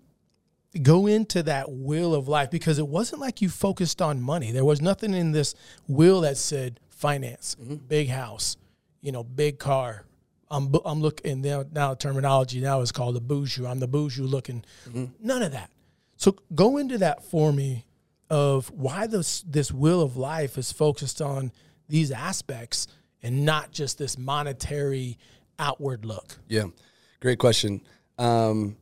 go 0.82 1.08
into 1.08 1.44
that 1.44 1.72
will 1.72 2.14
of 2.14 2.28
life 2.28 2.52
because 2.52 2.80
it 2.80 2.88
wasn't 2.88 3.22
like 3.22 3.42
you 3.42 3.50
focused 3.50 4.02
on 4.02 4.22
money. 4.22 4.52
There 4.52 4.66
was 4.66 4.82
nothing 4.82 5.14
in 5.14 5.32
this 5.32 5.56
will 5.88 6.22
that 6.22 6.38
said 6.38 6.80
finance, 6.90 7.56
big 7.56 8.10
house, 8.10 8.58
you 9.02 9.12
know, 9.12 9.24
big 9.24 9.60
car. 9.60 10.05
I'm 10.50 10.74
I'm 10.86 11.02
looking 11.02 11.42
now. 11.42 11.66
Now 11.72 11.94
terminology 11.96 12.62
now 12.62 12.82
is 12.82 12.92
called 12.92 13.16
the 13.16 13.22
bourgeois. 13.22 13.70
I'm 13.70 13.80
the 13.80 13.88
bourgeois 13.88 14.26
looking. 14.26 14.64
None 15.20 15.42
of 15.42 15.52
that. 15.52 15.72
So 16.18 16.36
go 16.54 16.78
into 16.78 16.98
that 17.00 17.24
for 17.26 17.52
me 17.52 17.86
of 18.30 18.70
why 18.72 19.08
this 19.08 19.42
this 19.42 19.72
will 19.72 20.02
of 20.02 20.18
life 20.18 20.58
is 20.58 20.72
focused 20.72 21.22
on 21.22 21.52
these 21.88 22.12
aspects 22.12 22.88
and 23.22 23.46
not 23.46 23.72
just 23.72 23.98
this 23.98 24.18
monetary 24.18 25.18
outward 25.60 26.06
look. 26.06 26.38
Yeah, 26.48 26.66
great 27.20 27.40
question. 27.40 27.82
Um, 28.18 28.78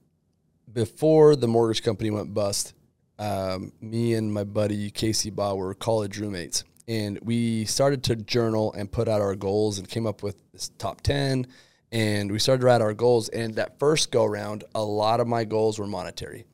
before 0.72 1.36
the 1.36 1.48
mortgage 1.48 1.84
company 1.84 2.12
went 2.12 2.34
bust, 2.34 2.74
um, 3.20 3.72
me 3.82 4.14
and 4.14 4.34
my 4.34 4.44
buddy 4.44 4.90
Casey 4.92 5.30
Baugh 5.30 5.56
were 5.56 5.74
college 5.74 6.18
roommates, 6.18 6.64
and 6.88 7.20
we 7.22 7.66
started 7.66 8.04
to 8.06 8.16
journal 8.16 8.74
and 8.74 8.92
put 8.92 9.08
out 9.08 9.22
our 9.22 9.36
goals 9.36 9.80
and 9.80 9.88
came 9.88 10.06
up 10.06 10.24
with 10.24 10.36
this 10.52 10.70
top 10.78 11.02
ten. 11.02 11.48
And 11.92 12.32
we 12.32 12.40
started 12.40 12.62
to 12.62 12.66
write 12.66 12.82
our 12.82 12.94
goals. 12.94 13.30
And 13.30 13.56
that 13.56 13.78
first 13.78 14.12
go 14.12 14.26
round, 14.26 14.64
a 14.74 14.84
lot 14.84 15.20
of 15.20 15.28
my 15.28 15.44
goals 15.44 15.78
were 15.78 15.86
monetary. 15.86 16.46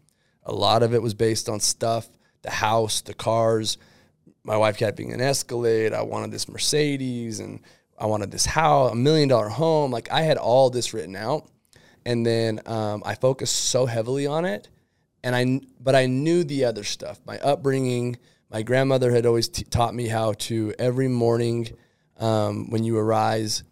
A 0.44 0.54
lot 0.54 0.84
of 0.84 0.94
it 0.94 1.02
was 1.02 1.14
based 1.14 1.48
on 1.48 1.60
stuff, 1.60 2.10
the 2.42 2.50
house, 2.50 3.02
the 3.02 3.14
cars. 3.14 3.78
My 4.44 4.58
wife 4.58 4.78
kept 4.78 4.98
being 4.98 5.14
an 5.14 5.22
Escalade. 5.22 5.94
I 5.94 6.02
wanted 6.02 6.32
this 6.32 6.50
Mercedes, 6.50 7.40
and 7.40 7.62
I 7.98 8.06
wanted 8.06 8.32
this 8.32 8.46
house, 8.46 8.92
a 8.92 8.96
million 8.96 9.30
dollar 9.30 9.50
home. 9.50 9.92
Like 9.92 10.12
I 10.12 10.22
had 10.22 10.38
all 10.38 10.70
this 10.70 10.94
written 10.94 11.16
out, 11.16 11.50
and 12.06 12.26
then 12.26 12.62
um, 12.66 13.04
I 13.06 13.16
focused 13.16 13.56
so 13.56 13.86
heavily 13.86 14.26
on 14.26 14.46
it, 14.46 14.70
and 15.24 15.36
I 15.36 15.62
but 15.80 15.96
I 15.96 16.06
knew 16.06 16.44
the 16.44 16.66
other 16.66 16.84
stuff. 16.84 17.20
My 17.26 17.38
upbringing, 17.40 18.18
my 18.50 18.64
grandmother 18.64 19.12
had 19.12 19.26
always 19.26 19.48
t- 19.48 19.64
taught 19.64 19.94
me 19.94 20.08
how 20.08 20.34
to 20.34 20.74
every 20.80 21.08
morning 21.08 21.70
um, 22.18 22.70
when 22.70 22.84
you 22.84 22.98
arise, 22.98 23.64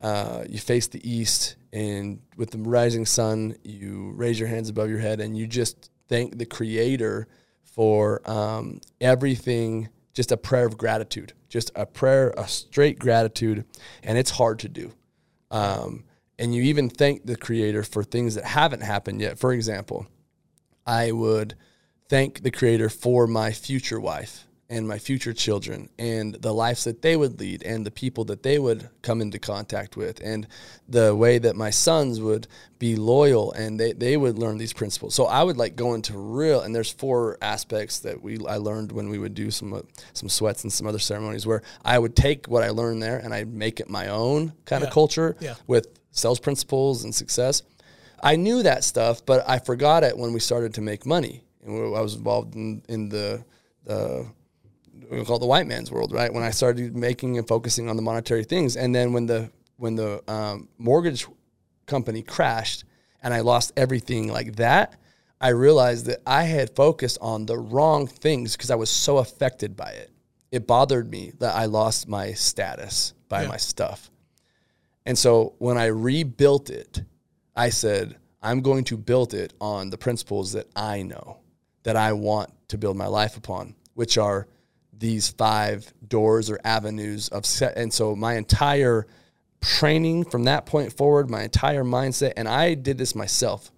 uh, 0.00 0.44
you 0.48 0.58
face 0.58 0.88
the 0.88 1.08
east, 1.08 1.56
and 1.72 2.20
with 2.36 2.50
the 2.50 2.58
rising 2.58 3.06
sun, 3.06 3.56
you 3.64 4.12
raise 4.14 4.38
your 4.38 4.48
hands 4.48 4.68
above 4.68 4.90
your 4.90 4.98
head, 4.98 5.20
and 5.20 5.36
you 5.36 5.46
just 5.46 5.90
thank 6.08 6.38
the 6.38 6.46
Creator 6.46 7.26
for 7.62 8.28
um, 8.30 8.80
everything. 9.00 9.88
Just 10.12 10.30
a 10.30 10.36
prayer 10.36 10.66
of 10.66 10.78
gratitude, 10.78 11.32
just 11.48 11.72
a 11.74 11.86
prayer, 11.86 12.32
a 12.36 12.46
straight 12.46 13.00
gratitude, 13.00 13.64
and 14.04 14.16
it's 14.16 14.30
hard 14.30 14.60
to 14.60 14.68
do. 14.68 14.92
Um, 15.50 16.04
and 16.38 16.54
you 16.54 16.62
even 16.62 16.88
thank 16.88 17.26
the 17.26 17.36
Creator 17.36 17.82
for 17.82 18.04
things 18.04 18.36
that 18.36 18.44
haven't 18.44 18.82
happened 18.82 19.20
yet. 19.20 19.38
For 19.38 19.52
example, 19.52 20.06
I 20.86 21.10
would 21.10 21.56
thank 22.08 22.42
the 22.42 22.50
Creator 22.50 22.88
for 22.90 23.26
my 23.26 23.52
future 23.52 24.00
wife 24.00 24.46
and 24.70 24.88
my 24.88 24.98
future 24.98 25.34
children 25.34 25.90
and 25.98 26.34
the 26.36 26.52
lives 26.52 26.84
that 26.84 27.02
they 27.02 27.16
would 27.16 27.38
lead 27.38 27.62
and 27.64 27.84
the 27.86 27.90
people 27.90 28.24
that 28.24 28.42
they 28.42 28.58
would 28.58 28.88
come 29.02 29.20
into 29.20 29.38
contact 29.38 29.94
with 29.94 30.20
and 30.24 30.46
the 30.88 31.14
way 31.14 31.36
that 31.38 31.54
my 31.54 31.68
sons 31.68 32.18
would 32.20 32.46
be 32.78 32.96
loyal 32.96 33.52
and 33.52 33.78
they, 33.78 33.92
they 33.92 34.16
would 34.16 34.38
learn 34.38 34.56
these 34.56 34.72
principles. 34.72 35.14
So 35.14 35.26
I 35.26 35.42
would 35.42 35.58
like 35.58 35.76
go 35.76 35.92
into 35.92 36.16
real 36.16 36.62
and 36.62 36.74
there's 36.74 36.90
four 36.90 37.36
aspects 37.42 38.00
that 38.00 38.22
we 38.22 38.38
I 38.46 38.56
learned 38.56 38.90
when 38.90 39.10
we 39.10 39.18
would 39.18 39.34
do 39.34 39.50
some 39.50 39.74
uh, 39.74 39.82
some 40.14 40.30
sweats 40.30 40.62
and 40.64 40.72
some 40.72 40.86
other 40.86 40.98
ceremonies 40.98 41.46
where 41.46 41.62
I 41.84 41.98
would 41.98 42.16
take 42.16 42.46
what 42.46 42.62
I 42.62 42.70
learned 42.70 43.02
there 43.02 43.18
and 43.18 43.34
I 43.34 43.44
make 43.44 43.80
it 43.80 43.90
my 43.90 44.08
own 44.08 44.54
kind 44.64 44.80
Yeah. 44.82 44.88
of 44.88 44.94
culture 44.94 45.36
Yeah. 45.40 45.54
with 45.66 45.88
sales 46.10 46.40
principles 46.40 47.04
and 47.04 47.14
success. 47.14 47.62
I 48.22 48.36
knew 48.36 48.62
that 48.62 48.82
stuff, 48.82 49.24
but 49.26 49.44
I 49.46 49.58
forgot 49.58 50.04
it 50.04 50.16
when 50.16 50.32
we 50.32 50.40
started 50.40 50.72
to 50.74 50.80
make 50.80 51.04
money. 51.04 51.44
And 51.64 51.74
we- 51.74 51.96
I 51.96 52.00
was 52.00 52.14
involved 52.14 52.54
in, 52.54 52.82
in 52.88 53.08
the, 53.08 53.44
we 55.10 55.24
call 55.24 55.36
it 55.36 55.40
the 55.40 55.46
white 55.46 55.66
man's 55.66 55.90
world, 55.90 56.12
right? 56.12 56.32
When 56.32 56.42
I 56.42 56.50
started 56.50 56.96
making 56.96 57.38
and 57.38 57.46
focusing 57.46 57.88
on 57.88 57.96
the 57.96 58.02
monetary 58.02 58.44
things, 58.44 58.76
and 58.76 58.94
then 58.94 59.12
when 59.12 59.26
the 59.26 59.50
when 59.76 59.96
the 59.96 60.22
um, 60.30 60.68
mortgage 60.78 61.26
company 61.86 62.22
crashed 62.22 62.84
and 63.22 63.34
I 63.34 63.40
lost 63.40 63.72
everything 63.76 64.28
like 64.28 64.54
that, 64.56 64.94
I 65.40 65.48
realized 65.48 66.06
that 66.06 66.20
I 66.24 66.44
had 66.44 66.76
focused 66.76 67.18
on 67.20 67.44
the 67.46 67.58
wrong 67.58 68.06
things 68.06 68.56
because 68.56 68.70
I 68.70 68.76
was 68.76 68.88
so 68.88 69.18
affected 69.18 69.76
by 69.76 69.90
it. 69.90 70.10
It 70.52 70.68
bothered 70.68 71.10
me 71.10 71.32
that 71.40 71.56
I 71.56 71.64
lost 71.66 72.06
my 72.08 72.32
status 72.34 73.14
by 73.28 73.42
Yeah. 73.42 73.48
my 73.48 73.56
stuff. 73.56 74.10
And 75.04 75.18
so 75.18 75.54
when 75.58 75.76
I 75.76 75.86
rebuilt 75.86 76.70
it, 76.70 77.02
I 77.56 77.70
said, 77.70 78.16
I'm 78.42 78.60
going 78.60 78.84
to 78.84 78.96
build 78.96 79.34
it 79.34 79.54
on 79.60 79.90
the 79.90 79.98
principles 79.98 80.52
that 80.52 80.68
I 80.76 81.02
know, 81.02 81.38
that 81.84 81.96
I 81.96 82.12
want 82.12 82.50
to 82.68 82.78
build 82.78 82.96
my 82.96 83.06
life 83.06 83.36
upon, 83.36 83.74
which 83.94 84.18
are 84.18 84.48
these 84.96 85.30
five 85.30 85.92
doors 86.06 86.50
or 86.50 86.58
avenues 86.64 87.28
of 87.28 87.46
set. 87.46 87.76
And 87.76 87.92
so 87.92 88.14
my 88.16 88.34
entire 88.36 89.06
training 89.60 90.24
from 90.24 90.44
that 90.44 90.66
point 90.66 90.92
forward, 90.92 91.30
my 91.30 91.42
entire 91.42 91.84
mindset, 91.84 92.34
and 92.36 92.48
I 92.48 92.74
did 92.74 92.98
this 92.98 93.14
myself. 93.14 93.70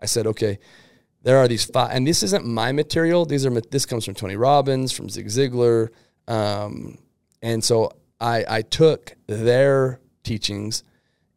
I 0.00 0.06
said, 0.06 0.26
okay, 0.26 0.58
there 1.22 1.38
are 1.38 1.48
these 1.48 1.64
five, 1.64 1.90
and 1.92 2.06
this 2.06 2.22
isn't 2.22 2.46
my 2.46 2.72
material. 2.72 3.26
These 3.26 3.44
are 3.44 3.50
this 3.50 3.84
comes 3.84 4.04
from 4.04 4.14
Tony 4.14 4.36
Robbins, 4.36 4.92
from 4.92 5.08
Zig 5.10 5.26
Ziglar, 5.26 5.90
um, 6.26 6.98
and 7.42 7.62
so 7.62 7.92
I 8.20 8.44
I 8.48 8.62
took 8.62 9.14
their 9.26 10.00
teachings, 10.22 10.82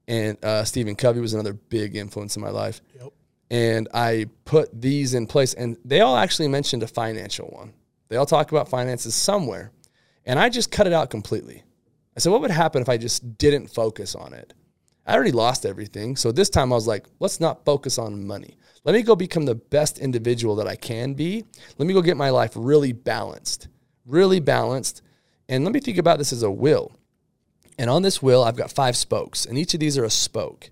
and 0.08 0.38
uh, 0.44 0.64
Stephen 0.64 0.96
Covey 0.96 1.20
was 1.20 1.34
another 1.34 1.54
big 1.54 1.96
influence 1.96 2.38
in 2.38 2.42
my 2.42 2.50
life, 2.50 2.82
Yep. 2.96 3.12
And 3.54 3.88
I 3.94 4.26
put 4.46 4.82
these 4.82 5.14
in 5.14 5.28
place, 5.28 5.54
and 5.54 5.78
they 5.86 6.02
all 6.02 6.18
actually 6.18 6.48
mentioned 6.48 6.82
a 6.82 6.88
financial 6.88 7.50
one. 7.50 7.72
They 8.10 8.16
all 8.16 8.26
talk 8.26 8.52
about 8.52 8.68
finances 8.68 9.14
somewhere, 9.14 9.72
and 10.26 10.40
I 10.40 10.50
just 10.50 10.72
cut 10.72 10.88
it 10.88 10.94
out 10.94 11.12
completely. 11.12 11.62
I 12.18 12.20
said, 12.20 12.32
what 12.32 12.42
would 12.42 12.50
happen 12.50 12.82
if 12.82 12.90
I 12.90 12.98
just 12.98 13.38
didn't 13.38 13.68
focus 13.68 14.16
on 14.16 14.34
it? 14.34 14.56
I 15.06 15.14
already 15.14 15.32
lost 15.32 15.68
everything. 15.68 16.16
So 16.16 16.32
this 16.32 16.50
time 16.50 16.74
I 16.74 16.76
was 16.76 16.88
like, 16.88 17.06
let's 17.20 17.40
not 17.40 17.64
focus 17.64 18.00
on 18.00 18.26
money. 18.26 18.58
Let 18.86 18.96
me 18.96 19.04
go 19.04 19.16
become 19.16 19.46
the 19.46 19.54
best 19.54 20.00
individual 20.00 20.56
that 20.56 20.68
I 20.68 20.76
can 20.76 21.14
be. 21.14 21.46
Let 21.78 21.86
me 21.86 21.94
go 21.94 22.02
get 22.02 22.18
my 22.18 22.32
life 22.32 22.54
really 22.56 22.92
balanced, 22.92 23.68
really 24.04 24.40
balanced. 24.40 25.04
And 25.48 25.64
let 25.64 25.74
me 25.74 25.80
think 25.80 26.00
about 26.00 26.18
this 26.18 26.34
as 26.34 26.42
a 26.42 26.50
will. 26.50 26.92
And 27.78 27.88
on 27.88 28.02
this 28.02 28.20
wheel, 28.20 28.42
I've 28.42 28.56
got 28.56 28.72
five 28.72 28.98
spokes, 28.98 29.46
and 29.46 29.60
each 29.60 29.76
of 29.76 29.80
these 29.80 29.96
are 29.96 30.06
a 30.06 30.10
spoke. 30.10 30.72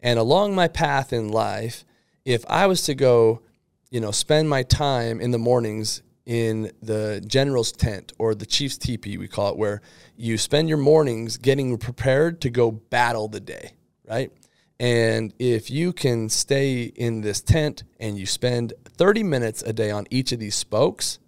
And 0.00 0.18
along 0.18 0.54
my 0.54 0.68
path 0.68 1.12
in 1.12 1.28
life, 1.28 1.84
if 2.26 2.44
I 2.48 2.66
was 2.66 2.82
to 2.82 2.94
go, 2.94 3.40
you 3.88 4.00
know, 4.00 4.10
spend 4.10 4.50
my 4.50 4.64
time 4.64 5.20
in 5.20 5.30
the 5.30 5.38
mornings 5.38 6.02
in 6.26 6.72
the 6.82 7.22
general's 7.24 7.70
tent 7.70 8.12
or 8.18 8.34
the 8.34 8.44
chief's 8.44 8.76
teepee, 8.76 9.16
we 9.16 9.28
call 9.28 9.52
it, 9.52 9.56
where 9.56 9.80
you 10.16 10.36
spend 10.36 10.68
your 10.68 10.76
mornings 10.76 11.36
getting 11.38 11.78
prepared 11.78 12.40
to 12.40 12.50
go 12.50 12.72
battle 12.72 13.28
the 13.28 13.38
day, 13.38 13.70
right? 14.04 14.32
And 14.80 15.32
if 15.38 15.70
you 15.70 15.92
can 15.92 16.28
stay 16.28 16.82
in 16.82 17.20
this 17.20 17.40
tent 17.40 17.84
and 18.00 18.18
you 18.18 18.26
spend 18.26 18.74
30 18.84 19.22
minutes 19.22 19.62
a 19.62 19.72
day 19.72 19.92
on 19.92 20.06
each 20.10 20.32
of 20.32 20.40
these 20.40 20.56
spokes, 20.56 21.20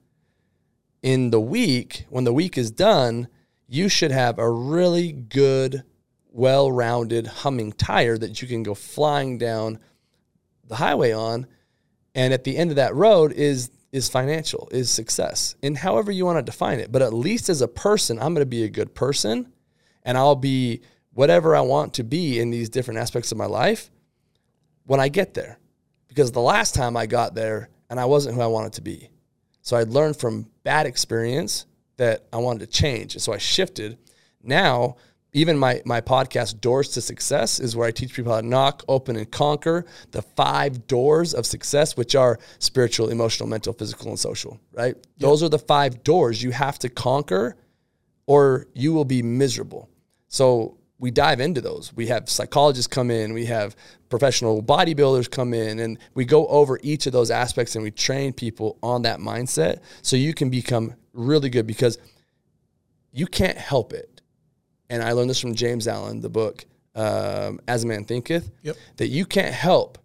in 1.00 1.30
the 1.30 1.40
week, 1.40 2.06
when 2.10 2.24
the 2.24 2.32
week 2.32 2.58
is 2.58 2.72
done, 2.72 3.28
you 3.68 3.88
should 3.88 4.10
have 4.10 4.36
a 4.36 4.50
really 4.50 5.12
good, 5.12 5.84
well 6.28 6.72
rounded 6.72 7.28
humming 7.28 7.70
tire 7.70 8.18
that 8.18 8.42
you 8.42 8.48
can 8.48 8.64
go 8.64 8.74
flying 8.74 9.38
down 9.38 9.78
the 10.68 10.76
highway 10.76 11.12
on. 11.12 11.46
And 12.14 12.32
at 12.32 12.44
the 12.44 12.56
end 12.56 12.70
of 12.70 12.76
that 12.76 12.94
road 12.94 13.32
is 13.32 13.70
is 13.90 14.08
financial, 14.08 14.68
is 14.70 14.90
success, 14.90 15.56
and 15.62 15.76
however 15.76 16.12
you 16.12 16.26
want 16.26 16.36
to 16.38 16.42
define 16.42 16.78
it. 16.78 16.92
But 16.92 17.00
at 17.00 17.14
least 17.14 17.48
as 17.48 17.62
a 17.62 17.68
person, 17.68 18.18
I'm 18.18 18.34
going 18.34 18.44
to 18.44 18.46
be 18.46 18.64
a 18.64 18.68
good 18.68 18.94
person 18.94 19.50
and 20.02 20.18
I'll 20.18 20.36
be 20.36 20.82
whatever 21.12 21.56
I 21.56 21.62
want 21.62 21.94
to 21.94 22.04
be 22.04 22.38
in 22.38 22.50
these 22.50 22.68
different 22.68 23.00
aspects 23.00 23.32
of 23.32 23.38
my 23.38 23.46
life 23.46 23.90
when 24.84 25.00
I 25.00 25.08
get 25.08 25.34
there. 25.34 25.58
Because 26.06 26.32
the 26.32 26.40
last 26.40 26.74
time 26.74 26.96
I 26.96 27.06
got 27.06 27.34
there 27.34 27.70
and 27.90 27.98
I 27.98 28.04
wasn't 28.04 28.34
who 28.34 28.40
I 28.40 28.46
wanted 28.46 28.74
to 28.74 28.82
be. 28.82 29.10
So 29.62 29.76
I'd 29.76 29.88
learned 29.88 30.16
from 30.16 30.48
bad 30.64 30.86
experience 30.86 31.66
that 31.96 32.26
I 32.32 32.38
wanted 32.38 32.60
to 32.60 32.66
change. 32.66 33.14
And 33.14 33.22
so 33.22 33.32
I 33.32 33.38
shifted. 33.38 33.98
Now, 34.42 34.96
even 35.32 35.58
my, 35.58 35.82
my 35.84 36.00
podcast, 36.00 36.60
Doors 36.60 36.88
to 36.90 37.00
Success, 37.00 37.60
is 37.60 37.76
where 37.76 37.86
I 37.86 37.90
teach 37.90 38.14
people 38.14 38.32
how 38.32 38.40
to 38.40 38.46
knock, 38.46 38.82
open, 38.88 39.16
and 39.16 39.30
conquer 39.30 39.84
the 40.10 40.22
five 40.22 40.86
doors 40.86 41.34
of 41.34 41.44
success, 41.44 41.96
which 41.96 42.14
are 42.14 42.38
spiritual, 42.58 43.10
emotional, 43.10 43.48
mental, 43.48 43.72
physical, 43.72 44.08
and 44.08 44.18
social, 44.18 44.58
right? 44.72 44.96
Those 45.18 45.42
are 45.42 45.48
the 45.48 45.58
five 45.58 46.02
doors 46.02 46.42
you 46.42 46.50
have 46.52 46.78
to 46.80 46.88
conquer 46.88 47.56
or 48.26 48.66
you 48.74 48.92
will 48.92 49.04
be 49.04 49.22
miserable. 49.22 49.88
So 50.28 50.78
we 50.98 51.10
dive 51.10 51.40
into 51.40 51.60
those. 51.60 51.92
We 51.94 52.08
have 52.08 52.28
psychologists 52.28 52.86
come 52.86 53.10
in, 53.10 53.32
we 53.32 53.46
have 53.46 53.76
professional 54.08 54.62
bodybuilders 54.62 55.30
come 55.30 55.54
in, 55.54 55.78
and 55.78 55.98
we 56.14 56.24
go 56.24 56.46
over 56.48 56.80
each 56.82 57.06
of 57.06 57.12
those 57.12 57.30
aspects 57.30 57.74
and 57.74 57.84
we 57.84 57.90
train 57.90 58.32
people 58.32 58.78
on 58.82 59.02
that 59.02 59.20
mindset 59.20 59.80
so 60.02 60.16
you 60.16 60.34
can 60.34 60.50
become 60.50 60.94
really 61.12 61.50
good 61.50 61.66
because 61.66 61.98
you 63.12 63.26
can't 63.26 63.58
help 63.58 63.92
it. 63.92 64.17
And 64.90 65.02
I 65.02 65.12
learned 65.12 65.30
this 65.30 65.40
from 65.40 65.54
James 65.54 65.86
Allen, 65.86 66.20
the 66.20 66.28
book 66.30 66.64
um, 66.94 67.60
As 67.68 67.84
a 67.84 67.86
Man 67.86 68.04
Thinketh, 68.04 68.50
Yep. 68.62 68.76
that 68.96 69.08
you 69.08 69.26
can't 69.26 69.54
help 69.54 69.98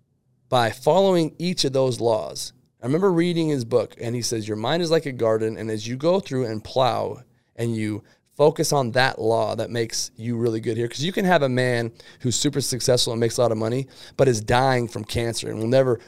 by 0.50 0.72
following 0.72 1.36
each 1.40 1.64
of 1.66 1.74
those 1.74 2.00
laws. 2.00 2.54
I 2.82 2.86
remember 2.86 3.12
reading 3.12 3.48
his 3.48 3.64
book, 3.64 3.96
and 4.00 4.14
he 4.14 4.22
says, 4.22 4.48
Your 4.48 4.58
mind 4.58 4.84
is 4.84 4.92
like 4.92 5.06
a 5.06 5.12
garden, 5.12 5.58
and 5.58 5.72
as 5.72 5.88
you 5.88 5.96
go 5.96 6.20
through 6.20 6.46
and 6.46 6.64
plow 6.64 7.24
and 7.56 7.76
you 7.76 8.04
focus 8.36 8.74
on 8.74 8.92
that 8.92 9.20
law 9.20 9.56
that 9.56 9.70
makes 9.70 10.12
you 10.18 10.36
really 10.36 10.60
good 10.60 10.76
here, 10.76 10.88
because 10.88 11.04
you 11.06 11.14
can 11.14 11.24
have 11.24 11.44
a 11.44 11.50
man 11.50 11.92
who's 12.20 12.36
super 12.36 12.60
successful 12.62 13.14
and 13.14 13.20
makes 13.20 13.38
a 13.38 13.42
lot 13.42 13.52
of 13.52 13.58
money, 13.58 13.88
but 14.18 14.28
is 14.28 14.42
dying 14.42 14.88
from 14.88 15.06
cancer 15.06 15.50
and 15.50 15.60
will 15.60 15.68
never 15.68 16.00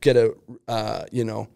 get 0.00 0.16
a, 0.16 0.34
uh, 0.68 1.04
you 1.10 1.24
know, 1.24 1.48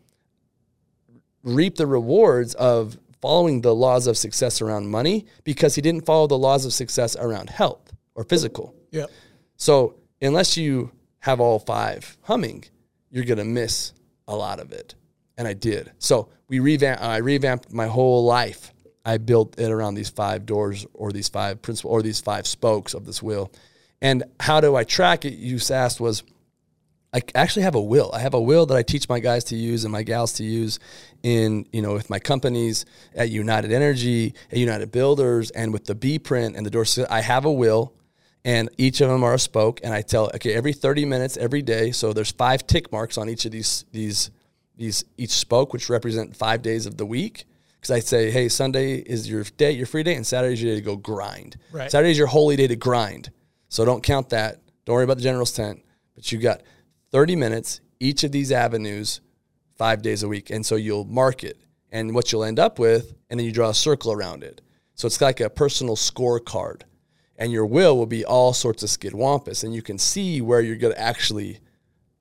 reap 1.44 1.76
the 1.76 1.86
rewards 1.86 2.54
of 2.54 2.98
following 3.20 3.61
the 3.61 3.74
laws 3.74 4.06
of 4.06 4.16
success 4.16 4.61
around 4.61 4.88
money 4.88 5.26
because 5.44 5.74
he 5.74 5.83
didn't 5.83 6.06
follow 6.06 6.26
the 6.26 6.38
laws 6.38 6.64
of 6.64 6.72
success 6.72 7.16
around 7.16 7.50
health 7.50 7.92
or 8.14 8.24
physical. 8.24 8.74
Yep. 8.90 9.11
So 9.56 9.96
unless 10.20 10.56
you 10.56 10.92
have 11.20 11.40
all 11.40 11.59
five 11.59 12.16
humming, 12.22 12.64
you're 13.11 13.24
gonna 13.24 13.44
miss 13.44 13.92
a 14.26 14.35
lot 14.35 14.61
of 14.61 14.72
it. 14.72 14.94
And 15.37 15.46
I 15.46 15.54
did. 15.54 15.92
So 15.98 16.28
we 16.48 16.59
revamp. 16.61 17.00
I 17.00 17.18
revamped 17.18 17.72
my 17.72 17.87
whole 17.87 18.24
life. 18.24 18.72
I 19.04 19.16
built 19.16 19.59
it 19.59 19.70
around 19.70 19.94
these 19.94 20.11
five 20.11 20.44
doors 20.44 20.87
or 20.92 21.12
these 21.12 21.28
five 21.28 21.62
principles 21.62 21.92
or 21.92 22.02
these 22.02 22.20
five 22.20 22.46
spokes 22.46 22.92
of 22.92 23.06
this 23.06 23.22
wheel. 23.22 23.50
And 24.02 24.24
how 24.38 24.61
do 24.61 24.76
I 24.76 24.85
track 24.85 25.24
it? 25.24 25.35
You 25.35 25.59
asked 25.70 26.00
was 26.00 26.22
I 27.12 27.23
actually 27.35 27.62
have 27.62 27.75
a 27.75 27.81
will. 27.81 28.11
I 28.14 28.20
have 28.20 28.35
a 28.35 28.40
will 28.40 28.66
that 28.66 28.77
I 28.77 28.83
teach 28.83 29.09
my 29.09 29.18
guys 29.18 29.44
to 29.44 29.57
use 29.57 29.85
and 29.85 29.90
my 29.90 30.03
gals 30.03 30.35
to 30.35 30.44
use 30.44 30.79
in, 31.23 31.66
you 31.73 31.83
know, 31.83 31.92
with 31.92 32.09
my 32.09 32.20
companies 32.20 32.85
at 33.14 33.31
United 33.31 33.73
Energy, 33.73 34.35
at 34.53 34.59
United 34.59 34.92
Builders, 34.92 35.51
and 35.51 35.73
with 35.73 35.87
the 35.87 35.94
B 35.96 36.18
print 36.20 36.57
and 36.57 36.64
the 36.64 36.70
door. 36.70 36.85
I 37.11 37.20
have 37.20 37.44
a 37.44 37.53
will 37.53 37.94
and 38.44 38.70
each 38.79 39.01
of 39.01 39.09
them 39.09 39.23
are 39.23 39.35
a 39.35 39.38
spoke. 39.38 39.81
And 39.83 39.92
I 39.92 40.03
tell, 40.03 40.31
okay, 40.35 40.55
every 40.55 40.73
30 40.73 41.05
minutes, 41.05 41.37
every 41.37 41.62
day. 41.62 41.92
So 41.92 42.12
there's 42.12 42.33
five 42.33 42.66
tick 42.66 42.90
marks 42.92 43.18
on 43.18 43.29
each 43.29 43.44
of 43.44 43.53
these, 43.53 43.85
these, 43.92 44.31
these, 44.77 45.05
each 45.18 45.31
spoke, 45.31 45.73
which 45.73 45.88
represent 45.90 46.37
five 46.37 46.62
days 46.62 46.87
of 46.87 46.96
the 46.96 47.07
week. 47.07 47.44
because 47.77 47.90
I 47.90 48.01
say, 48.01 48.31
hey, 48.31 48.49
Sunday 48.49 48.96
is 48.96 49.29
your 49.29 49.44
day, 49.57 49.73
your 49.73 49.87
free 49.87 50.03
day, 50.03 50.14
and 50.14 50.27
Saturday 50.27 50.55
is 50.55 50.62
your 50.62 50.73
day 50.73 50.81
to 50.81 50.85
go 50.85 50.96
grind. 50.96 51.57
Right. 51.73 51.90
Saturday 51.90 52.12
is 52.12 52.18
your 52.18 52.29
holy 52.29 52.57
day 52.57 52.66
to 52.66 52.77
grind. 52.77 53.31
So 53.68 53.85
don't 53.85 54.03
count 54.03 54.31
that. 54.31 54.61
Don't 54.85 54.94
worry 54.94 55.05
about 55.05 55.18
the 55.18 55.23
general's 55.23 55.53
tent. 55.53 55.83
But 56.14 56.33
you 56.33 56.38
got 56.38 56.62
30 57.12 57.37
minutes 57.37 57.81
each 57.99 58.25
of 58.25 58.33
these 58.33 58.51
avenues, 58.53 59.20
five 59.77 60.03
days 60.03 60.23
a 60.23 60.29
week, 60.29 60.51
and 60.51 60.64
so 60.64 60.77
you'll 60.77 61.05
mark 61.05 61.44
it. 61.44 61.59
And 61.92 62.14
what 62.14 62.31
you'll 62.31 62.44
end 62.44 62.59
up 62.61 62.79
with, 62.79 63.14
and 63.29 63.38
then 63.40 63.44
you 63.46 63.53
draw 63.53 63.70
a 63.70 63.75
circle 63.75 64.12
around 64.12 64.44
it. 64.44 64.61
So 64.94 65.07
it's 65.07 65.20
like 65.20 65.40
a 65.40 65.51
personal 65.51 65.96
scorecard. 65.96 66.83
And 67.37 67.51
your 67.51 67.66
will 67.66 67.96
will 67.96 68.07
be 68.07 68.25
all 68.25 68.53
sorts 68.53 68.83
of 68.83 68.90
skid 68.90 69.12
wampus, 69.14 69.64
and 69.64 69.75
you 69.75 69.83
can 69.83 69.99
see 69.99 70.40
where 70.40 70.61
you're 70.61 70.77
going 70.77 70.94
to 70.94 71.01
actually 71.01 71.59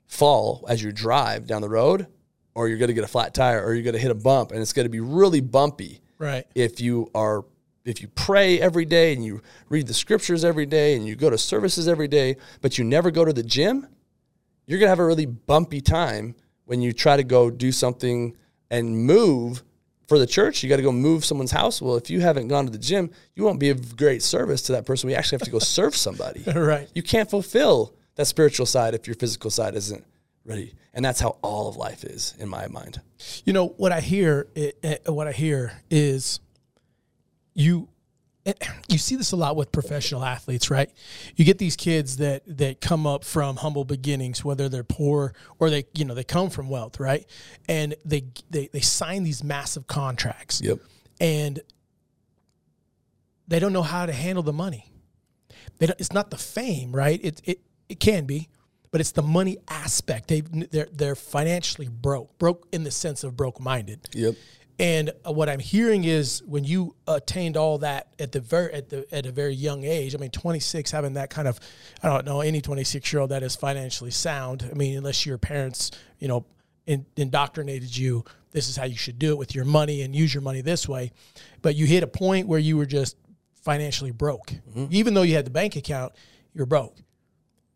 fall 0.08 0.66
as 0.68 0.82
you 0.82 0.92
drive 0.92 1.46
down 1.46 1.62
the 1.62 1.70
road, 1.70 2.08
or 2.56 2.68
you're 2.68 2.78
going 2.78 2.88
to 2.88 2.94
get 2.94 3.04
a 3.04 3.08
flat 3.08 3.34
tire, 3.34 3.64
or 3.64 3.74
you're 3.74 3.84
going 3.84 3.94
to 3.94 4.00
hit 4.02 4.12
a 4.12 4.16
bump, 4.16 4.52
and 4.52 4.62
it's 4.62 4.74
going 4.74 4.86
to 4.86 4.90
be 4.90 5.00
really 5.00 5.42
bumpy 5.42 6.02
Right. 6.18 6.46
if 6.56 6.82
you 6.82 7.10
are 7.16 7.46
if 7.86 8.02
you 8.02 8.10
pray 8.10 8.60
every 8.60 8.84
day 8.86 9.14
and 9.14 9.24
you 9.24 9.42
read 9.70 9.88
the 9.88 9.94
scriptures 9.94 10.44
every 10.44 10.66
day 10.66 10.96
and 10.96 11.08
you 11.08 11.16
go 11.16 11.30
to 11.30 11.38
services 11.38 11.88
every 11.88 12.10
day 12.10 12.36
but 12.62 12.78
you 12.78 12.84
never 12.84 13.10
go 13.10 13.24
to 13.24 13.32
the 13.32 13.42
gym 13.42 13.88
you're 14.70 14.78
going 14.80 14.86
to 14.88 14.92
have 14.92 15.00
a 15.00 15.06
really 15.06 15.26
bumpy 15.26 15.82
time 15.82 16.36
when 16.66 16.82
you 16.82 16.94
try 16.94 17.18
to 17.18 17.24
go 17.24 17.50
do 17.50 17.72
something 17.72 18.36
and 18.70 18.96
move 19.06 19.64
for 20.08 20.18
the 20.20 20.28
church 20.28 20.62
you 20.64 20.70
got 20.70 20.78
to 20.78 20.82
go 20.84 20.92
move 20.92 21.26
someone's 21.26 21.52
house 21.52 21.82
well 21.82 21.96
if 21.96 22.10
you 22.10 22.20
haven't 22.22 22.48
gone 22.48 22.66
to 22.66 22.72
the 22.72 22.78
gym 22.78 23.10
you 23.36 23.44
won't 23.44 23.60
be 23.60 23.70
of 23.70 23.98
great 23.98 24.22
service 24.24 24.62
to 24.64 24.72
that 24.72 24.86
person 24.86 25.08
we 25.08 25.16
actually 25.16 25.38
have 25.38 25.46
to 25.46 25.52
go 25.52 25.60
serve 25.60 25.96
somebody 25.96 26.44
Right. 26.56 26.88
you 26.96 27.04
can't 27.04 27.30
fulfill 27.30 27.94
that 28.16 28.26
spiritual 28.26 28.66
side 28.66 28.94
if 28.94 29.08
your 29.08 29.16
physical 29.16 29.50
side 29.50 29.76
isn't 29.76 30.04
ready 30.46 30.74
and 30.94 31.04
that's 31.06 31.20
how 31.20 31.38
all 31.42 31.68
of 31.70 31.76
life 31.78 32.04
is 32.04 32.34
in 32.40 32.48
my 32.50 32.68
mind 32.68 33.02
You 33.46 33.54
know 33.54 33.68
what 33.68 33.92
I 33.92 34.00
hear? 34.02 34.48
i- 34.58 34.74
i- 34.84 35.12
what 35.12 35.28
I 35.28 35.32
hear 35.32 35.74
is 35.92 36.40
you. 37.54 37.88
You 39.00 39.04
see 39.04 39.16
this 39.16 39.32
a 39.32 39.38
lot 39.38 39.56
with 39.56 39.72
professional 39.72 40.24
athletes, 40.24 40.70
right? 40.70 40.92
You 41.36 41.46
get 41.46 41.58
these 41.58 41.76
kids 41.76 42.18
that 42.18 42.44
that 42.58 42.82
come 42.82 43.08
up 43.08 43.24
from 43.24 43.56
humble 43.56 43.86
beginnings, 43.86 44.44
whether 44.44 44.68
they're 44.68 44.84
poor 44.84 45.34
or 45.58 45.70
they, 45.70 45.86
you 45.96 46.06
know, 46.06 46.14
they 46.14 46.24
come 46.24 46.50
from 46.50 46.70
wealth, 46.70 47.00
right? 47.00 47.26
And 47.68 47.96
they 48.04 48.26
they 48.50 48.68
they 48.68 48.82
sign 48.82 49.24
these 49.24 49.44
massive 49.44 49.88
contracts, 49.88 50.62
yep 50.62 50.80
and 51.20 51.60
they 53.48 53.60
don't 53.60 53.74
know 53.74 53.82
how 53.82 54.06
to 54.06 54.14
handle 54.14 54.44
the 54.44 54.54
money. 54.54 54.92
They 55.80 55.88
don't, 55.88 56.00
it's 56.00 56.14
not 56.14 56.30
the 56.30 56.38
fame, 56.38 56.92
right? 56.92 57.20
It 57.24 57.42
it 57.44 57.62
it 57.88 58.00
can 58.00 58.26
be, 58.26 58.50
but 58.92 59.02
it's 59.02 59.12
the 59.12 59.22
money 59.24 59.58
aspect. 59.68 60.28
They 60.28 60.42
they're 60.42 60.88
they're 60.92 61.16
financially 61.16 61.88
broke, 61.88 62.38
broke 62.38 62.68
in 62.72 62.84
the 62.84 62.92
sense 62.92 63.24
of 63.24 63.36
broke 63.36 63.60
minded. 63.60 64.10
yep 64.14 64.36
And 64.80 65.12
uh, 65.28 65.34
what 65.34 65.50
I'm 65.50 65.60
hearing 65.60 66.06
is 66.06 66.42
when 66.46 66.64
you 66.64 66.96
attained 67.06 67.58
all 67.58 67.80
that 67.80 68.08
at 68.18 68.32
the 68.32 68.40
very 68.40 68.74
at 68.74 68.90
the 68.90 69.06
at 69.14 69.26
a 69.26 69.32
very 69.32 69.54
young 69.54 69.84
age. 69.84 70.16
I 70.16 70.18
mean, 70.18 70.32
26, 70.32 70.90
having 70.92 71.14
that 71.14 71.30
kind 71.30 71.48
of, 71.48 71.60
I 72.02 72.08
don't 72.08 72.26
know 72.26 72.40
any 72.40 72.62
26 72.62 73.12
year 73.12 73.22
old 73.22 73.32
that 73.32 73.44
is 73.44 73.56
financially 73.58 74.12
sound. 74.12 74.68
I 74.72 74.74
mean, 74.74 74.98
unless 74.98 75.26
your 75.26 75.38
parents, 75.38 75.92
you 76.18 76.30
know, 76.30 76.46
in, 76.86 77.06
indoctrinated 77.18 77.96
you, 77.96 78.24
this 78.52 78.70
is 78.70 78.78
how 78.78 78.86
you 78.86 78.96
should 78.96 79.20
do 79.20 79.32
it 79.32 79.38
with 79.38 79.54
your 79.54 79.66
money 79.66 80.02
and 80.02 80.16
use 80.16 80.34
your 80.34 80.42
money 80.42 80.62
this 80.62 80.88
way. 80.88 81.12
But 81.62 81.76
you 81.76 81.86
hit 81.86 82.02
a 82.02 82.08
point 82.08 82.48
where 82.48 82.60
you 82.60 82.78
were 82.78 82.86
just 82.86 83.18
financially 83.62 84.12
broke, 84.12 84.54
even 84.90 85.14
though 85.14 85.22
you 85.24 85.36
had 85.36 85.46
the 85.46 85.52
bank 85.52 85.76
account, 85.76 86.14
you're 86.54 86.66
broke. 86.66 86.98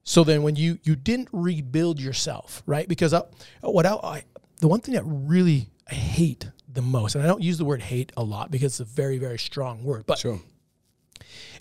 So 0.04 0.24
then 0.24 0.42
when 0.42 0.56
you 0.56 0.80
you 0.84 0.96
didn't 0.96 1.30
rebuild 1.34 2.00
yourself, 2.00 2.64
right? 2.66 2.88
Because 2.88 3.14
I, 3.14 3.24
what 3.62 3.86
I, 3.86 3.96
I 3.96 4.24
the 4.62 4.70
one 4.70 4.80
thing 4.80 4.96
that 4.96 5.04
really 5.06 5.70
I 5.90 5.96
hate 5.96 6.50
the 6.74 6.82
most, 6.82 7.16
and 7.16 7.24
I 7.24 7.28
don't 7.28 7.42
use 7.42 7.58
the 7.58 7.66
word 7.66 7.82
hate 7.82 8.12
a 8.18 8.24
lot 8.24 8.52
because 8.52 8.80
it's 8.80 8.92
a 8.92 8.96
very 8.96 9.18
very 9.18 9.40
strong 9.40 9.84
word, 9.84 10.06
but 10.06 10.18
sure 10.18 10.40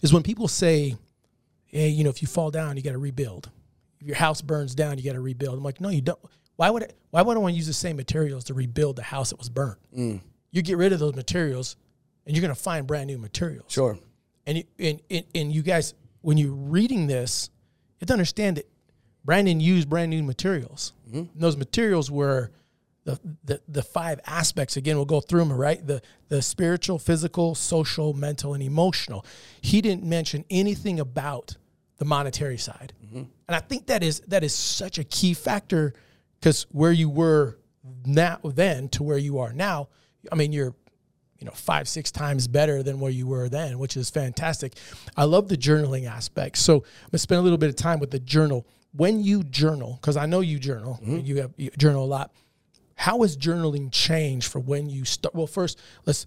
is 0.03 0.12
when 0.12 0.22
people 0.22 0.48
say, 0.48 0.96
"Hey, 1.66 1.88
you 1.88 2.05
know, 2.05 2.11
if 2.11 2.22
you 2.22 2.29
fall 2.29 2.51
down, 2.51 2.77
you 2.77 2.83
got 2.83 2.92
to 2.92 2.98
rebuild. 2.98 3.51
If 4.01 4.07
your 4.07 4.16
house 4.16 4.42
burns 4.42 4.75
down, 4.75 4.98
you 4.98 5.05
got 5.05 5.12
to 5.12 5.20
rebuild." 5.20 5.59
I'm 5.59 5.64
like, 5.64 5.81
"No, 5.81 5.88
you 5.88 6.01
don't. 6.01 6.18
Why 6.57 6.70
would 6.70 6.85
I, 6.85 6.88
why 7.11 7.22
would 7.22 7.37
I 7.37 7.40
want 7.40 7.53
to 7.53 7.57
use 7.57 7.66
the 7.66 7.72
same 7.72 7.96
materials 7.96 8.44
to 8.44 8.55
rebuild 8.55 8.96
the 8.96 9.03
house 9.03 9.31
that 9.31 9.38
was 9.38 9.48
burnt? 9.48 9.79
Mm. 9.96 10.20
You 10.51 10.62
get 10.62 10.77
rid 10.77 10.92
of 10.92 10.98
those 10.98 11.14
materials, 11.14 11.77
and 12.27 12.37
you're 12.37 12.42
going 12.42 12.55
to 12.55 12.61
find 12.61 12.87
brand 12.87 13.07
new 13.07 13.18
materials. 13.18 13.72
sure 13.72 13.98
And, 14.46 14.59
you, 14.59 14.64
and, 14.79 15.01
and 15.11 15.25
and 15.35 15.53
you 15.53 15.62
guys, 15.62 15.94
when 16.20 16.38
you're 16.38 16.53
reading 16.53 17.07
this, 17.07 17.51
you 17.94 17.96
have 18.01 18.09
to 18.09 18.12
understand 18.14 18.57
that 18.59 18.68
Brandon 19.25 19.61
used 19.61 19.88
brand 19.88 20.11
new 20.11 20.22
materials. 20.22 20.92
Mm-hmm. 21.09 21.18
And 21.18 21.31
those 21.35 21.57
materials 21.57 22.11
were 22.11 22.51
the, 23.05 23.19
the 23.45 23.61
the 23.69 23.83
five 23.83 24.21
aspects. 24.27 24.77
Again, 24.77 24.97
we'll 24.97 25.05
go 25.05 25.21
through 25.21 25.41
them. 25.41 25.53
Right, 25.53 25.85
the 25.85 26.03
the 26.29 26.43
spiritual, 26.43 26.99
physical, 26.99 27.55
social, 27.55 28.12
mental, 28.15 28.55
and 28.55 28.62
emotional. 28.62 29.27
He 29.61 29.81
didn't 29.81 30.05
mention 30.05 30.45
anything 30.51 31.01
about 31.01 31.57
the 31.99 32.05
monetary 32.05 32.59
side, 32.59 32.93
mm-hmm. 33.05 33.19
and 33.49 33.57
I 33.57 33.61
think 33.61 33.87
that 33.87 34.03
is 34.03 34.21
that 34.29 34.45
is 34.45 34.55
such 34.55 34.99
a 34.99 35.05
key 35.05 35.35
factor 35.35 35.95
because 36.38 36.67
where 36.71 36.93
you 36.93 37.09
were 37.09 37.59
now 38.05 38.38
then 38.45 38.88
to 38.91 39.03
where 39.03 39.19
you 39.19 39.38
are 39.38 39.53
now. 39.53 39.88
I 40.31 40.37
mean, 40.37 40.53
you're 40.53 40.75
you 41.43 41.47
know 41.47 41.53
five 41.53 41.88
six 41.88 42.12
times 42.12 42.47
better 42.47 42.85
than 42.85 43.01
where 43.01 43.11
you 43.11 43.27
were 43.27 43.49
then 43.49 43.81
which 43.81 43.97
is 43.97 44.09
fantastic 44.11 44.75
i 45.17 45.25
love 45.25 45.49
the 45.49 45.57
journaling 45.57 46.09
aspect 46.09 46.57
so 46.57 46.75
i'm 46.75 46.81
going 46.81 47.11
to 47.11 47.19
spend 47.19 47.41
a 47.41 47.43
little 47.43 47.59
bit 47.59 47.69
of 47.69 47.75
time 47.75 47.99
with 47.99 48.12
the 48.12 48.21
journal 48.21 48.65
when 48.93 49.21
you 49.21 49.43
journal 49.43 49.99
because 50.01 50.17
i 50.17 50.25
know 50.25 50.38
you 50.38 50.57
journal 50.57 51.01
mm-hmm. 51.03 51.19
you 51.19 51.41
have 51.41 51.51
you 51.57 51.69
journal 51.77 52.05
a 52.05 52.07
lot 52.07 52.33
how 52.94 53.22
has 53.22 53.37
journaling 53.37 53.90
changed 53.92 54.50
for 54.50 54.59
when 54.59 54.88
you 54.88 55.05
start 55.05 55.35
well 55.35 55.46
first 55.46 55.81
let's 56.07 56.26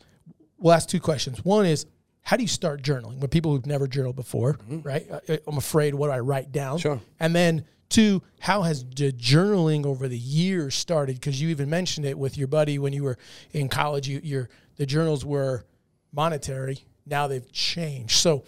we'll 0.58 0.74
ask 0.74 0.90
two 0.90 1.00
questions. 1.00 1.44
One 1.44 1.66
is 1.66 1.86
how 2.22 2.38
do 2.38 2.44
you 2.44 2.48
start 2.48 2.82
journaling 2.82 3.20
when 3.20 3.30
people 3.30 3.52
who've 3.52 3.66
never 3.66 3.88
journaled 3.88 4.16
before 4.16 4.54
mm-hmm. 4.54 4.82
right? 4.82 5.06
I, 5.30 5.40
i'm 5.48 5.58
afraid 5.58 5.94
what 5.94 6.08
do 6.08 6.14
i 6.14 6.20
write 6.20 6.52
down. 6.52 6.80
Sure. 6.80 7.00
and 7.20 7.36
then 7.36 7.66
two 7.90 8.22
how 8.40 8.64
has 8.64 8.84
the 8.84 9.12
journaling 9.12 9.86
over 9.86 10.08
the 10.08 10.18
years 10.18 10.76
started? 10.76 11.16
Because 11.16 11.42
you 11.42 11.50
even 11.50 11.70
mentioned 11.70 12.06
it 12.06 12.18
with 12.18 12.38
your 12.38 12.48
buddy 12.48 12.80
when 12.80 12.94
you 12.94 13.04
were 13.04 13.18
in 13.54 13.70
college 13.70 14.08
you, 14.08 14.20
your 14.24 14.50
the 14.78 14.86
journals 14.86 15.24
were 15.24 15.66
monetary. 16.12 16.80
Now 17.06 17.28
they've 17.28 17.50
changed. 17.52 18.18
So 18.18 18.44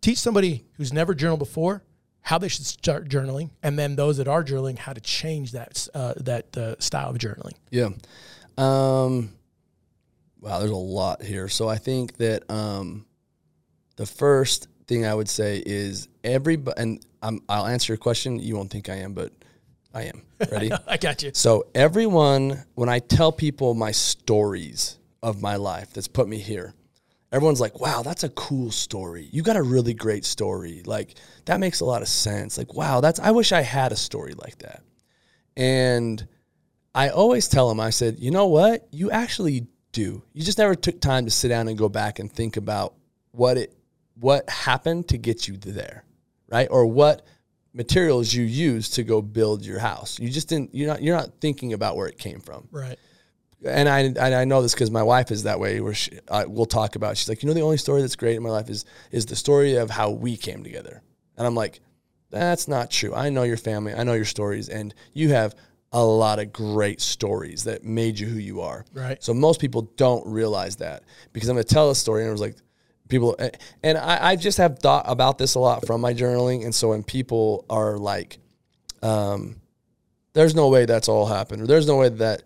teach 0.00 0.18
somebody 0.18 0.64
who's 0.76 0.92
never 0.92 1.14
journaled 1.14 1.38
before 1.38 1.82
how 2.26 2.38
they 2.38 2.48
should 2.48 2.66
start 2.66 3.08
journaling 3.08 3.50
and 3.62 3.78
then 3.78 3.94
those 3.94 4.16
that 4.16 4.26
are 4.26 4.42
journaling 4.42 4.76
how 4.76 4.92
to 4.92 5.00
change 5.00 5.52
that 5.52 5.86
uh, 5.94 6.12
that 6.16 6.56
uh, 6.56 6.74
style 6.80 7.10
of 7.10 7.18
journaling 7.18 7.54
Yeah. 7.70 7.90
Um, 8.58 9.30
wow, 10.40 10.58
there's 10.58 10.72
a 10.72 10.74
lot 10.74 11.22
here. 11.22 11.48
So 11.48 11.68
I 11.68 11.76
think 11.76 12.16
that 12.16 12.50
um, 12.50 13.06
the 13.94 14.06
first 14.06 14.66
thing 14.88 15.06
I 15.06 15.14
would 15.14 15.28
say 15.28 15.62
is 15.64 16.08
everybody, 16.24 16.80
and 16.80 17.06
I'm, 17.22 17.42
I'll 17.48 17.66
answer 17.66 17.92
your 17.92 17.98
question. 17.98 18.40
You 18.40 18.56
won't 18.56 18.72
think 18.72 18.88
I 18.88 18.96
am, 18.96 19.12
but 19.12 19.32
I 19.94 20.02
am. 20.02 20.22
Ready? 20.50 20.72
i 20.88 20.96
got 20.96 21.22
you 21.22 21.30
So 21.32 21.66
everyone, 21.76 22.64
when 22.74 22.88
I 22.88 22.98
tell 22.98 23.30
people 23.30 23.74
my 23.74 23.92
stories 23.92 24.98
of 25.22 25.40
my 25.40 25.56
life 25.56 25.92
that's 25.92 26.08
put 26.08 26.26
me 26.26 26.38
here, 26.38 26.74
everyone's 27.36 27.60
like, 27.60 27.78
"Wow, 27.78 28.02
that's 28.02 28.24
a 28.24 28.30
cool 28.30 28.70
story. 28.70 29.28
You 29.30 29.42
got 29.42 29.56
a 29.56 29.62
really 29.62 29.94
great 29.94 30.24
story. 30.24 30.82
Like 30.84 31.14
that 31.44 31.60
makes 31.60 31.80
a 31.80 31.84
lot 31.84 32.02
of 32.02 32.08
sense. 32.08 32.56
Like, 32.56 32.74
wow, 32.74 33.00
that's 33.00 33.20
I 33.20 33.30
wish 33.30 33.52
I 33.52 33.60
had 33.60 33.92
a 33.92 33.96
story 33.96 34.32
like 34.32 34.58
that." 34.58 34.82
And 35.56 36.26
I 36.94 37.10
always 37.10 37.46
tell 37.46 37.68
them, 37.68 37.78
I 37.78 37.90
said, 37.90 38.18
"You 38.18 38.30
know 38.30 38.46
what? 38.46 38.88
You 38.90 39.10
actually 39.10 39.66
do. 39.92 40.22
You 40.32 40.42
just 40.42 40.58
never 40.58 40.74
took 40.74 41.00
time 41.00 41.26
to 41.26 41.30
sit 41.30 41.48
down 41.48 41.68
and 41.68 41.78
go 41.78 41.88
back 41.88 42.18
and 42.18 42.32
think 42.32 42.56
about 42.56 42.94
what 43.32 43.58
it 43.58 43.76
what 44.18 44.48
happened 44.48 45.08
to 45.08 45.18
get 45.18 45.46
you 45.46 45.58
there, 45.58 46.04
right? 46.48 46.68
Or 46.70 46.86
what 46.86 47.26
materials 47.74 48.32
you 48.32 48.44
used 48.44 48.94
to 48.94 49.04
go 49.04 49.20
build 49.20 49.62
your 49.62 49.78
house. 49.78 50.18
You 50.18 50.30
just 50.30 50.48
didn't. 50.48 50.74
You're 50.74 50.88
not. 50.88 51.02
You're 51.02 51.16
not 51.16 51.38
thinking 51.40 51.74
about 51.74 51.96
where 51.96 52.08
it 52.08 52.18
came 52.18 52.40
from. 52.40 52.66
right 52.72 52.98
And 53.64 53.88
I 53.88 54.00
and 54.00 54.18
I 54.18 54.44
know 54.44 54.60
this 54.60 54.74
because 54.74 54.90
my 54.90 55.02
wife 55.02 55.30
is 55.30 55.44
that 55.44 55.58
way. 55.58 55.80
Where 55.80 55.94
she, 55.94 56.18
uh, 56.28 56.44
we'll 56.46 56.66
talk 56.66 56.94
about. 56.94 57.16
She's 57.16 57.28
like, 57.28 57.42
you 57.42 57.46
know, 57.46 57.54
the 57.54 57.62
only 57.62 57.78
story 57.78 58.02
that's 58.02 58.16
great 58.16 58.36
in 58.36 58.42
my 58.42 58.50
life 58.50 58.68
is 58.68 58.84
is 59.10 59.26
the 59.26 59.36
story 59.36 59.76
of 59.76 59.88
how 59.88 60.10
we 60.10 60.36
came 60.36 60.62
together. 60.62 61.02
And 61.38 61.46
I'm 61.46 61.54
like, 61.54 61.80
that's 62.30 62.68
not 62.68 62.90
true. 62.90 63.14
I 63.14 63.30
know 63.30 63.44
your 63.44 63.56
family. 63.56 63.94
I 63.94 64.04
know 64.04 64.12
your 64.12 64.26
stories, 64.26 64.68
and 64.68 64.94
you 65.14 65.30
have 65.30 65.54
a 65.92 66.04
lot 66.04 66.38
of 66.38 66.52
great 66.52 67.00
stories 67.00 67.64
that 67.64 67.82
made 67.82 68.18
you 68.18 68.26
who 68.26 68.38
you 68.38 68.60
are. 68.60 68.84
Right. 68.92 69.22
So 69.22 69.32
most 69.32 69.58
people 69.58 69.82
don't 69.96 70.26
realize 70.26 70.76
that 70.76 71.04
because 71.32 71.48
I'm 71.48 71.56
going 71.56 71.64
to 71.64 71.74
tell 71.74 71.90
a 71.90 71.94
story, 71.94 72.22
and 72.22 72.28
it 72.28 72.32
was 72.32 72.40
like 72.42 72.56
people, 73.08 73.38
and 73.82 73.96
I, 73.96 74.32
I 74.32 74.36
just 74.36 74.58
have 74.58 74.80
thought 74.80 75.06
about 75.08 75.38
this 75.38 75.54
a 75.54 75.60
lot 75.60 75.86
from 75.86 76.02
my 76.02 76.12
journaling, 76.12 76.64
and 76.64 76.74
so 76.74 76.90
when 76.90 77.02
people 77.02 77.64
are 77.70 77.96
like, 77.96 78.38
um, 79.02 79.56
there's 80.34 80.54
no 80.54 80.68
way 80.68 80.84
that's 80.84 81.08
all 81.08 81.24
happened, 81.24 81.62
or 81.62 81.66
there's 81.66 81.86
no 81.86 81.96
way 81.96 82.10
that. 82.10 82.42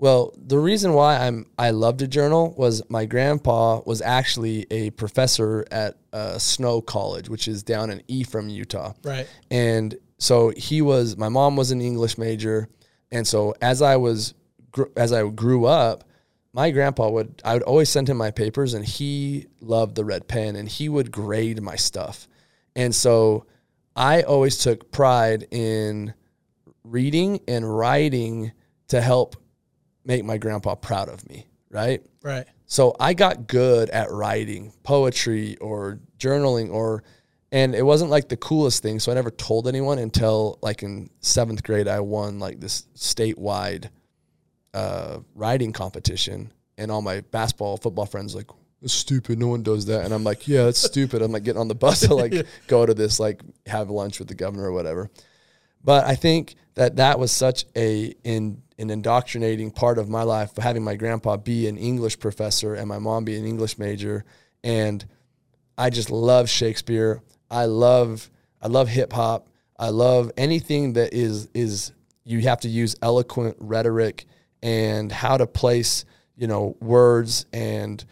Well, 0.00 0.32
the 0.36 0.58
reason 0.58 0.92
why 0.92 1.18
I'm 1.18 1.46
I 1.58 1.70
love 1.70 1.96
to 1.98 2.06
journal 2.06 2.54
was 2.56 2.82
my 2.88 3.04
grandpa 3.04 3.80
was 3.84 4.00
actually 4.00 4.66
a 4.70 4.90
professor 4.90 5.66
at 5.72 5.96
uh, 6.12 6.38
Snow 6.38 6.80
College, 6.80 7.28
which 7.28 7.48
is 7.48 7.64
down 7.64 7.90
in 7.90 8.02
Ephraim, 8.06 8.48
Utah. 8.48 8.92
right 9.02 9.28
And 9.50 9.96
so 10.18 10.50
he 10.56 10.82
was. 10.82 11.16
My 11.16 11.28
mom 11.28 11.56
was 11.56 11.72
an 11.72 11.80
English 11.80 12.16
major, 12.16 12.68
and 13.10 13.26
so 13.26 13.54
as 13.60 13.82
I 13.82 13.96
was 13.96 14.34
gr- 14.70 14.92
as 14.96 15.12
I 15.12 15.28
grew 15.28 15.66
up, 15.66 16.04
my 16.52 16.70
grandpa 16.70 17.08
would 17.10 17.42
I 17.44 17.54
would 17.54 17.62
always 17.64 17.88
send 17.88 18.08
him 18.08 18.16
my 18.16 18.30
papers 18.30 18.74
and 18.74 18.84
he 18.84 19.46
loved 19.60 19.96
the 19.96 20.04
red 20.04 20.28
pen 20.28 20.56
and 20.56 20.68
he 20.68 20.88
would 20.88 21.10
grade 21.10 21.60
my 21.60 21.76
stuff. 21.76 22.28
And 22.76 22.94
so 22.94 23.46
I 23.96 24.22
always 24.22 24.58
took 24.58 24.92
pride 24.92 25.48
in 25.50 26.14
reading 26.84 27.40
and 27.48 27.76
writing 27.76 28.52
to 28.88 29.00
help 29.00 29.36
make 30.08 30.24
my 30.24 30.38
grandpa 30.38 30.74
proud 30.74 31.08
of 31.08 31.28
me, 31.28 31.46
right? 31.70 32.02
Right. 32.22 32.46
So 32.66 32.96
I 32.98 33.14
got 33.14 33.46
good 33.46 33.90
at 33.90 34.10
writing 34.10 34.72
poetry 34.82 35.56
or 35.58 36.00
journaling 36.18 36.72
or 36.72 37.04
and 37.50 37.74
it 37.74 37.82
wasn't 37.82 38.10
like 38.10 38.28
the 38.28 38.36
coolest 38.36 38.82
thing. 38.82 38.98
So 38.98 39.12
I 39.12 39.14
never 39.14 39.30
told 39.30 39.68
anyone 39.68 39.98
until 39.98 40.58
like 40.60 40.82
in 40.82 41.08
seventh 41.20 41.62
grade 41.62 41.88
I 41.88 42.00
won 42.00 42.40
like 42.40 42.58
this 42.58 42.86
statewide 42.96 43.90
uh, 44.74 45.20
writing 45.34 45.72
competition 45.72 46.52
and 46.76 46.90
all 46.90 47.00
my 47.00 47.20
basketball, 47.20 47.76
football 47.76 48.06
friends 48.06 48.34
like, 48.34 48.50
it's 48.82 48.92
stupid. 48.92 49.38
No 49.38 49.48
one 49.48 49.62
does 49.62 49.86
that. 49.86 50.04
And 50.04 50.14
I'm 50.14 50.24
like, 50.24 50.46
yeah, 50.46 50.64
that's 50.64 50.78
stupid. 50.78 51.20
I'm 51.20 51.32
like 51.32 51.42
getting 51.42 51.60
on 51.60 51.68
the 51.68 51.74
bus 51.74 52.00
to 52.02 52.14
like 52.14 52.46
go 52.66 52.86
to 52.86 52.94
this, 52.94 53.18
like 53.18 53.40
have 53.66 53.90
lunch 53.90 54.18
with 54.18 54.28
the 54.28 54.34
governor 54.34 54.64
or 54.64 54.72
whatever. 54.72 55.10
But 55.82 56.04
I 56.04 56.14
think 56.14 56.54
that 56.74 56.96
that 56.96 57.18
was 57.18 57.32
such 57.32 57.64
a 57.74 58.14
in 58.24 58.62
an 58.78 58.90
indoctrinating 58.90 59.70
part 59.70 59.98
of 59.98 60.08
my 60.08 60.22
life, 60.22 60.56
having 60.56 60.84
my 60.84 60.94
grandpa 60.94 61.36
be 61.36 61.66
an 61.66 61.76
English 61.76 62.18
professor 62.18 62.74
and 62.74 62.88
my 62.88 62.98
mom 62.98 63.24
be 63.24 63.36
an 63.36 63.44
English 63.44 63.78
major, 63.78 64.24
and 64.62 65.04
I 65.76 65.90
just 65.90 66.10
love 66.10 66.48
Shakespeare. 66.48 67.22
I 67.50 67.64
love 67.66 68.30
I 68.60 68.68
love 68.68 68.88
hip 68.88 69.12
hop. 69.12 69.48
I 69.78 69.90
love 69.90 70.32
anything 70.36 70.94
that 70.94 71.14
is 71.14 71.48
is 71.54 71.92
you 72.24 72.40
have 72.40 72.60
to 72.60 72.68
use 72.68 72.96
eloquent 73.02 73.56
rhetoric 73.58 74.26
and 74.62 75.10
how 75.10 75.36
to 75.36 75.46
place 75.46 76.04
you 76.36 76.46
know 76.46 76.76
words 76.80 77.46
and 77.52 78.04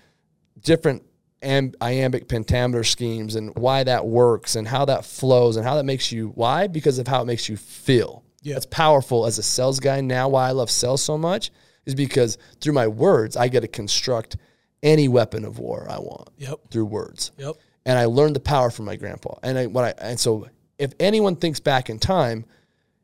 different 0.62 1.02
am- 1.42 1.72
iambic 1.81 2.29
pentameter 2.29 2.85
schemes 2.85 3.35
and 3.35 3.55
why 3.57 3.85
that 3.85 4.07
works 4.07 4.57
and 4.57 4.66
how 4.68 4.85
that 4.85 5.05
flows 5.05 5.57
and 5.57 5.66
how 5.66 5.74
that 5.76 5.85
makes 5.85 6.12
you 6.12 6.29
why 6.35 6.66
because 6.66 6.98
of 6.98 7.07
how 7.09 7.22
it 7.22 7.26
makes 7.26 7.48
you 7.48 7.57
feel 7.57 8.24
Yeah. 8.47 8.57
it's 8.57 8.67
powerful 8.67 9.27
as 9.27 9.39
a 9.39 9.43
sales 9.43 9.81
guy 9.81 10.01
now 10.01 10.29
why 10.29 10.49
i 10.49 10.53
love 10.53 10.71
sales 10.71 11.03
so 11.03 11.19
much 11.19 11.51
is 11.85 11.95
because 11.95 12.39
through 12.61 12.73
my 12.75 12.87
words 12.87 13.37
i 13.37 13.49
get 13.49 13.61
to 13.61 13.69
construct 13.69 14.37
any 14.83 15.09
weapon 15.09 15.45
of 15.45 15.59
war 15.59 15.87
i 15.91 15.99
want 15.99 16.29
Yep. 16.39 16.61
through 16.71 16.85
words 16.87 17.33
Yep. 17.39 17.57
and 17.85 17.99
I 17.99 18.05
learned 18.07 18.37
the 18.37 18.41
power 18.41 18.71
from 18.71 18.85
my 18.85 18.97
grandpa. 18.97 19.35
And 19.43 19.59
I, 19.59 19.67
what 19.67 19.85
I 19.85 19.95
and 20.11 20.19
so 20.21 20.49
if 20.79 20.93
anyone 21.01 21.37
thinks 21.37 21.61
back 21.61 21.89
in 21.89 21.99
time, 21.99 22.45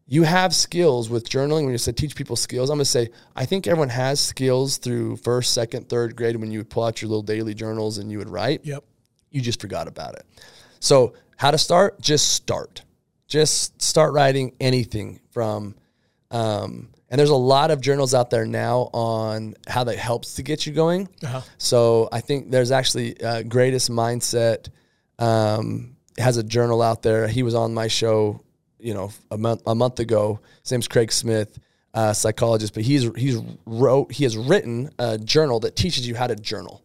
you 0.06 0.24
have 0.24 0.52
skills 0.54 1.08
with 1.08 1.26
journaling. 1.30 1.62
When 1.64 1.70
you 1.70 1.78
said 1.78 1.96
teach 1.96 2.14
people 2.16 2.36
skills, 2.36 2.68
I'm 2.68 2.76
gonna 2.76 2.84
say 2.84 3.08
I 3.34 3.46
think 3.46 3.66
everyone 3.66 3.88
has 3.90 4.18
skills 4.20 4.76
through 4.76 5.16
first, 5.16 5.54
second, 5.54 5.88
third 5.88 6.14
grade 6.16 6.36
when 6.36 6.50
you 6.50 6.58
would 6.58 6.68
pull 6.68 6.82
out 6.84 7.00
your 7.00 7.08
little 7.08 7.22
daily 7.22 7.54
journals 7.54 7.96
and 7.98 8.10
you 8.10 8.18
would 8.18 8.28
write. 8.28 8.60
Yep. 8.64 8.84
You 9.30 9.40
just 9.40 9.60
forgot 9.60 9.88
about 9.88 10.14
it. 10.16 10.26
So 10.80 11.14
how 11.36 11.50
to 11.52 11.58
start? 11.58 12.00
Just 12.00 12.32
start. 12.32 12.82
Just 13.28 13.80
start 13.80 14.12
writing 14.12 14.52
anything 14.60 15.20
from. 15.32 15.74
Um, 16.30 16.88
and 17.10 17.18
there's 17.18 17.30
a 17.30 17.34
lot 17.36 17.70
of 17.70 17.80
journals 17.82 18.14
out 18.14 18.30
there 18.30 18.46
now 18.46 18.88
on 18.94 19.54
how 19.68 19.84
that 19.84 19.98
helps 19.98 20.36
to 20.36 20.42
get 20.42 20.66
you 20.66 20.72
going. 20.72 21.08
Uh-huh. 21.22 21.42
So 21.58 22.08
I 22.10 22.20
think 22.20 22.50
there's 22.50 22.70
actually 22.70 23.20
uh, 23.22 23.42
Greatest 23.42 23.90
Mindset 23.90 24.70
um, 25.18 25.96
has 26.18 26.36
a 26.38 26.42
journal 26.42 26.80
out 26.80 27.02
there. 27.02 27.28
He 27.28 27.42
was 27.42 27.54
on 27.54 27.74
my 27.74 27.88
show, 27.88 28.42
you 28.78 28.94
know, 28.94 29.10
a 29.30 29.36
month 29.36 29.62
a 29.66 29.74
month 29.74 30.00
ago. 30.00 30.40
His 30.62 30.72
name's 30.72 30.88
Craig 30.88 31.12
Smith, 31.12 31.58
uh, 31.92 32.14
psychologist, 32.14 32.72
but 32.72 32.82
he's 32.82 33.10
he's 33.14 33.38
wrote 33.66 34.10
he 34.12 34.24
has 34.24 34.36
written 34.36 34.90
a 34.98 35.18
journal 35.18 35.60
that 35.60 35.76
teaches 35.76 36.08
you 36.08 36.14
how 36.14 36.26
to 36.28 36.36
journal. 36.36 36.82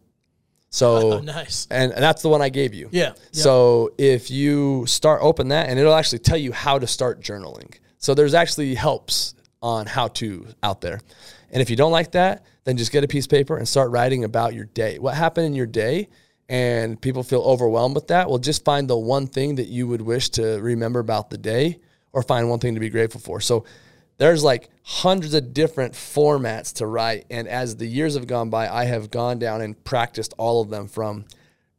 So 0.68 1.12
Oh, 1.14 1.18
nice. 1.20 1.66
and, 1.70 1.90
and 1.92 2.02
that's 2.02 2.20
the 2.20 2.28
one 2.28 2.42
I 2.42 2.50
gave 2.50 2.74
you. 2.74 2.90
Yeah. 2.92 3.06
Yep. 3.06 3.18
So 3.32 3.94
if 3.96 4.30
you 4.30 4.84
start 4.86 5.20
open 5.22 5.48
that, 5.48 5.70
and 5.70 5.78
it'll 5.78 5.94
actually 5.94 6.18
tell 6.18 6.36
you 6.36 6.52
how 6.52 6.78
to 6.78 6.86
start 6.86 7.22
journaling. 7.22 7.74
So 7.98 8.14
there's 8.14 8.34
actually 8.34 8.74
helps 8.74 9.34
on 9.60 9.86
how 9.86 10.08
to 10.08 10.46
out 10.62 10.80
there. 10.80 11.00
And 11.50 11.60
if 11.60 11.70
you 11.70 11.76
don't 11.76 11.92
like 11.92 12.12
that, 12.12 12.44
then 12.64 12.76
just 12.76 12.92
get 12.92 13.04
a 13.04 13.08
piece 13.08 13.24
of 13.24 13.30
paper 13.30 13.56
and 13.56 13.66
start 13.66 13.90
writing 13.90 14.24
about 14.24 14.54
your 14.54 14.66
day. 14.66 14.98
What 14.98 15.14
happened 15.14 15.46
in 15.46 15.54
your 15.54 15.66
day? 15.66 16.08
And 16.48 17.00
people 17.00 17.22
feel 17.22 17.40
overwhelmed 17.40 17.94
with 17.94 18.08
that. 18.08 18.28
Well, 18.28 18.38
just 18.38 18.64
find 18.64 18.88
the 18.88 18.96
one 18.96 19.26
thing 19.26 19.56
that 19.56 19.68
you 19.68 19.86
would 19.86 20.00
wish 20.00 20.30
to 20.30 20.58
remember 20.60 21.00
about 21.00 21.28
the 21.28 21.36
day, 21.36 21.78
or 22.12 22.22
find 22.22 22.48
one 22.48 22.58
thing 22.58 22.74
to 22.74 22.80
be 22.80 22.88
grateful 22.88 23.20
for. 23.20 23.40
So 23.40 23.64
there's 24.16 24.42
like 24.42 24.70
hundreds 24.82 25.34
of 25.34 25.52
different 25.52 25.92
formats 25.92 26.72
to 26.74 26.86
write. 26.86 27.26
And 27.30 27.46
as 27.48 27.76
the 27.76 27.86
years 27.86 28.14
have 28.14 28.26
gone 28.26 28.48
by, 28.48 28.68
I 28.68 28.84
have 28.84 29.10
gone 29.10 29.38
down 29.38 29.60
and 29.60 29.82
practiced 29.84 30.32
all 30.38 30.62
of 30.62 30.70
them 30.70 30.88
from 30.88 31.26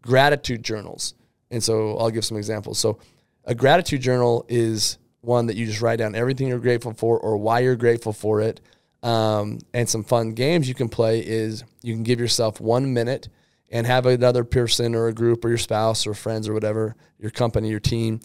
gratitude 0.02 0.64
journals. 0.64 1.16
And 1.50 1.64
so 1.64 1.98
I'll 1.98 2.12
give 2.12 2.26
some 2.26 2.38
examples. 2.38 2.78
So 2.78 3.00
a 3.46 3.56
gratitude 3.56 4.02
journal 4.02 4.46
is 4.48 5.00
one 5.22 5.48
that 5.48 5.56
you 5.56 5.66
just 5.66 5.82
write 5.82 6.00
down 6.00 6.16
everything 6.16 6.48
you're 6.48 6.60
grateful 6.60 6.94
for 6.94 7.20
or 7.20 7.38
why 7.38 7.60
you're 7.60 7.76
grateful 7.76 8.14
for 8.14 8.42
it. 8.42 8.62
Um, 9.02 9.60
and 9.74 9.88
some 9.88 10.04
fun 10.04 10.34
games 10.34 10.68
you 10.68 10.76
can 10.76 10.90
play 10.90 11.20
is 11.20 11.64
you 11.82 11.94
can 11.94 12.04
give 12.04 12.20
yourself 12.20 12.60
one 12.60 12.94
minute 12.94 13.30
and 13.72 13.86
have 13.88 14.06
another 14.06 14.44
person 14.44 14.96
or 14.96 15.08
a 15.08 15.14
group 15.14 15.46
or 15.46 15.50
your 15.50 15.58
spouse 15.58 16.08
or 16.08 16.14
friends 16.14 16.50
or 16.50 16.54
whatever, 16.54 16.96
your 17.20 17.32
company, 17.32 17.70
your 17.70 17.80
team, 17.80 18.20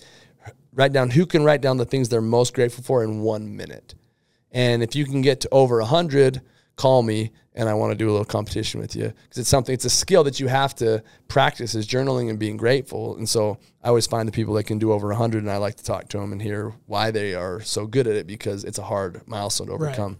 write 0.72 0.92
down 0.92 1.10
who 1.10 1.26
can 1.26 1.44
write 1.44 1.60
down 1.60 1.76
the 1.76 1.84
things 1.84 2.08
they're 2.08 2.20
most 2.20 2.54
grateful 2.54 2.82
for 2.82 3.04
in 3.04 3.20
one 3.20 3.56
minute. 3.56 3.94
And 4.50 4.82
if 4.82 4.94
you 4.94 5.04
can 5.04 5.22
get 5.22 5.40
to 5.42 5.48
over 5.50 5.78
100, 5.78 6.40
call 6.76 7.02
me 7.02 7.32
and 7.54 7.68
I 7.68 7.74
want 7.74 7.92
to 7.92 7.96
do 7.96 8.08
a 8.08 8.12
little 8.12 8.24
competition 8.24 8.80
with 8.80 8.96
you 8.96 9.12
because 9.22 9.38
it's 9.38 9.48
something, 9.48 9.72
it's 9.72 9.84
a 9.84 9.90
skill 9.90 10.24
that 10.24 10.40
you 10.40 10.48
have 10.48 10.74
to 10.76 11.02
practice 11.28 11.74
is 11.74 11.86
journaling 11.86 12.28
and 12.28 12.38
being 12.38 12.56
grateful. 12.56 13.16
And 13.16 13.28
so 13.28 13.58
I 13.82 13.88
always 13.88 14.06
find 14.06 14.26
the 14.26 14.32
people 14.32 14.54
that 14.54 14.64
can 14.64 14.78
do 14.78 14.92
over 14.92 15.08
100 15.08 15.42
and 15.42 15.50
I 15.50 15.58
like 15.58 15.76
to 15.76 15.84
talk 15.84 16.08
to 16.08 16.18
them 16.18 16.32
and 16.32 16.42
hear 16.42 16.72
why 16.86 17.10
they 17.10 17.34
are 17.34 17.60
so 17.60 17.86
good 17.86 18.06
at 18.06 18.16
it 18.16 18.26
because 18.26 18.64
it's 18.64 18.78
a 18.78 18.82
hard 18.82 19.22
milestone 19.26 19.68
to 19.68 19.74
overcome. 19.74 20.18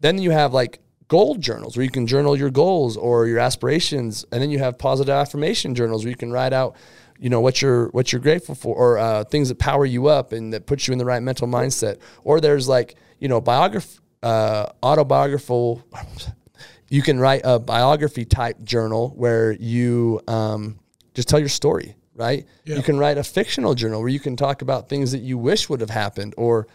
Then 0.00 0.18
you 0.18 0.30
have 0.30 0.54
like 0.54 0.80
goal 1.08 1.34
journals 1.36 1.76
where 1.76 1.84
you 1.84 1.90
can 1.90 2.06
journal 2.06 2.36
your 2.36 2.50
goals 2.50 2.96
or 2.96 3.26
your 3.26 3.38
aspirations. 3.38 4.24
And 4.32 4.40
then 4.40 4.50
you 4.50 4.58
have 4.58 4.78
positive 4.78 5.12
affirmation 5.12 5.74
journals 5.74 6.04
where 6.04 6.10
you 6.10 6.16
can 6.16 6.32
write 6.32 6.54
out, 6.54 6.76
you 7.18 7.28
know, 7.28 7.40
what 7.40 7.60
you're, 7.60 7.88
what 7.88 8.10
you're 8.12 8.22
grateful 8.22 8.54
for 8.54 8.74
or 8.74 8.98
uh, 8.98 9.24
things 9.24 9.50
that 9.50 9.58
power 9.58 9.84
you 9.84 10.06
up 10.06 10.32
and 10.32 10.52
that 10.54 10.66
put 10.66 10.88
you 10.88 10.92
in 10.92 10.98
the 10.98 11.04
right 11.04 11.22
mental 11.22 11.46
mindset. 11.46 11.98
Or 12.22 12.40
there's 12.40 12.68
like, 12.68 12.96
you 13.18 13.28
know, 13.28 13.40
biography, 13.40 13.98
uh, 14.24 14.72
autobiographical, 14.82 15.84
you 16.88 17.02
can 17.02 17.20
write 17.20 17.42
a 17.44 17.58
biography 17.58 18.24
type 18.24 18.62
journal 18.64 19.12
where 19.16 19.52
you 19.52 20.20
um, 20.26 20.78
just 21.12 21.28
tell 21.28 21.38
your 21.38 21.50
story, 21.50 21.94
right? 22.14 22.46
Yeah. 22.64 22.76
You 22.76 22.82
can 22.82 22.98
write 22.98 23.18
a 23.18 23.22
fictional 23.22 23.74
journal 23.74 24.00
where 24.00 24.08
you 24.08 24.18
can 24.18 24.34
talk 24.34 24.62
about 24.62 24.88
things 24.88 25.12
that 25.12 25.20
you 25.20 25.36
wish 25.36 25.68
would 25.68 25.80
have 25.82 25.90
happened 25.90 26.34
or 26.38 26.66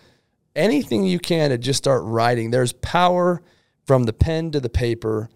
anything 0.56 1.06
you 1.06 1.18
can 1.18 1.50
to 1.50 1.58
just 1.58 1.80
start 1.80 2.04
writing. 2.04 2.52
There's 2.52 2.72
power 2.72 3.42
from 3.86 4.04
the 4.04 4.14
pen 4.14 4.52
to 4.52 4.60
the 4.60 4.70
paper. 4.70 5.30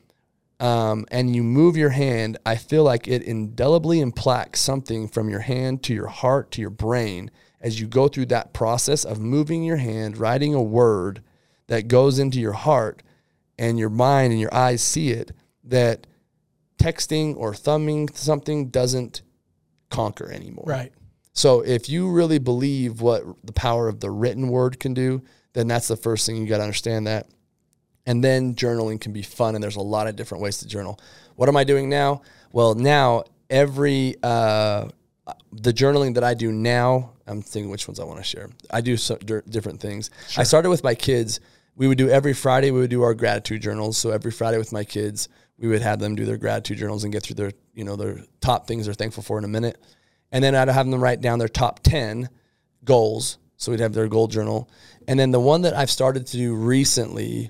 Um, 0.59 1.05
and 1.09 1.35
you 1.35 1.43
move 1.43 1.75
your 1.75 1.89
hand, 1.89 2.37
I 2.45 2.55
feel 2.55 2.83
like 2.83 3.07
it 3.07 3.23
indelibly 3.23 3.99
impacts 3.99 4.61
something 4.61 5.07
from 5.07 5.29
your 5.29 5.41
hand 5.41 5.81
to 5.83 5.93
your 5.93 6.07
heart 6.07 6.51
to 6.51 6.61
your 6.61 6.69
brain 6.69 7.31
as 7.59 7.81
you 7.81 7.87
go 7.87 8.07
through 8.07 8.27
that 8.27 8.53
process 8.53 9.03
of 9.03 9.19
moving 9.19 9.63
your 9.63 9.77
hand, 9.77 10.17
writing 10.17 10.53
a 10.53 10.61
word 10.61 11.23
that 11.67 11.87
goes 11.87 12.19
into 12.19 12.39
your 12.39 12.53
heart 12.53 13.03
and 13.57 13.79
your 13.79 13.89
mind 13.89 14.31
and 14.31 14.41
your 14.41 14.53
eyes 14.53 14.81
see 14.81 15.11
it, 15.11 15.31
that 15.65 16.07
texting 16.77 17.35
or 17.37 17.53
thumbing 17.53 18.09
something 18.09 18.69
doesn't 18.69 19.21
conquer 19.89 20.31
anymore. 20.31 20.65
Right. 20.67 20.91
So 21.33 21.61
if 21.61 21.89
you 21.89 22.11
really 22.11 22.39
believe 22.39 23.01
what 23.01 23.23
the 23.43 23.53
power 23.53 23.87
of 23.87 23.99
the 23.99 24.11
written 24.11 24.49
word 24.49 24.79
can 24.79 24.93
do, 24.93 25.23
then 25.53 25.67
that's 25.67 25.87
the 25.87 25.95
first 25.95 26.25
thing 26.25 26.37
you 26.37 26.47
got 26.47 26.57
to 26.57 26.63
understand 26.63 27.07
that. 27.07 27.27
And 28.05 28.23
then 28.23 28.53
journaling 28.53 28.99
can 28.99 29.13
be 29.13 29.21
fun, 29.21 29.55
and 29.55 29.63
there's 29.63 29.77
a 29.77 29.81
lot 29.81 30.07
of 30.07 30.15
different 30.15 30.43
ways 30.43 30.57
to 30.57 30.67
journal. 30.67 30.99
What 31.35 31.47
am 31.47 31.55
I 31.55 31.63
doing 31.63 31.89
now? 31.89 32.21
Well, 32.51 32.75
now 32.75 33.23
every 33.49 34.15
uh, 34.21 34.89
the 35.53 35.71
journaling 35.71 36.15
that 36.15 36.23
I 36.23 36.33
do 36.33 36.51
now, 36.51 37.13
I'm 37.25 37.41
thinking 37.41 37.71
which 37.71 37.87
ones 37.87 37.99
I 37.99 38.03
want 38.03 38.19
to 38.19 38.23
share. 38.23 38.49
I 38.69 38.81
do 38.81 38.97
so, 38.97 39.15
dir- 39.17 39.43
different 39.47 39.79
things. 39.79 40.09
I 40.37 40.43
started 40.43 40.69
with 40.69 40.83
my 40.83 40.95
kids. 40.95 41.39
We 41.75 41.87
would 41.87 41.97
do 41.97 42.09
every 42.09 42.33
Friday. 42.33 42.71
We 42.71 42.79
would 42.79 42.89
do 42.89 43.01
our 43.01 43.13
gratitude 43.13 43.61
journals. 43.61 43.97
So 43.97 44.11
every 44.11 44.31
Friday 44.31 44.57
with 44.57 44.71
my 44.71 44.83
kids, 44.83 45.27
we 45.57 45.67
would 45.67 45.81
have 45.81 45.99
them 45.99 46.15
do 46.15 46.25
their 46.25 46.37
gratitude 46.37 46.77
journals 46.77 47.03
and 47.03 47.13
get 47.13 47.23
through 47.23 47.35
their 47.35 47.51
you 47.73 47.83
know 47.83 47.95
their 47.95 48.19
top 48.41 48.67
things 48.67 48.85
they're 48.85 48.93
thankful 48.93 49.23
for 49.23 49.37
in 49.37 49.43
a 49.43 49.47
minute, 49.49 49.77
and 50.31 50.43
then 50.43 50.55
I'd 50.55 50.67
have 50.67 50.89
them 50.89 51.01
write 51.01 51.21
down 51.21 51.39
their 51.39 51.47
top 51.47 51.81
ten 51.81 52.29
goals. 52.83 53.37
So 53.57 53.71
we'd 53.71 53.79
have 53.79 53.93
their 53.93 54.07
goal 54.07 54.27
journal, 54.27 54.69
and 55.07 55.19
then 55.19 55.31
the 55.31 55.39
one 55.39 55.61
that 55.61 55.73
I've 55.73 55.91
started 55.91 56.27
to 56.27 56.37
do 56.37 56.53
recently 56.53 57.49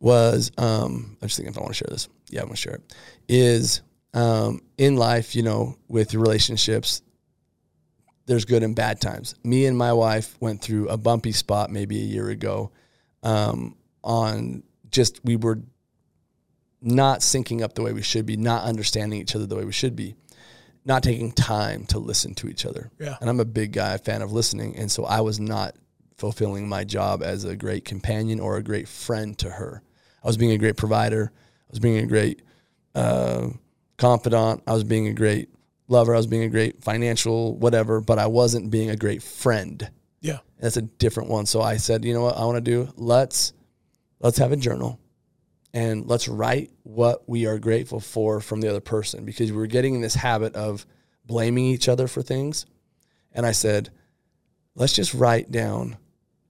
was 0.00 0.50
um, 0.58 1.16
I'm 1.22 1.28
just 1.28 1.36
thinking 1.36 1.52
if 1.52 1.58
I 1.58 1.62
want 1.62 1.74
to 1.74 1.78
share 1.78 1.88
this. 1.90 2.08
Yeah, 2.28 2.40
I'm 2.40 2.48
gonna 2.48 2.56
share 2.56 2.74
it. 2.74 2.94
Is 3.28 3.80
um, 4.12 4.60
in 4.76 4.96
life, 4.96 5.34
you 5.34 5.42
know, 5.42 5.76
with 5.88 6.14
relationships, 6.14 7.00
there's 8.26 8.44
good 8.44 8.62
and 8.62 8.74
bad 8.76 9.00
times. 9.00 9.34
Me 9.42 9.66
and 9.66 9.76
my 9.76 9.92
wife 9.92 10.36
went 10.40 10.62
through 10.62 10.88
a 10.88 10.96
bumpy 10.96 11.32
spot 11.32 11.70
maybe 11.70 11.98
a 11.98 12.04
year 12.04 12.28
ago. 12.28 12.70
Um, 13.22 13.76
on 14.04 14.62
just 14.90 15.20
we 15.24 15.36
were 15.36 15.60
not 16.80 17.20
syncing 17.20 17.62
up 17.62 17.74
the 17.74 17.82
way 17.82 17.92
we 17.92 18.02
should 18.02 18.26
be, 18.26 18.36
not 18.36 18.64
understanding 18.64 19.20
each 19.20 19.36
other 19.36 19.46
the 19.46 19.56
way 19.56 19.64
we 19.64 19.72
should 19.72 19.94
be, 19.94 20.16
not 20.84 21.02
taking 21.02 21.30
time 21.30 21.86
to 21.86 21.98
listen 21.98 22.34
to 22.34 22.48
each 22.48 22.66
other. 22.66 22.90
Yeah. 22.98 23.16
And 23.20 23.30
I'm 23.30 23.40
a 23.40 23.44
big 23.44 23.72
guy, 23.72 23.94
a 23.94 23.98
fan 23.98 24.22
of 24.22 24.32
listening. 24.32 24.76
And 24.76 24.90
so 24.90 25.04
I 25.04 25.20
was 25.20 25.38
not 25.38 25.76
fulfilling 26.16 26.68
my 26.68 26.84
job 26.84 27.22
as 27.22 27.44
a 27.44 27.56
great 27.56 27.84
companion 27.84 28.40
or 28.40 28.56
a 28.56 28.62
great 28.62 28.88
friend 28.88 29.36
to 29.38 29.50
her. 29.50 29.82
I 30.22 30.26
was 30.26 30.36
being 30.36 30.52
a 30.52 30.58
great 30.58 30.76
provider. 30.76 31.32
I 31.34 31.70
was 31.70 31.78
being 31.78 31.98
a 31.98 32.06
great 32.06 32.42
uh, 32.94 33.48
confidant. 33.96 34.62
I 34.66 34.72
was 34.72 34.84
being 34.84 35.06
a 35.06 35.14
great 35.14 35.48
lover. 35.92 36.14
I 36.14 36.16
was 36.16 36.26
being 36.26 36.42
a 36.42 36.48
great 36.48 36.82
financial 36.82 37.56
whatever, 37.56 38.00
but 38.00 38.18
I 38.18 38.26
wasn't 38.26 38.70
being 38.70 38.90
a 38.90 38.96
great 38.96 39.22
friend. 39.22 39.88
Yeah. 40.20 40.38
That's 40.58 40.76
a 40.76 40.82
different 40.82 41.28
one. 41.30 41.46
So 41.46 41.60
I 41.60 41.76
said, 41.76 42.04
you 42.04 42.14
know 42.14 42.22
what 42.22 42.36
I 42.36 42.44
want 42.44 42.56
to 42.56 42.60
do? 42.60 42.92
Let's 42.96 43.52
let's 44.20 44.38
have 44.38 44.52
a 44.52 44.56
journal 44.56 44.98
and 45.74 46.06
let's 46.06 46.28
write 46.28 46.70
what 46.82 47.28
we 47.28 47.46
are 47.46 47.58
grateful 47.58 48.00
for 48.00 48.40
from 48.40 48.60
the 48.60 48.68
other 48.68 48.80
person 48.80 49.24
because 49.24 49.50
we 49.50 49.56
were 49.56 49.66
getting 49.66 49.94
in 49.94 50.00
this 50.00 50.14
habit 50.14 50.54
of 50.54 50.86
blaming 51.24 51.66
each 51.66 51.88
other 51.88 52.06
for 52.06 52.22
things. 52.22 52.66
And 53.32 53.46
I 53.46 53.52
said, 53.52 53.90
let's 54.74 54.92
just 54.92 55.14
write 55.14 55.50
down 55.50 55.96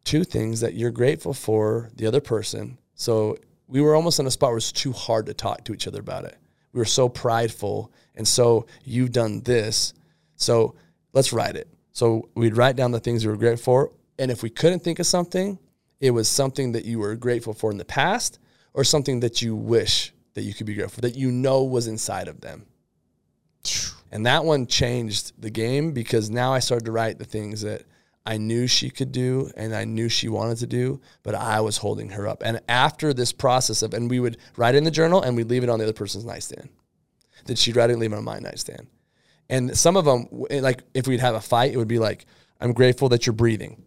two 0.05 0.24
things 0.24 0.61
that 0.61 0.74
you're 0.74 0.90
grateful 0.90 1.34
for 1.34 1.90
the 1.95 2.07
other 2.07 2.20
person. 2.20 2.78
So 2.95 3.36
we 3.68 3.80
were 3.80 3.95
almost 3.95 4.18
in 4.18 4.26
a 4.26 4.30
spot 4.30 4.51
where 4.51 4.59
it's 4.59 4.72
too 4.72 4.93
hard 4.93 5.26
to 5.26 5.34
talk 5.34 5.64
to 5.64 5.72
each 5.72 5.86
other 5.86 6.01
about 6.01 6.24
it. 6.24 6.36
We 6.72 6.78
were 6.78 6.84
so 6.84 7.09
prideful 7.09 7.93
and 8.14 8.26
so 8.26 8.66
you've 8.84 9.12
done 9.12 9.40
this. 9.40 9.94
So 10.36 10.74
let's 11.12 11.32
write 11.32 11.56
it. 11.56 11.68
So 11.92 12.28
we'd 12.34 12.56
write 12.56 12.76
down 12.76 12.92
the 12.92 13.00
things 13.00 13.24
we 13.24 13.30
were 13.30 13.38
grateful 13.38 13.64
for. 13.64 13.92
And 14.18 14.30
if 14.30 14.42
we 14.42 14.50
couldn't 14.50 14.80
think 14.80 14.98
of 14.98 15.06
something, 15.06 15.58
it 16.00 16.10
was 16.10 16.28
something 16.28 16.72
that 16.72 16.84
you 16.84 16.98
were 16.98 17.14
grateful 17.16 17.54
for 17.54 17.70
in 17.70 17.78
the 17.78 17.84
past 17.84 18.38
or 18.74 18.84
something 18.84 19.20
that 19.20 19.42
you 19.42 19.54
wish 19.54 20.12
that 20.34 20.42
you 20.42 20.54
could 20.54 20.66
be 20.66 20.74
grateful 20.74 20.96
for, 20.96 21.00
that 21.02 21.16
you 21.16 21.30
know 21.30 21.62
was 21.62 21.86
inside 21.86 22.28
of 22.28 22.40
them. 22.40 22.66
And 24.10 24.26
that 24.26 24.44
one 24.44 24.66
changed 24.66 25.32
the 25.40 25.50
game 25.50 25.92
because 25.92 26.30
now 26.30 26.52
I 26.52 26.58
started 26.58 26.84
to 26.86 26.92
write 26.92 27.18
the 27.18 27.24
things 27.24 27.62
that 27.62 27.84
I 28.24 28.36
knew 28.36 28.66
she 28.66 28.90
could 28.90 29.12
do 29.12 29.50
and 29.56 29.74
I 29.74 29.84
knew 29.84 30.08
she 30.08 30.28
wanted 30.28 30.58
to 30.58 30.66
do, 30.66 31.00
but 31.22 31.34
I 31.34 31.60
was 31.60 31.78
holding 31.78 32.10
her 32.10 32.28
up. 32.28 32.42
And 32.44 32.60
after 32.68 33.12
this 33.12 33.32
process 33.32 33.82
of, 33.82 33.94
and 33.94 34.10
we 34.10 34.20
would 34.20 34.36
write 34.56 34.74
in 34.74 34.84
the 34.84 34.90
journal 34.90 35.22
and 35.22 35.36
we'd 35.36 35.48
leave 35.48 35.64
it 35.64 35.70
on 35.70 35.78
the 35.78 35.84
other 35.84 35.92
person's 35.92 36.24
nightstand. 36.24 36.68
That 37.47 37.59
she'd 37.59 37.76
rather 37.76 37.97
leave 37.97 38.12
on 38.12 38.24
my 38.24 38.38
nightstand. 38.38 38.86
And 39.49 39.76
some 39.76 39.97
of 39.97 40.05
them, 40.05 40.28
like 40.51 40.82
if 40.95 41.07
we'd 41.07 41.20
have 41.20 41.34
a 41.34 41.40
fight, 41.40 41.72
it 41.72 41.76
would 41.76 41.88
be 41.88 41.99
like, 41.99 42.26
I'm 42.61 42.72
grateful 42.72 43.09
that 43.11 43.26
you're 43.26 43.32
breathing. 43.34 43.84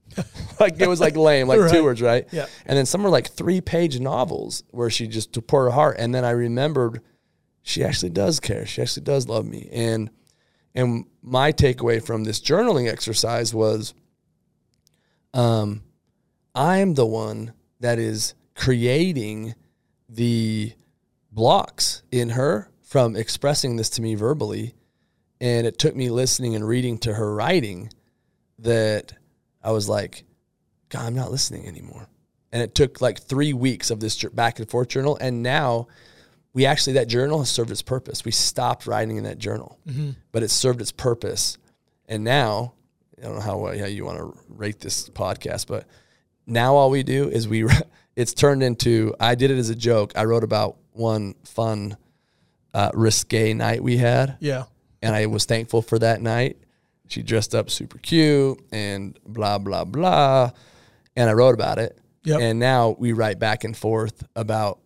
like 0.60 0.80
it 0.80 0.88
was 0.88 1.00
like 1.00 1.16
lame, 1.16 1.46
like 1.48 1.60
Right. 1.60 1.70
two 1.70 1.84
words, 1.84 2.02
right? 2.02 2.26
Yeah. 2.32 2.46
And 2.66 2.76
then 2.76 2.86
some 2.86 3.02
were 3.02 3.08
like 3.10 3.28
three 3.30 3.60
page 3.60 4.00
novels 4.00 4.64
where 4.70 4.90
she 4.90 5.06
just 5.06 5.32
to 5.34 5.42
pour 5.42 5.64
her 5.64 5.70
heart. 5.70 5.96
And 5.98 6.14
then 6.14 6.24
I 6.24 6.30
remembered 6.30 7.02
she 7.62 7.84
actually 7.84 8.10
does 8.10 8.40
care. 8.40 8.66
She 8.66 8.82
actually 8.82 9.04
does 9.04 9.28
love 9.28 9.46
me. 9.46 9.68
And 9.72 10.10
and 10.74 11.04
my 11.22 11.52
takeaway 11.52 12.04
from 12.04 12.24
this 12.24 12.40
journaling 12.40 12.90
exercise 12.90 13.54
was 13.54 13.94
um 15.34 15.82
I'm 16.54 16.94
the 16.94 17.06
one 17.06 17.52
that 17.80 17.98
is 17.98 18.34
creating 18.54 19.54
the 20.08 20.72
blocks 21.30 22.02
in 22.10 22.30
her 22.30 22.70
from 22.88 23.16
expressing 23.16 23.76
this 23.76 23.90
to 23.90 24.02
me 24.02 24.14
verbally. 24.14 24.74
And 25.40 25.66
it 25.66 25.78
took 25.78 25.94
me 25.94 26.10
listening 26.10 26.56
and 26.56 26.66
reading 26.66 26.98
to 26.98 27.14
her 27.14 27.34
writing 27.34 27.92
that 28.60 29.12
I 29.62 29.70
was 29.72 29.88
like, 29.88 30.24
God, 30.88 31.06
I'm 31.06 31.14
not 31.14 31.30
listening 31.30 31.68
anymore. 31.68 32.08
And 32.50 32.62
it 32.62 32.74
took 32.74 33.00
like 33.02 33.20
three 33.20 33.52
weeks 33.52 33.90
of 33.90 34.00
this 34.00 34.24
back 34.24 34.58
and 34.58 34.68
forth 34.68 34.88
journal. 34.88 35.18
And 35.20 35.42
now 35.42 35.88
we 36.54 36.64
actually, 36.64 36.94
that 36.94 37.08
journal 37.08 37.40
has 37.40 37.50
served 37.50 37.70
its 37.70 37.82
purpose. 37.82 38.24
We 38.24 38.32
stopped 38.32 38.86
writing 38.86 39.18
in 39.18 39.24
that 39.24 39.38
journal, 39.38 39.78
mm-hmm. 39.86 40.12
but 40.32 40.42
it 40.42 40.50
served 40.50 40.80
its 40.80 40.90
purpose. 40.90 41.58
And 42.08 42.24
now, 42.24 42.72
I 43.18 43.26
don't 43.26 43.34
know 43.34 43.40
how, 43.42 43.66
how 43.66 43.84
you 43.84 44.06
want 44.06 44.18
to 44.18 44.34
rate 44.48 44.80
this 44.80 45.10
podcast, 45.10 45.66
but 45.66 45.84
now 46.46 46.74
all 46.74 46.88
we 46.88 47.02
do 47.02 47.28
is 47.28 47.46
we, 47.46 47.68
it's 48.16 48.32
turned 48.32 48.62
into, 48.62 49.14
I 49.20 49.34
did 49.34 49.50
it 49.50 49.58
as 49.58 49.68
a 49.68 49.76
joke. 49.76 50.12
I 50.16 50.24
wrote 50.24 50.42
about 50.42 50.78
one 50.92 51.34
fun, 51.44 51.98
uh, 52.78 52.90
risque 52.94 53.52
night 53.54 53.82
we 53.82 53.96
had 53.96 54.36
Yeah. 54.40 54.64
and 55.02 55.14
I 55.16 55.26
was 55.26 55.44
thankful 55.46 55.82
for 55.82 55.98
that 55.98 56.20
night. 56.22 56.58
She 57.08 57.22
dressed 57.22 57.54
up 57.54 57.70
super 57.70 57.98
cute 57.98 58.58
and 58.70 59.18
blah 59.26 59.58
blah 59.58 59.84
blah, 59.84 60.50
and 61.16 61.28
I 61.30 61.32
wrote 61.32 61.54
about 61.54 61.78
it. 61.78 61.98
Yep. 62.24 62.40
And 62.40 62.58
now 62.58 62.94
we 62.98 63.12
write 63.12 63.38
back 63.38 63.64
and 63.64 63.74
forth 63.76 64.22
about 64.36 64.78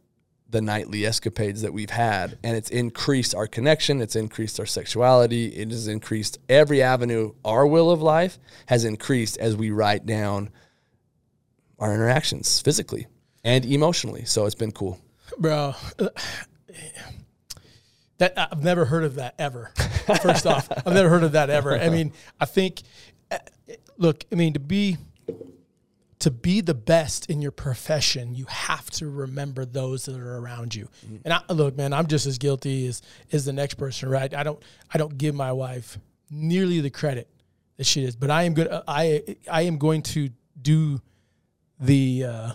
the 0.49 0.61
nightly 0.61 1.05
escapades 1.07 1.63
that 1.63 1.73
we've 1.73 1.91
had, 1.91 2.39
and 2.45 2.57
it's 2.57 2.71
increased 2.71 3.35
our 3.35 3.47
connection. 3.49 4.01
It's 4.01 4.15
increased 4.17 4.61
our 4.61 4.67
sexuality. 4.67 5.47
It 5.49 5.71
has 5.71 5.89
increased 5.89 6.39
every 6.49 6.81
avenue. 6.83 7.33
Our 7.45 7.67
will 7.67 7.91
of 7.91 8.01
life 8.03 8.39
has 8.67 8.85
increased 8.85 9.37
as 9.39 9.57
we 9.57 9.71
write 9.71 10.05
down 10.07 10.51
our 11.79 11.93
interactions 11.95 12.61
physically 12.61 13.07
and 13.45 13.65
emotionally. 13.65 14.25
So 14.27 14.47
it's 14.47 14.55
been 14.55 14.73
cool. 14.73 15.01
bro. 15.39 15.75
Uh, 18.23 18.29
That 18.29 18.53
I've 18.53 18.65
never 18.65 18.85
heard 18.85 19.05
of 19.05 19.17
that 19.17 19.35
ever. 19.39 19.73
First 20.23 20.47
off, 20.47 20.69
I've 20.71 20.95
never 20.95 21.09
heard 21.09 21.25
of 21.25 21.33
that 21.33 21.51
ever. 21.51 21.77
I 21.77 21.89
mean, 21.91 22.13
I 22.41 22.45
think, 22.45 22.83
uh, 23.31 23.39
look, 23.99 24.25
I 24.33 24.35
mean, 24.37 24.53
to 24.55 24.61
be 24.61 24.99
to 26.21 26.31
be 26.31 26.61
the 26.61 26.75
best 26.75 27.29
in 27.29 27.43
your 27.43 27.51
profession, 27.51 28.33
you 28.35 28.45
have 28.45 28.89
to 28.91 29.09
remember 29.09 29.65
those 29.65 30.05
that 30.05 30.17
are 30.17 30.39
around 30.39 30.73
you. 30.73 30.89
And 31.25 31.35
I, 31.35 31.41
look, 31.53 31.77
man, 31.77 31.93
I'm 31.93 32.07
just 32.07 32.27
as 32.27 32.39
guilty 32.39 32.87
as 32.87 33.03
as 33.33 33.45
the 33.45 33.53
next 33.53 33.75
person, 33.75 34.09
right? 34.09 34.33
I 34.33 34.43
don't 34.43 34.63
I 34.95 34.99
don't 34.99 35.19
give 35.19 35.35
my 35.35 35.53
wife 35.53 35.99
nearly 36.31 36.81
the 36.81 36.91
credit 36.91 37.29
that 37.77 37.87
she 37.87 38.05
is, 38.05 38.15
but 38.15 38.31
I 38.31 38.45
am 38.45 38.55
good. 38.55 38.69
I 38.87 39.37
I 39.51 39.63
am 39.63 39.79
going 39.79 40.03
to 40.03 40.31
do 40.61 41.01
the. 41.81 42.25
Uh, 42.25 42.53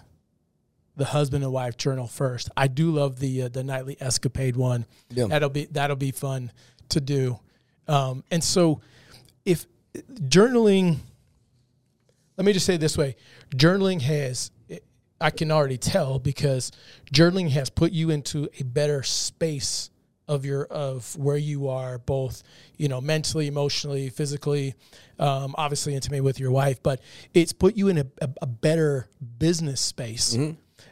the 0.98 1.06
husband 1.06 1.44
and 1.44 1.54
wife 1.54 1.78
journal 1.78 2.08
first. 2.08 2.50
I 2.58 2.68
do 2.68 2.92
love 2.92 3.20
the 3.20 3.44
uh, 3.44 3.48
the 3.50 3.64
nightly 3.64 3.96
escapade 4.02 4.58
one. 4.58 4.86
Yeah. 5.10 5.28
That'll 5.28 5.50
be 5.50 5.66
that'll 5.66 5.96
be 5.96 6.12
fun 6.12 6.52
to 6.90 7.00
do. 7.00 7.40
Um, 7.88 8.24
and 8.30 8.44
so, 8.44 8.82
if 9.46 9.66
journaling, 10.14 10.98
let 12.36 12.46
me 12.46 12.52
just 12.52 12.66
say 12.66 12.76
it 12.76 12.82
this 12.82 12.98
way: 12.98 13.16
journaling 13.56 14.02
has 14.02 14.52
I 15.20 15.30
can 15.30 15.52
already 15.52 15.78
tell 15.78 16.20
because 16.20 16.72
journaling 17.12 17.50
has 17.52 17.70
put 17.70 17.92
you 17.92 18.10
into 18.10 18.50
a 18.60 18.64
better 18.64 19.04
space 19.04 19.90
of 20.28 20.46
your 20.46 20.66
of 20.66 21.16
where 21.18 21.38
you 21.38 21.70
are 21.70 21.98
both 22.00 22.44
you 22.76 22.90
know 22.90 23.00
mentally 23.00 23.48
emotionally 23.48 24.10
physically 24.10 24.76
um, 25.20 25.56
obviously 25.58 25.96
intimate 25.96 26.22
with 26.22 26.38
your 26.38 26.52
wife 26.52 26.84
but 26.84 27.00
it's 27.34 27.54
put 27.54 27.78
you 27.78 27.88
in 27.88 27.98
a, 27.98 28.06
a, 28.22 28.30
a 28.42 28.46
better 28.46 29.08
business 29.40 29.80
space 29.80 30.36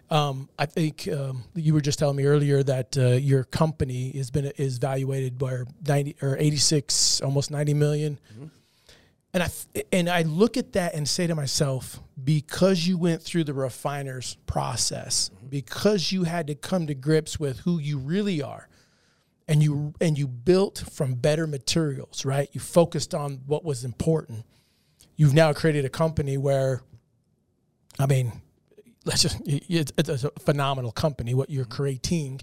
um, 0.10 0.50
I 0.60 0.66
think 0.66 1.08
um, 1.08 1.44
you 1.56 1.74
were 1.74 1.82
just 1.82 1.98
telling 1.98 2.16
me 2.16 2.26
earlier 2.26 2.62
that 2.64 2.98
uh, 2.98 3.08
your 3.14 3.44
company 3.44 4.12
has 4.12 4.30
been 4.30 4.46
is 4.58 4.78
valuated 4.78 5.38
by 5.38 5.64
90 5.88 6.18
or 6.22 6.38
86 6.38 7.22
almost 7.22 7.52
90 7.52 7.74
million. 7.74 8.20
And 9.34 9.44
I 9.44 9.50
and 9.92 10.10
I 10.10 10.22
look 10.22 10.56
at 10.56 10.74
that 10.74 10.94
and 10.94 11.10
say 11.10 11.28
to 11.28 11.36
myself, 11.36 12.00
because 12.24 12.88
you 12.88 12.98
went 12.98 13.22
through 13.22 13.44
the 13.44 13.54
refiner's 13.54 14.38
process, 14.46 15.30
because 15.50 16.12
you 16.12 16.24
had 16.24 16.48
to 16.48 16.56
come 16.56 16.88
to 16.88 16.96
grips 16.96 17.38
with 17.38 17.60
who 17.60 17.80
you 17.80 17.98
really 17.98 18.42
are, 18.42 18.70
and 19.48 19.62
you 19.62 19.94
and 20.00 20.18
you 20.18 20.28
built 20.28 20.86
from 20.90 21.16
better 21.16 21.48
materials, 21.48 22.24
right? 22.24 22.48
You 22.54 22.62
focused 22.62 23.14
on 23.14 23.42
what 23.46 23.66
was 23.66 23.84
important. 23.84 24.46
You've 25.18 25.34
now 25.34 25.52
created 25.52 25.84
a 25.84 25.90
company 25.90 26.38
where, 26.38 26.82
I 28.00 28.06
mean, 28.06 28.32
let's 29.06 29.22
just 29.22 29.42
it's, 29.46 29.92
it's 29.98 30.24
a 30.24 30.32
phenomenal 30.40 30.92
company 30.92 31.34
what 31.34 31.50
you're 31.50 31.64
mm-hmm. 31.64 31.74
creating, 31.74 32.42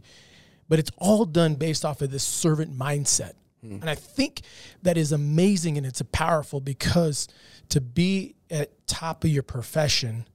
but 0.69 0.79
it's 0.79 0.91
all 0.97 1.25
done 1.25 1.57
based 1.57 1.85
off 1.85 2.01
of 2.01 2.11
this 2.11 2.25
servant 2.25 2.77
mindset. 2.77 3.33
Mm-hmm. 3.65 3.81
And 3.81 3.91
I 3.91 3.95
think 3.95 4.43
that 4.83 4.97
is 4.97 5.13
amazing 5.13 5.77
and 5.77 5.87
it's 5.87 6.03
powerful 6.13 6.61
because 6.61 7.29
to 7.69 7.81
be 7.81 8.35
at 8.51 8.87
top 8.87 9.25
of 9.25 9.31
your 9.31 9.43
profession, 9.43 10.27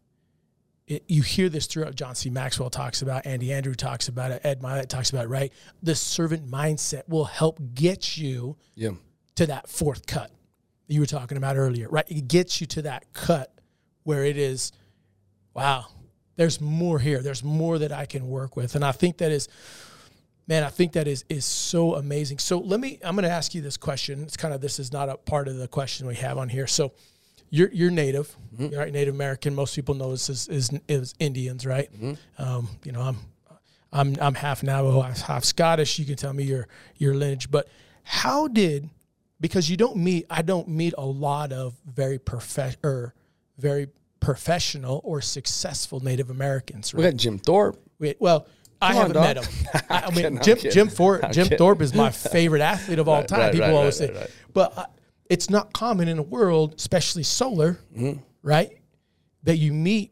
it, 0.88 1.03
you 1.07 1.21
hear 1.21 1.49
this 1.49 1.65
throughout. 1.65 1.95
John 1.95 2.15
C. 2.15 2.30
Maxwell 2.30 2.69
talks 2.69 3.01
about, 3.01 3.25
Andy 3.25 3.51
Andrew 3.51 3.75
talks 3.75 4.07
about 4.07 4.32
it, 4.32 4.41
Ed 4.45 4.61
Mylett 4.61 4.88
talks 4.88 5.09
about 5.09 5.25
it, 5.25 5.30
right? 5.30 5.51
The 5.84 5.95
servant 5.95 6.49
mindset 6.49 7.07
will 7.09 7.25
help 7.25 7.59
get 7.73 8.17
you 8.17 8.55
Yeah. 8.75 8.91
to 9.36 9.45
that 9.47 9.69
fourth 9.69 10.07
cut 10.07 10.32
that 10.88 10.93
you 10.93 11.01
were 11.01 11.05
talking 11.05 11.38
about 11.38 11.57
earlier, 11.57 11.89
right? 11.89 12.05
It 12.07 12.30
gets 12.30 12.61
you 12.61 12.67
to 12.67 12.84
that 12.84 13.11
cut 13.11 13.53
where 14.03 14.23
it 14.23 14.38
is, 14.38 14.71
wow, 15.53 15.88
there's 16.38 16.62
more 16.62 17.00
here. 17.00 17.22
There's 17.22 17.44
more 17.44 17.78
that 17.80 17.92
I 17.92 18.06
can 18.06 18.30
work 18.30 18.56
with. 18.56 18.76
And 18.76 18.86
I 18.86 18.94
think 18.94 19.18
that 19.18 19.32
is, 19.32 19.50
man, 20.48 20.64
I 20.64 20.70
think 20.70 20.94
that 20.94 21.08
is 21.08 21.26
is 21.28 21.44
so 21.44 21.96
amazing. 21.96 22.38
So 22.40 22.60
let 22.60 22.80
me, 22.80 23.00
I'm 23.04 23.16
going 23.16 23.24
to 23.24 23.30
ask 23.30 23.54
you 23.54 23.62
this 23.62 23.76
question. 23.76 24.24
It's 24.24 24.38
kind 24.38 24.54
of, 24.54 24.62
this 24.62 24.80
is 24.80 24.94
not 24.94 25.10
a 25.10 25.18
part 25.18 25.50
of 25.50 25.58
the 25.58 25.68
question 25.68 26.08
we 26.08 26.16
have 26.16 26.38
on 26.38 26.48
here. 26.48 26.68
So 26.68 26.94
you're, 27.50 27.70
you're 27.74 27.92
native, 27.92 28.36
right? 28.58 28.92
Native 28.94 29.14
American. 29.14 29.54
Most 29.56 29.76
people 29.76 29.96
know 29.96 30.12
this 30.12 30.30
is, 30.30 30.48
is, 30.48 30.72
is 30.88 31.14
Indians, 31.20 31.66
right? 31.66 31.90
Um, 32.38 32.70
you 32.84 32.94
know, 32.94 33.02
I'm, 33.02 33.18
I'm 33.94 34.18
I'm 34.20 34.36
half 34.36 34.64
Navajo, 34.64 35.02
half, 35.02 35.22
half 35.22 35.44
Scottish. 35.46 35.98
You 35.98 36.06
can 36.06 36.18
tell 36.18 36.34
me 36.34 36.44
your 36.44 36.68
your 36.98 37.14
lineage, 37.16 37.50
but 37.50 37.70
how 38.04 38.50
did 38.50 38.90
because 39.40 39.70
you 39.70 39.78
don't 39.78 39.96
meet 39.96 40.26
I 40.30 40.42
don't 40.42 40.68
meet 40.68 40.94
a 40.98 41.06
lot 41.06 41.54
of 41.54 41.74
very 41.86 42.20
prof- 42.20 42.78
or 42.84 43.14
very 43.58 43.88
professional 44.32 44.99
or 45.05 45.21
successful 45.21 46.01
Native 46.01 46.30
Americans. 46.30 46.93
We 46.93 47.01
Right? 47.01 47.11
got 47.11 47.17
Jim 47.17 47.39
Thorpe. 47.39 47.80
Wait, 47.97 48.17
well, 48.19 48.45
I 48.82 48.91
Come 48.91 48.97
on, 48.97 49.01
haven't 49.13 49.13
dog. 49.15 49.23
met 49.23 49.38
him. 49.38 49.84
I, 49.89 49.99
I 50.01 50.11
mean, 50.11 50.41
Jim. 50.43 50.57
Jim 50.59 50.88
Thorpe 50.89 51.32
Jim. 51.32 51.47
Thorpe 51.47 51.82
is 51.82 51.93
my 51.95 52.09
favorite 52.34 52.61
athlete 52.61 52.99
of 52.99 53.07
all 53.07 53.19
Right, 53.21 53.28
time. 53.28 53.39
right, 53.39 53.51
People 53.53 53.73
always 53.78 53.95
say, 53.95 54.28
but 54.53 54.78
uh, 54.78 54.86
it's 55.30 55.49
not 55.49 55.71
common 55.71 56.09
in 56.09 56.19
a 56.19 56.21
world, 56.23 56.73
especially 56.78 57.23
solar, 57.23 57.80
Mm-hmm. 57.95 58.19
right? 58.43 58.78
That 59.43 59.55
you 59.57 59.71
meet 59.71 60.11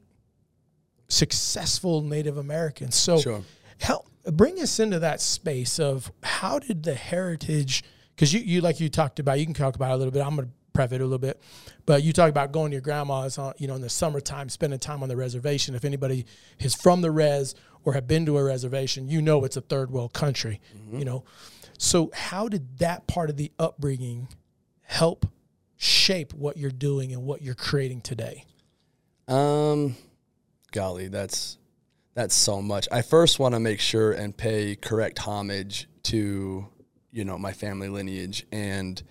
successful 1.09 2.01
Native 2.01 2.37
Americans. 2.37 2.95
So 2.95 3.19
Sure. 3.19 3.41
help 3.79 4.07
bring 4.31 4.59
us 4.61 4.79
into 4.79 4.99
that 4.99 5.19
space 5.19 5.77
of 5.77 6.09
how 6.23 6.59
did 6.59 6.83
the 6.83 6.95
heritage 6.95 7.83
because 8.15 8.33
you, 8.33 8.39
you 8.39 8.61
like 8.61 8.79
you 8.79 8.87
talked 8.87 9.19
about 9.19 9.39
you 9.39 9.45
can 9.45 9.53
talk 9.53 9.75
about 9.75 9.91
it 9.91 9.93
a 9.93 9.97
little 9.97 10.11
bit 10.11 10.25
i'm 10.25 10.35
going 10.35 10.47
to 10.47 10.53
prep 10.75 10.93
it 10.93 11.01
a 11.01 11.03
little 11.03 11.17
bit. 11.17 11.41
But 11.85 12.03
you 12.03 12.13
talk 12.13 12.29
about 12.29 12.51
going 12.51 12.69
to 12.71 12.75
your 12.75 12.81
grandma's 12.81 13.37
on 13.37 13.53
you 13.57 13.67
know 13.67 13.75
in 13.75 13.81
the 13.81 13.89
summertime 13.89 14.49
spending 14.49 14.79
time 14.79 15.01
on 15.01 15.09
the 15.09 15.17
reservation. 15.17 15.73
If 15.73 15.85
anybody 15.85 16.25
is 16.59 16.75
from 16.75 17.01
the 17.01 17.09
res 17.09 17.55
or 17.83 17.93
have 17.93 18.07
been 18.07 18.25
to 18.27 18.37
a 18.37 18.43
reservation 18.43 19.07
you 19.07 19.21
know 19.21 19.43
it's 19.45 19.57
a 19.57 19.61
third 19.61 19.89
world 19.89 20.13
country 20.13 20.61
you 20.91 21.05
know. 21.05 21.23
So 21.77 22.11
how 22.13 22.47
did 22.47 22.77
that 22.79 23.07
part 23.07 23.29
of 23.29 23.37
the 23.37 23.51
upbringing 23.59 24.27
help 24.83 25.25
shape 25.77 26.33
what 26.33 26.57
you're 26.57 26.71
doing 26.71 27.11
and 27.11 27.23
what 27.23 27.41
you're 27.41 27.55
creating 27.55 28.01
today? 28.01 28.45
Um, 29.27 29.95
golly, 30.71 31.07
that's 31.07 31.57
that's 32.13 32.35
so 32.35 32.61
much. 32.61 32.87
I 32.91 33.01
first 33.01 33.39
want 33.39 33.55
to 33.55 33.59
make 33.59 33.79
sure 33.79 34.11
and 34.11 34.35
pay 34.35 34.75
correct 34.75 35.19
homage 35.19 35.87
to 36.03 36.67
you 37.11 37.25
know 37.25 37.37
my 37.37 37.51
family 37.51 37.89
lineage, 37.89 38.45
and 38.51 39.01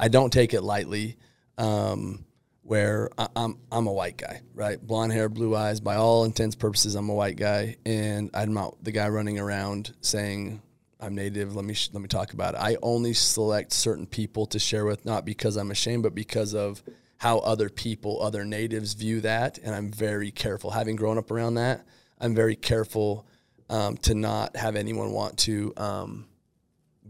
I 0.00 0.08
don't 0.08 0.32
take 0.32 0.54
it 0.54 0.62
lightly. 0.62 1.16
Um, 1.58 2.24
where 2.62 3.10
I, 3.18 3.28
I'm 3.34 3.58
I'm 3.70 3.86
a 3.86 3.92
white 3.92 4.16
guy, 4.16 4.42
right? 4.54 4.80
Blonde 4.80 5.12
hair, 5.12 5.28
blue 5.28 5.54
eyes. 5.54 5.80
By 5.80 5.96
all 5.96 6.24
intents 6.24 6.56
purposes, 6.56 6.94
I'm 6.94 7.08
a 7.08 7.14
white 7.14 7.36
guy, 7.36 7.76
and 7.84 8.30
I'm 8.32 8.54
not 8.54 8.82
the 8.82 8.92
guy 8.92 9.08
running 9.08 9.38
around 9.38 9.92
saying 10.00 10.62
I'm 11.00 11.14
native. 11.14 11.56
Let 11.56 11.64
me 11.64 11.74
sh- 11.74 11.90
let 11.92 12.00
me 12.00 12.08
talk 12.08 12.32
about 12.32 12.54
it. 12.54 12.60
I 12.60 12.76
only 12.82 13.12
select 13.12 13.72
certain 13.72 14.06
people 14.06 14.46
to 14.46 14.58
share 14.58 14.84
with, 14.84 15.04
not 15.04 15.24
because 15.24 15.56
I'm 15.56 15.70
ashamed, 15.70 16.02
but 16.02 16.14
because 16.14 16.54
of 16.54 16.82
how 17.18 17.38
other 17.40 17.68
people, 17.68 18.22
other 18.22 18.44
natives 18.44 18.94
view 18.94 19.20
that, 19.20 19.58
and 19.58 19.74
I'm 19.74 19.90
very 19.90 20.30
careful. 20.30 20.70
Having 20.70 20.96
grown 20.96 21.18
up 21.18 21.30
around 21.30 21.54
that, 21.54 21.84
I'm 22.18 22.34
very 22.34 22.56
careful 22.56 23.26
um, 23.68 23.96
to 23.98 24.14
not 24.14 24.56
have 24.56 24.76
anyone 24.76 25.12
want 25.12 25.38
to 25.40 25.74
um, 25.76 26.26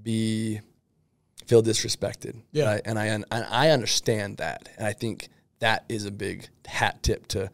be 0.03 0.61
feel 1.51 1.63
disrespected. 1.65 2.41
Yeah. 2.53 2.67
right? 2.67 2.83
and 2.85 2.97
I 2.97 3.07
and 3.07 3.25
I 3.31 3.71
understand 3.71 4.37
that, 4.39 4.69
and 4.79 4.87
I 4.87 4.93
think 4.93 5.29
that 5.59 5.85
is 5.89 6.07
a 6.07 6.13
big 6.13 6.49
hat 6.65 7.03
tip 7.03 7.27
to. 7.29 7.51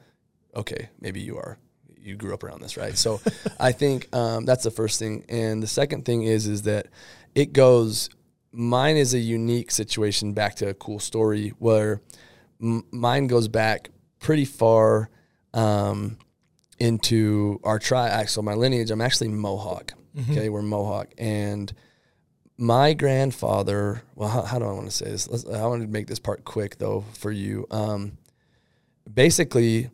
Okay, 0.55 0.91
maybe 1.01 1.21
you 1.21 1.39
are 1.39 1.59
you 1.99 2.15
grew 2.15 2.35
up 2.35 2.45
around 2.45 2.61
this, 2.61 2.77
right? 2.77 2.97
So 2.97 3.21
I 3.61 3.73
think 3.73 4.15
um, 4.15 4.45
that's 4.45 4.65
the 4.65 4.71
first 4.71 4.99
thing, 4.99 5.25
and 5.31 5.63
the 5.63 5.67
second 5.67 6.05
thing 6.05 6.23
is 6.23 6.47
is 6.47 6.63
that 6.63 6.89
it 7.35 7.53
goes. 7.53 8.11
Mine 8.53 8.97
is 8.97 9.13
a 9.15 9.19
unique 9.19 9.71
situation. 9.71 10.33
Back 10.35 10.57
to 10.57 10.69
a 10.69 10.75
cool 10.75 10.99
story 10.99 11.55
where 11.59 12.01
m- 12.61 12.85
mine 12.91 13.27
goes 13.27 13.49
back 13.49 13.91
pretty 14.19 14.45
far 14.45 15.11
um, 15.55 16.19
into 16.79 17.61
our 17.65 17.79
tribe. 17.79 18.29
So 18.29 18.43
my 18.43 18.55
lineage, 18.55 18.91
I'm 18.91 19.01
actually 19.01 19.29
Mohawk. 19.29 19.93
Okay, 20.31 20.49
we're 20.49 20.63
Mohawk, 20.63 21.09
and 21.19 21.71
my 22.59 22.95
grandfather. 22.95 24.03
Well, 24.15 24.29
how, 24.29 24.43
how 24.43 24.59
do 24.59 24.65
I 24.65 24.73
want 24.73 24.87
to 24.87 24.91
say 24.91 25.07
this? 25.07 25.29
Let's, 25.29 25.47
I 25.47 25.67
want 25.67 25.83
to 25.83 25.89
make 25.89 26.07
this 26.07 26.19
part 26.19 26.45
quick 26.45 26.79
though 26.79 27.05
for 27.15 27.31
you. 27.31 27.67
Um, 27.71 28.19
basically, 29.13 29.91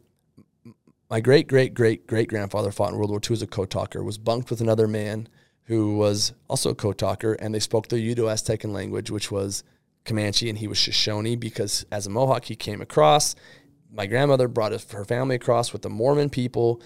my 1.10 1.20
great 1.20 1.48
great 1.48 1.74
great 1.74 2.06
great 2.06 2.28
grandfather 2.28 2.70
fought 2.70 2.92
in 2.92 2.98
World 2.98 3.10
War 3.10 3.20
II 3.22 3.34
as 3.34 3.42
a 3.42 3.46
code 3.46 3.70
talker. 3.70 4.02
Was 4.02 4.18
bunked 4.18 4.50
with 4.50 4.60
another 4.60 4.86
man 4.88 5.28
who 5.64 5.96
was 5.96 6.32
also 6.48 6.70
a 6.70 6.74
code 6.74 6.98
talker, 6.98 7.34
and 7.34 7.54
they 7.54 7.60
spoke 7.60 7.88
the 7.88 7.96
Uto-Aztecan 7.96 8.72
language, 8.72 9.10
which 9.10 9.30
was 9.30 9.62
Comanche, 10.04 10.48
and 10.48 10.58
he 10.58 10.66
was 10.66 10.78
Shoshone 10.78 11.36
because 11.36 11.86
as 11.92 12.06
a 12.06 12.10
Mohawk 12.10 12.46
he 12.46 12.56
came 12.56 12.80
across. 12.80 13.34
My 13.94 14.06
grandmother 14.06 14.48
brought 14.48 14.72
her 14.72 15.04
family 15.04 15.36
across 15.36 15.72
with 15.72 15.82
the 15.82 15.90
Mormon 15.90 16.30
people. 16.30 16.80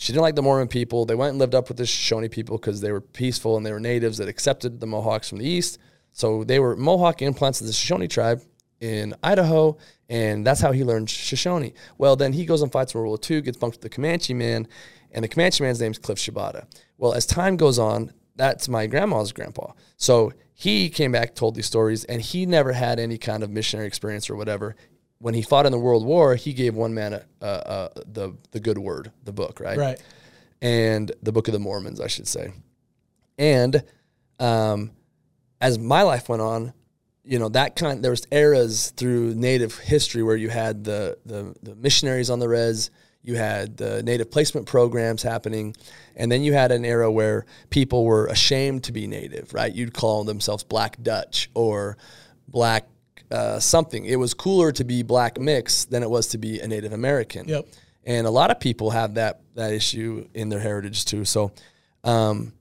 She 0.00 0.12
didn't 0.12 0.22
like 0.22 0.36
the 0.36 0.42
Mormon 0.42 0.68
people. 0.68 1.04
They 1.04 1.16
went 1.16 1.30
and 1.30 1.40
lived 1.40 1.56
up 1.56 1.66
with 1.66 1.76
the 1.76 1.84
Shoshone 1.84 2.28
people 2.28 2.56
because 2.56 2.80
they 2.80 2.92
were 2.92 3.00
peaceful 3.00 3.56
and 3.56 3.66
they 3.66 3.72
were 3.72 3.80
natives 3.80 4.18
that 4.18 4.28
accepted 4.28 4.78
the 4.78 4.86
Mohawks 4.86 5.28
from 5.28 5.38
the 5.38 5.44
east. 5.44 5.78
So 6.12 6.44
they 6.44 6.60
were 6.60 6.76
Mohawk 6.76 7.20
implants 7.20 7.60
of 7.60 7.66
the 7.66 7.72
Shoshone 7.72 8.06
tribe 8.06 8.40
in 8.80 9.16
Idaho, 9.24 9.76
and 10.08 10.46
that's 10.46 10.60
how 10.60 10.70
he 10.70 10.84
learned 10.84 11.10
Shoshone. 11.10 11.74
Well, 11.98 12.14
then 12.14 12.32
he 12.32 12.46
goes 12.46 12.62
and 12.62 12.70
fights 12.70 12.94
World 12.94 13.08
War 13.08 13.18
II, 13.28 13.42
gets 13.42 13.58
bunked 13.58 13.78
with 13.78 13.82
the 13.82 13.88
Comanche 13.88 14.34
man, 14.34 14.68
and 15.10 15.24
the 15.24 15.28
Comanche 15.28 15.64
man's 15.64 15.80
name's 15.80 15.98
Cliff 15.98 16.18
Shabata. 16.18 16.66
Well, 16.96 17.12
as 17.12 17.26
time 17.26 17.56
goes 17.56 17.80
on, 17.80 18.12
that's 18.36 18.68
my 18.68 18.86
grandma's 18.86 19.32
grandpa. 19.32 19.72
So 19.96 20.32
he 20.54 20.90
came 20.90 21.10
back, 21.10 21.34
told 21.34 21.56
these 21.56 21.66
stories, 21.66 22.04
and 22.04 22.22
he 22.22 22.46
never 22.46 22.72
had 22.72 23.00
any 23.00 23.18
kind 23.18 23.42
of 23.42 23.50
missionary 23.50 23.88
experience 23.88 24.30
or 24.30 24.36
whatever. 24.36 24.76
When 25.20 25.34
he 25.34 25.42
fought 25.42 25.66
in 25.66 25.72
the 25.72 25.78
World 25.78 26.06
War, 26.06 26.36
he 26.36 26.52
gave 26.52 26.74
one 26.74 26.94
man 26.94 27.12
a, 27.12 27.22
a, 27.40 27.46
a, 27.46 27.90
the 28.06 28.36
the 28.52 28.60
good 28.60 28.78
word, 28.78 29.10
the 29.24 29.32
book, 29.32 29.60
right? 29.60 29.76
right 29.76 30.02
and 30.60 31.12
the 31.22 31.32
Book 31.32 31.48
of 31.48 31.52
the 31.52 31.58
Mormons, 31.58 32.00
I 32.00 32.06
should 32.06 32.26
say. 32.26 32.52
And 33.38 33.82
um, 34.38 34.90
as 35.60 35.78
my 35.78 36.02
life 36.02 36.28
went 36.28 36.42
on, 36.42 36.72
you 37.24 37.38
know 37.38 37.50
that 37.50 37.76
kind. 37.76 38.02
There 38.02 38.10
was 38.10 38.26
eras 38.30 38.92
through 38.96 39.34
Native 39.34 39.78
history 39.78 40.22
where 40.22 40.36
you 40.36 40.48
had 40.48 40.84
the 40.84 41.18
the, 41.26 41.54
the 41.62 41.74
missionaries 41.74 42.30
on 42.30 42.38
the 42.38 42.48
res, 42.48 42.90
you 43.22 43.34
had 43.36 43.76
the 43.76 44.02
Native 44.02 44.30
placement 44.30 44.66
programs 44.66 45.22
happening, 45.22 45.76
and 46.16 46.32
then 46.32 46.42
you 46.42 46.54
had 46.54 46.72
an 46.72 46.86
era 46.86 47.12
where 47.12 47.44
people 47.68 48.04
were 48.04 48.26
ashamed 48.26 48.84
to 48.84 48.92
be 48.92 49.06
Native. 49.06 49.52
Right? 49.52 49.72
You'd 49.72 49.92
call 49.92 50.24
themselves 50.24 50.64
Black 50.64 51.02
Dutch 51.02 51.50
or 51.52 51.98
Black 52.48 52.88
uh, 53.30 53.60
something. 53.60 54.04
It 54.04 54.16
was 54.16 54.34
cooler 54.34 54.72
to 54.72 54.84
be 54.84 55.02
Black 55.02 55.38
mix 55.40 55.84
than 55.84 56.02
it 56.02 56.10
was 56.10 56.28
to 56.28 56.38
be 56.38 56.60
a 56.60 56.68
Native 56.68 56.92
American 56.92 57.46
Yep. 57.48 57.66
and 58.04 58.26
a 58.26 58.30
lot 58.30 58.50
of 58.50 58.60
people 58.60 58.90
have 58.90 59.14
that 59.14 59.40
that 59.54 59.72
issue 59.72 60.28
in 60.34 60.48
their 60.48 60.60
heritage 60.60 61.04
too. 61.04 61.24
So, 61.24 61.52
um, 62.04 62.52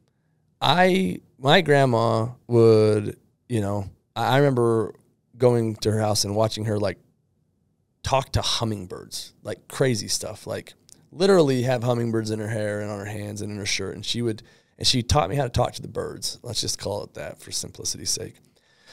I 0.61 1.19
my 1.39 1.61
grandma 1.61 2.29
would, 2.47 3.17
you 3.47 3.61
know, 3.61 3.89
I 4.15 4.35
I 4.35 4.37
remember 4.37 4.93
going 5.37 5.75
to 5.77 5.91
her 5.91 5.99
house 5.99 6.25
and 6.25 6.35
watching 6.35 6.65
her 6.65 6.79
like 6.79 6.97
talk 8.03 8.31
to 8.33 8.41
hummingbirds, 8.41 9.33
like 9.43 9.67
crazy 9.67 10.07
stuff, 10.07 10.47
like 10.47 10.73
literally 11.11 11.63
have 11.63 11.83
hummingbirds 11.83 12.31
in 12.31 12.39
her 12.39 12.47
hair 12.47 12.81
and 12.81 12.89
on 12.91 12.99
her 12.99 13.05
hands 13.05 13.41
and 13.41 13.51
in 13.51 13.57
her 13.57 13.65
shirt, 13.65 13.95
and 13.95 14.05
she 14.05 14.21
would 14.21 14.41
and 14.77 14.87
she 14.87 15.01
taught 15.03 15.29
me 15.29 15.35
how 15.35 15.43
to 15.43 15.49
talk 15.49 15.73
to 15.73 15.81
the 15.81 15.87
birds. 15.87 16.39
Let's 16.43 16.61
just 16.61 16.79
call 16.79 17.03
it 17.03 17.13
that 17.13 17.39
for 17.39 17.51
simplicity's 17.51 18.09
sake. 18.09 18.35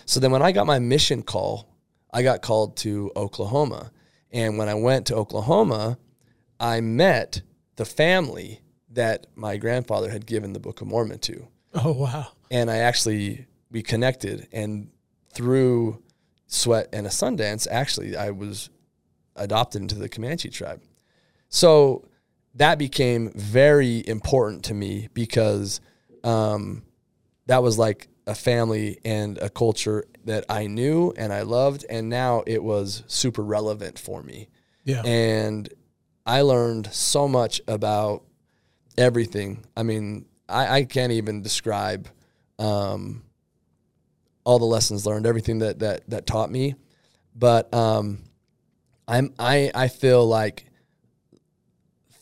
So 0.06 0.20
then 0.20 0.30
when 0.30 0.42
I 0.42 0.52
got 0.52 0.66
my 0.66 0.78
mission 0.78 1.22
call, 1.22 1.68
I 2.12 2.22
got 2.22 2.42
called 2.42 2.76
to 2.78 3.10
Oklahoma. 3.16 3.90
And 4.30 4.58
when 4.58 4.68
I 4.68 4.74
went 4.74 5.06
to 5.06 5.16
Oklahoma, 5.16 5.98
I 6.60 6.80
met 6.80 7.42
the 7.76 7.84
family 7.84 8.60
that 8.90 9.26
my 9.34 9.56
grandfather 9.56 10.10
had 10.10 10.26
given 10.26 10.52
the 10.52 10.60
Book 10.60 10.80
of 10.80 10.86
Mormon 10.86 11.18
to. 11.20 11.48
oh 11.74 11.92
wow 11.92 12.28
And 12.50 12.70
I 12.70 12.78
actually, 12.78 13.46
we 13.70 13.82
connected. 13.82 14.48
And 14.52 14.90
through 15.32 16.02
Sweat 16.46 16.88
and 16.92 17.06
a 17.06 17.10
Sundance, 17.10 17.66
actually, 17.68 18.16
I 18.16 18.30
was 18.30 18.70
adopted 19.34 19.82
into 19.82 19.96
the 19.96 20.08
Comanche 20.08 20.50
tribe. 20.50 20.80
So 21.48 22.06
that 22.54 22.78
became 22.78 23.32
very 23.34 24.06
important 24.06 24.64
to 24.66 24.74
me 24.74 25.08
because 25.12 25.80
um, 26.22 26.84
that 27.46 27.62
was 27.62 27.78
like 27.78 28.08
a 28.26 28.34
family 28.34 28.98
and 29.04 29.38
a 29.38 29.50
culture 29.50 30.04
that 30.24 30.44
I 30.48 30.66
knew 30.66 31.12
and 31.16 31.32
I 31.32 31.42
loved, 31.42 31.84
and 31.90 32.08
now 32.08 32.42
it 32.46 32.62
was 32.62 33.02
super 33.06 33.42
relevant 33.42 33.98
for 33.98 34.22
me. 34.22 34.48
yeah 34.84 35.02
And 35.04 35.68
I 36.26 36.40
learned 36.40 36.92
so 36.92 37.28
much 37.28 37.60
about 37.68 38.22
everything. 38.96 39.64
I 39.76 39.82
mean, 39.82 40.26
I, 40.48 40.78
I 40.78 40.84
can't 40.84 41.12
even 41.12 41.42
describe 41.42 42.08
um, 42.58 43.24
all 44.44 44.58
the 44.58 44.64
lessons 44.64 45.06
learned, 45.06 45.26
everything 45.26 45.58
that 45.58 45.80
that 45.80 46.08
that 46.08 46.26
taught 46.26 46.50
me. 46.50 46.74
But 47.34 47.72
um, 47.74 48.22
I'm 49.06 49.34
I 49.38 49.70
I 49.74 49.88
feel 49.88 50.26
like 50.26 50.66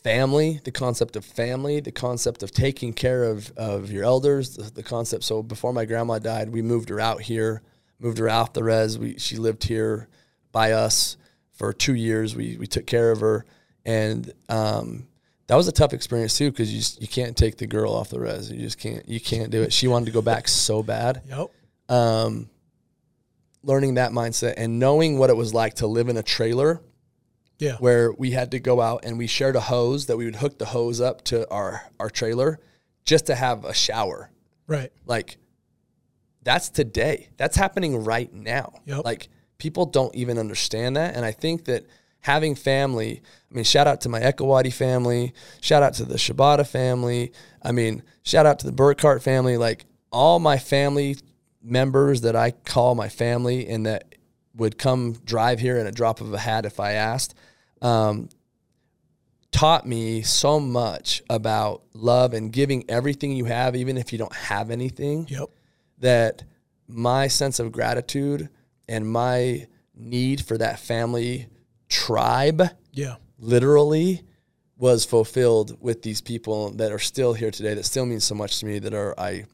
family, 0.03 0.59
the 0.63 0.71
concept 0.71 1.15
of 1.15 1.25
family, 1.25 1.79
the 1.79 1.91
concept 1.91 2.43
of 2.43 2.51
taking 2.51 2.93
care 2.93 3.23
of 3.23 3.51
of 3.57 3.91
your 3.91 4.03
elders, 4.03 4.55
the, 4.55 4.63
the 4.63 4.83
concept. 4.83 5.23
So 5.23 5.41
before 5.41 5.73
my 5.73 5.85
grandma 5.85 6.19
died, 6.19 6.49
we 6.49 6.61
moved 6.61 6.89
her 6.89 6.99
out 6.99 7.21
here, 7.21 7.61
moved 7.99 8.17
her 8.17 8.29
off 8.29 8.53
the 8.53 8.63
res. 8.63 8.97
We 8.97 9.17
she 9.17 9.37
lived 9.37 9.63
here 9.63 10.07
by 10.51 10.73
us 10.73 11.17
for 11.53 11.73
two 11.73 11.95
years. 11.95 12.35
We 12.35 12.57
we 12.57 12.67
took 12.67 12.85
care 12.85 13.11
of 13.11 13.21
her, 13.21 13.45
and 13.85 14.31
um, 14.49 15.07
that 15.47 15.55
was 15.55 15.67
a 15.67 15.71
tough 15.71 15.93
experience 15.93 16.37
too 16.37 16.51
because 16.51 16.71
you 16.71 16.79
just, 16.79 17.01
you 17.01 17.07
can't 17.07 17.35
take 17.35 17.57
the 17.57 17.67
girl 17.67 17.93
off 17.93 18.09
the 18.09 18.19
res. 18.19 18.51
You 18.51 18.59
just 18.59 18.79
can't 18.79 19.07
you 19.07 19.19
can't 19.19 19.49
do 19.49 19.63
it. 19.63 19.73
She 19.73 19.87
wanted 19.87 20.05
to 20.05 20.11
go 20.11 20.21
back 20.21 20.47
so 20.47 20.83
bad. 20.83 21.21
Yep. 21.29 21.49
Um, 21.89 22.49
learning 23.63 23.95
that 23.95 24.11
mindset 24.11 24.55
and 24.57 24.79
knowing 24.79 25.17
what 25.17 25.29
it 25.29 25.37
was 25.37 25.53
like 25.53 25.75
to 25.75 25.87
live 25.87 26.09
in 26.09 26.17
a 26.17 26.23
trailer 26.23 26.81
Yeah. 27.63 27.77
where 27.77 28.11
we 28.11 28.31
had 28.31 28.51
to 28.51 28.59
go 28.59 28.81
out 28.81 29.05
and 29.05 29.17
we 29.17 29.27
shared 29.27 29.55
a 29.55 29.61
hose 29.61 30.07
that 30.07 30.17
we 30.17 30.25
would 30.25 30.35
hook 30.35 30.59
the 30.59 30.65
hose 30.65 30.99
up 30.99 31.23
to 31.25 31.49
our 31.49 31.83
our 31.99 32.09
trailer 32.09 32.59
just 33.05 33.27
to 33.27 33.35
have 33.35 33.63
a 33.63 33.73
shower. 33.73 34.29
Right. 34.67 34.91
Like 35.05 35.37
that's 36.43 36.69
today. 36.69 37.29
That's 37.37 37.55
happening 37.55 38.03
right 38.03 38.33
now. 38.33 38.73
Yep. 38.85 39.05
Like 39.05 39.29
people 39.57 39.85
don't 39.85 40.13
even 40.13 40.37
understand 40.37 40.97
that. 40.97 41.15
And 41.15 41.23
I 41.23 41.31
think 41.31 41.65
that 41.65 41.85
having 42.19 42.55
family, 42.55 43.21
I 43.49 43.55
mean, 43.55 43.63
shout 43.63 43.87
out 43.87 44.01
to 44.01 44.09
my 44.09 44.19
Ekawati 44.19 44.73
family, 44.73 45.33
shout 45.61 45.83
out 45.83 45.93
to 45.95 46.05
the 46.05 46.15
Shibata 46.15 46.67
family. 46.67 47.31
I 47.61 47.71
mean, 47.71 48.03
shout 48.23 48.45
out 48.45 48.59
to 48.59 48.65
the 48.65 48.73
Burkhart 48.73 49.21
family. 49.21 49.55
Like 49.57 49.85
all 50.11 50.39
my 50.39 50.57
family 50.57 51.15
members 51.61 52.21
that 52.21 52.35
I 52.35 52.51
call 52.51 52.93
my 52.95 53.07
family 53.07 53.69
and 53.69 53.85
that 53.85 54.15
would 54.55 54.77
come 54.77 55.13
drive 55.25 55.59
here 55.59 55.77
in 55.77 55.87
a 55.87 55.91
drop 55.91 56.21
of 56.21 56.33
a 56.33 56.37
hat 56.37 56.65
if 56.65 56.79
I 56.79 56.93
asked. 56.93 57.33
Um, 57.83 58.29
taught 59.51 59.85
me 59.85 60.21
so 60.23 60.59
much 60.59 61.21
about 61.29 61.83
love 61.93 62.33
and 62.33 62.51
giving 62.51 62.83
everything 62.89 63.33
you 63.33 63.45
have, 63.45 63.75
even 63.75 63.97
if 63.97 64.11
you 64.11 64.17
don't 64.17 64.33
have 64.35 64.71
anything 64.71 65.27
Yep. 65.29 65.49
that 65.99 66.43
my 66.87 67.27
sense 67.27 67.59
of 67.59 67.71
gratitude 67.71 68.49
and 68.87 69.07
my 69.09 69.67
need 69.95 70.43
for 70.43 70.57
that 70.57 70.79
family 70.79 71.47
tribe 71.87 72.63
Yeah. 72.91 73.17
literally 73.37 74.23
was 74.77 75.05
fulfilled 75.05 75.77
with 75.79 76.01
these 76.01 76.19
people 76.19 76.71
that 76.71 76.91
are 76.91 76.99
still 76.99 77.33
here 77.33 77.51
today 77.51 77.75
that 77.75 77.85
still 77.85 78.05
mean 78.07 78.19
so 78.19 78.33
much 78.35 78.59
to 78.59 78.65
me 78.65 78.79
that 78.79 78.93
are 78.93 79.13
I 79.19 79.45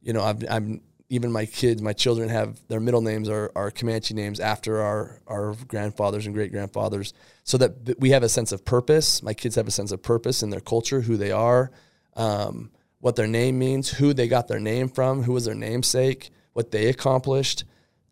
you 0.00 0.12
know 0.14 0.22
I've, 0.22 0.42
I'm 0.50 0.80
even 1.12 1.30
my 1.30 1.44
kids 1.44 1.82
my 1.82 1.92
children 1.92 2.28
have 2.28 2.58
their 2.68 2.80
middle 2.80 3.02
names 3.02 3.28
are, 3.28 3.52
are 3.54 3.70
Comanche 3.70 4.14
names 4.14 4.40
after 4.40 4.80
our 4.80 5.20
our 5.26 5.54
grandfathers 5.68 6.24
and 6.24 6.34
great 6.34 6.50
grandfathers 6.50 7.12
so 7.44 7.58
that 7.58 8.00
we 8.00 8.10
have 8.10 8.22
a 8.22 8.28
sense 8.28 8.50
of 8.50 8.64
purpose 8.64 9.22
my 9.22 9.34
kids 9.34 9.54
have 9.56 9.68
a 9.68 9.70
sense 9.70 9.92
of 9.92 10.02
purpose 10.02 10.42
in 10.42 10.50
their 10.50 10.60
culture 10.60 11.02
who 11.02 11.16
they 11.16 11.30
are 11.30 11.70
um, 12.16 12.70
what 13.00 13.16
their 13.16 13.26
name 13.26 13.58
means 13.58 13.90
who 13.90 14.14
they 14.14 14.26
got 14.26 14.48
their 14.48 14.60
name 14.60 14.88
from 14.88 15.22
who 15.22 15.32
was 15.32 15.44
their 15.44 15.54
namesake 15.54 16.30
what 16.54 16.70
they 16.70 16.88
accomplished 16.88 17.64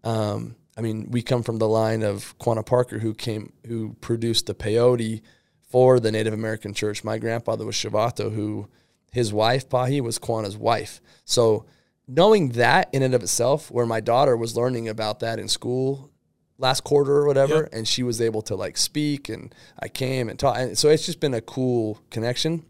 um, 0.05 0.57
I 0.77 0.83
mean, 0.83 1.11
we 1.11 1.21
come 1.21 1.43
from 1.43 1.59
the 1.59 1.69
line 1.69 2.03
of 2.03 2.35
Quanah 2.39 2.65
Parker, 2.65 2.99
who 2.99 3.13
came, 3.13 3.53
who 3.67 3.97
produced 4.01 4.47
the 4.47 4.55
peyote 4.55 5.21
for 5.69 6.01
the 6.01 6.11
Native 6.11 6.33
American 6.33 6.73
church. 6.73 7.05
My 7.05 7.19
grandfather 7.19 7.67
was 7.67 7.75
Shavato, 7.75 8.35
who 8.35 8.67
his 9.13 9.31
wife 9.31 9.69
Pahi 9.69 10.01
was 10.01 10.19
Quanah's 10.19 10.57
wife. 10.57 11.03
So 11.27 11.67
knowing 12.13 12.51
that 12.51 12.89
in 12.93 13.03
and 13.03 13.15
of 13.15 13.23
itself, 13.23 13.71
where 13.71 13.87
my 13.87 14.01
daughter 14.01 14.37
was 14.37 14.57
learning 14.57 14.89
about 14.89 15.21
that 15.21 15.39
in 15.39 15.47
school 15.49 16.11
last 16.59 16.83
quarter 16.85 17.17
or 17.17 17.27
whatever, 17.27 17.55
Yep. 17.63 17.69
and 17.73 17.89
she 17.89 18.03
was 18.03 18.21
able 18.21 18.43
to 18.43 18.55
like 18.57 18.77
speak, 18.77 19.29
and 19.29 19.55
I 19.79 19.89
came 19.89 20.29
and 20.29 20.39
taught, 20.39 20.59
and 20.59 20.77
so 20.77 20.89
it's 20.91 21.07
just 21.07 21.21
been 21.21 21.35
a 21.35 21.41
cool 21.41 22.01
connection. 22.11 22.65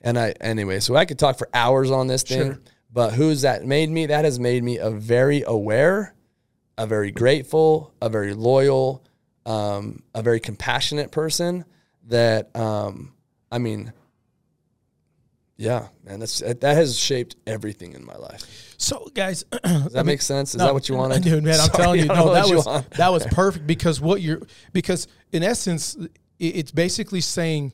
And 0.00 0.18
I 0.18 0.34
anyway, 0.40 0.80
so 0.80 0.96
I 0.96 1.04
could 1.04 1.18
talk 1.18 1.38
for 1.38 1.48
hours 1.54 1.90
on 1.90 2.06
this 2.06 2.22
thing. 2.22 2.52
Sure. 2.52 2.60
But 2.92 3.12
who's 3.14 3.42
that 3.42 3.64
made 3.64 3.88
me? 3.90 4.06
That 4.06 4.24
has 4.24 4.38
made 4.38 4.62
me 4.62 4.78
a 4.78 4.90
very 4.90 5.42
aware, 5.46 6.14
a 6.76 6.86
very 6.86 7.10
grateful, 7.10 7.92
a 8.02 8.08
very 8.08 8.34
loyal, 8.34 9.02
um, 9.46 10.02
a 10.14 10.22
very 10.22 10.40
compassionate 10.40 11.10
person. 11.10 11.64
That 12.08 12.54
um, 12.56 13.14
I 13.50 13.58
mean, 13.58 13.92
yeah, 15.62 15.86
man, 16.04 16.18
that's 16.18 16.40
that 16.40 16.62
has 16.62 16.98
shaped 16.98 17.36
everything 17.46 17.92
in 17.92 18.04
my 18.04 18.16
life. 18.16 18.74
So, 18.78 19.08
guys, 19.14 19.44
Does 19.64 19.92
that 19.92 20.04
make 20.04 20.20
sense? 20.20 20.56
Is 20.56 20.60
that 20.60 20.74
what 20.74 20.88
you 20.88 20.96
wanted? 20.96 21.22
Dude, 21.22 21.44
man, 21.44 21.60
I'm 21.60 21.70
Sorry, 21.70 21.82
telling 21.84 22.00
you, 22.00 22.06
no, 22.06 22.34
that 22.34 22.52
was 22.52 22.64
that 22.96 23.12
was 23.12 23.24
perfect 23.26 23.64
because 23.64 24.00
what 24.00 24.20
you're 24.20 24.42
because 24.72 25.06
in 25.30 25.44
essence, 25.44 25.96
it's 26.40 26.72
basically 26.72 27.20
saying 27.20 27.72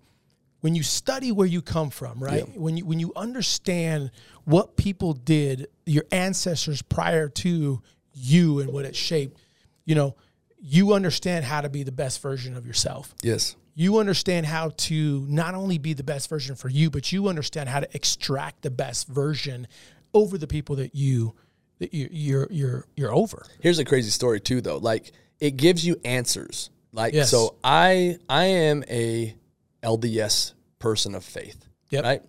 when 0.60 0.74
you 0.74 0.82
study 0.82 1.32
where 1.32 1.46
you 1.46 1.62
come 1.62 1.88
from, 1.88 2.22
right? 2.22 2.46
Yeah. 2.46 2.60
When 2.60 2.76
you 2.76 2.84
when 2.84 3.00
you 3.00 3.10
understand 3.16 4.10
what 4.44 4.76
people 4.76 5.14
did, 5.14 5.68
your 5.86 6.04
ancestors 6.12 6.82
prior 6.82 7.30
to 7.30 7.82
you 8.12 8.58
and 8.60 8.70
what 8.70 8.84
it 8.84 8.96
shaped, 8.96 9.40
you 9.86 9.94
know, 9.94 10.14
you 10.60 10.92
understand 10.92 11.46
how 11.46 11.62
to 11.62 11.70
be 11.70 11.84
the 11.84 11.92
best 11.92 12.20
version 12.20 12.54
of 12.54 12.66
yourself 12.66 13.14
Yes, 13.22 13.56
you 13.80 13.98
understand 13.98 14.44
how 14.44 14.70
to 14.76 15.24
not 15.28 15.54
only 15.54 15.78
be 15.78 15.92
the 15.92 16.02
best 16.02 16.28
version 16.28 16.56
for 16.56 16.68
you, 16.68 16.90
but 16.90 17.12
you 17.12 17.28
understand 17.28 17.68
how 17.68 17.78
to 17.78 17.88
extract 17.94 18.62
the 18.62 18.70
best 18.70 19.06
version 19.06 19.68
over 20.12 20.36
the 20.36 20.48
people 20.48 20.74
that 20.76 20.96
you 20.96 21.32
that 21.78 21.94
you, 21.94 22.08
you're 22.10 22.48
you're 22.50 22.86
you're 22.96 23.14
over. 23.14 23.46
here's 23.60 23.78
a 23.78 23.84
crazy 23.84 24.10
story 24.10 24.40
too 24.40 24.60
though 24.60 24.78
like 24.78 25.12
it 25.38 25.56
gives 25.56 25.86
you 25.86 25.94
answers 26.04 26.70
like 26.92 27.14
Yes. 27.14 27.30
so 27.30 27.54
i 27.62 28.16
i 28.28 28.46
am 28.46 28.82
a 28.90 29.36
lds 29.84 30.54
person 30.80 31.14
of 31.14 31.22
faith 31.24 31.64
Yep. 31.90 32.02
right 32.04 32.22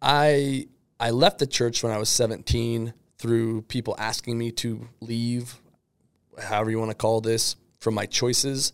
i 0.00 0.66
i 0.98 1.10
left 1.10 1.38
the 1.38 1.46
church 1.46 1.84
when 1.84 1.92
i 1.92 1.98
was 1.98 2.08
17 2.08 2.92
through 3.18 3.62
people 3.62 3.94
asking 3.98 4.36
me 4.36 4.50
to 4.50 4.88
leave 5.00 5.60
however 6.42 6.70
you 6.70 6.78
want 6.80 6.90
to 6.90 6.96
call 6.96 7.20
this 7.20 7.54
from 7.78 7.94
my 7.94 8.06
choices 8.06 8.72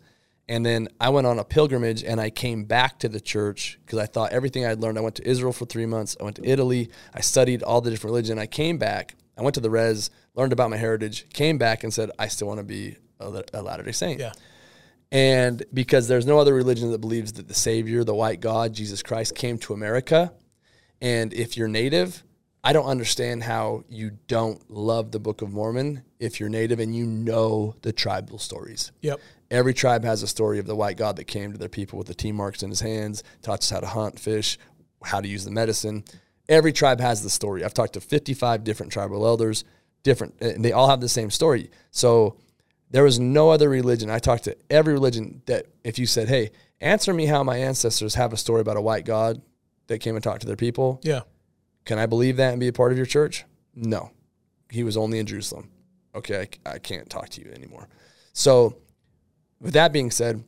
and 0.48 0.64
then 0.64 0.88
i 1.00 1.08
went 1.08 1.26
on 1.26 1.38
a 1.38 1.44
pilgrimage 1.44 2.02
and 2.04 2.20
i 2.20 2.30
came 2.30 2.64
back 2.64 2.98
to 2.98 3.08
the 3.08 3.20
church 3.20 3.78
because 3.84 3.98
i 3.98 4.06
thought 4.06 4.32
everything 4.32 4.64
i'd 4.66 4.80
learned 4.80 4.96
i 4.98 5.00
went 5.00 5.14
to 5.14 5.26
israel 5.28 5.52
for 5.52 5.66
three 5.66 5.86
months 5.86 6.16
i 6.20 6.24
went 6.24 6.36
to 6.36 6.44
italy 6.48 6.88
i 7.14 7.20
studied 7.20 7.62
all 7.62 7.80
the 7.80 7.90
different 7.90 8.12
religion 8.12 8.38
i 8.38 8.46
came 8.46 8.78
back 8.78 9.14
i 9.36 9.42
went 9.42 9.54
to 9.54 9.60
the 9.60 9.70
res 9.70 10.10
learned 10.34 10.52
about 10.52 10.70
my 10.70 10.76
heritage 10.76 11.26
came 11.32 11.58
back 11.58 11.82
and 11.84 11.92
said 11.92 12.10
i 12.18 12.26
still 12.28 12.46
want 12.48 12.58
to 12.58 12.64
be 12.64 12.96
a, 13.20 13.42
a 13.54 13.62
latter-day 13.62 13.92
saint 13.92 14.20
Yeah. 14.20 14.32
and 15.10 15.62
because 15.72 16.08
there's 16.08 16.26
no 16.26 16.38
other 16.38 16.54
religion 16.54 16.90
that 16.92 17.00
believes 17.00 17.32
that 17.34 17.48
the 17.48 17.54
Savior, 17.54 18.04
the 18.04 18.14
white 18.14 18.40
God, 18.40 18.72
Jesus 18.74 19.02
Christ, 19.02 19.34
came 19.34 19.58
to 19.58 19.72
America. 19.72 20.32
And 21.00 21.32
if 21.32 21.56
you're 21.56 21.68
native, 21.68 22.22
I 22.62 22.72
don't 22.72 22.86
understand 22.86 23.42
how 23.44 23.84
you 23.88 24.12
don't 24.26 24.68
love 24.70 25.12
the 25.12 25.18
Book 25.18 25.40
of 25.42 25.50
Mormon 25.52 26.02
if 26.20 26.38
you're 26.40 26.48
native 26.48 26.78
and 26.80 26.94
you 26.94 27.06
know 27.06 27.74
the 27.82 27.92
tribal 27.92 28.38
stories. 28.38 28.92
Yep. 29.00 29.18
Every 29.50 29.72
tribe 29.74 30.04
has 30.04 30.22
a 30.22 30.26
story 30.26 30.58
of 30.58 30.66
the 30.66 30.76
white 30.76 30.96
God 30.96 31.16
that 31.16 31.24
came 31.24 31.52
to 31.52 31.58
their 31.58 31.68
people 31.68 31.96
with 31.98 32.06
the 32.06 32.14
T 32.14 32.32
marks 32.32 32.62
in 32.62 32.68
his 32.70 32.80
hands, 32.80 33.22
taught 33.42 33.60
us 33.60 33.70
how 33.70 33.80
to 33.80 33.86
hunt, 33.86 34.18
fish, 34.20 34.58
how 35.04 35.20
to 35.20 35.28
use 35.28 35.44
the 35.44 35.50
medicine. 35.50 36.04
Every 36.48 36.72
tribe 36.72 37.00
has 37.00 37.22
the 37.22 37.30
story. 37.30 37.64
I've 37.64 37.74
talked 37.74 37.94
to 37.94 38.00
55 38.00 38.64
different 38.64 38.92
tribal 38.92 39.26
elders, 39.26 39.64
different, 40.02 40.34
and 40.40 40.64
they 40.64 40.72
all 40.72 40.88
have 40.88 41.00
the 41.00 41.08
same 41.08 41.30
story. 41.30 41.70
So 41.90 42.36
there 42.90 43.04
was 43.04 43.18
no 43.18 43.50
other 43.50 43.68
religion. 43.68 44.10
I 44.10 44.18
talked 44.18 44.44
to 44.44 44.56
every 44.70 44.92
religion 44.92 45.42
that 45.46 45.66
if 45.84 45.98
you 45.98 46.06
said, 46.06 46.28
hey, 46.28 46.50
answer 46.80 47.12
me 47.14 47.26
how 47.26 47.42
my 47.42 47.56
ancestors 47.58 48.14
have 48.16 48.32
a 48.32 48.36
story 48.36 48.60
about 48.60 48.76
a 48.76 48.80
white 48.82 49.04
God 49.04 49.40
that 49.88 49.98
came 49.98 50.14
and 50.14 50.22
talked 50.24 50.42
to 50.42 50.46
their 50.46 50.56
people, 50.56 51.00
Yeah. 51.02 51.20
can 51.86 51.98
I 51.98 52.06
believe 52.06 52.36
that 52.36 52.50
and 52.52 52.60
be 52.60 52.68
a 52.68 52.72
part 52.72 52.92
of 52.92 52.98
your 52.98 53.06
church? 53.06 53.44
No. 53.74 54.10
He 54.70 54.84
was 54.84 54.96
only 54.96 55.18
in 55.18 55.26
Jerusalem. 55.26 55.70
Okay, 56.14 56.48
I, 56.66 56.72
I 56.74 56.78
can't 56.78 57.08
talk 57.08 57.28
to 57.30 57.40
you 57.42 57.50
anymore. 57.52 57.88
So, 58.32 58.76
with 59.60 59.74
that 59.74 59.92
being 59.92 60.10
said, 60.10 60.44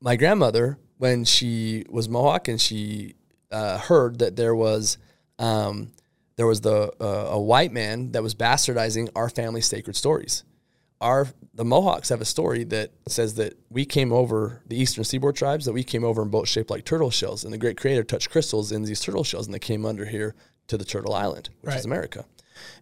my 0.00 0.16
grandmother, 0.16 0.78
when 0.98 1.24
she 1.24 1.84
was 1.88 2.08
Mohawk 2.08 2.48
and 2.48 2.60
she 2.60 3.14
uh, 3.50 3.78
heard 3.78 4.18
that 4.18 4.36
there 4.36 4.54
was 4.54 4.98
um, 5.38 5.92
there 6.36 6.46
was 6.46 6.60
the 6.60 6.92
uh, 7.00 7.28
a 7.32 7.40
white 7.40 7.72
man 7.72 8.12
that 8.12 8.22
was 8.22 8.34
bastardizing 8.34 9.08
our 9.16 9.28
family 9.28 9.60
sacred 9.60 9.96
stories. 9.96 10.44
Our 11.00 11.28
the 11.52 11.64
Mohawks 11.64 12.08
have 12.08 12.20
a 12.20 12.24
story 12.24 12.64
that 12.64 12.90
says 13.06 13.34
that 13.34 13.54
we 13.70 13.84
came 13.84 14.12
over 14.12 14.62
the 14.66 14.76
eastern 14.76 15.04
seaboard 15.04 15.36
tribes 15.36 15.64
that 15.66 15.72
we 15.72 15.84
came 15.84 16.04
over 16.04 16.22
in 16.22 16.28
boats 16.28 16.50
shaped 16.50 16.70
like 16.70 16.84
turtle 16.84 17.10
shells, 17.10 17.44
and 17.44 17.52
the 17.52 17.58
Great 17.58 17.76
Creator 17.76 18.04
touched 18.04 18.30
crystals 18.30 18.72
in 18.72 18.82
these 18.82 19.00
turtle 19.00 19.24
shells, 19.24 19.46
and 19.46 19.54
they 19.54 19.58
came 19.58 19.84
under 19.84 20.04
here 20.06 20.34
to 20.68 20.76
the 20.78 20.84
Turtle 20.84 21.12
Island, 21.14 21.50
which 21.60 21.70
Right. 21.70 21.78
is 21.78 21.84
America, 21.84 22.24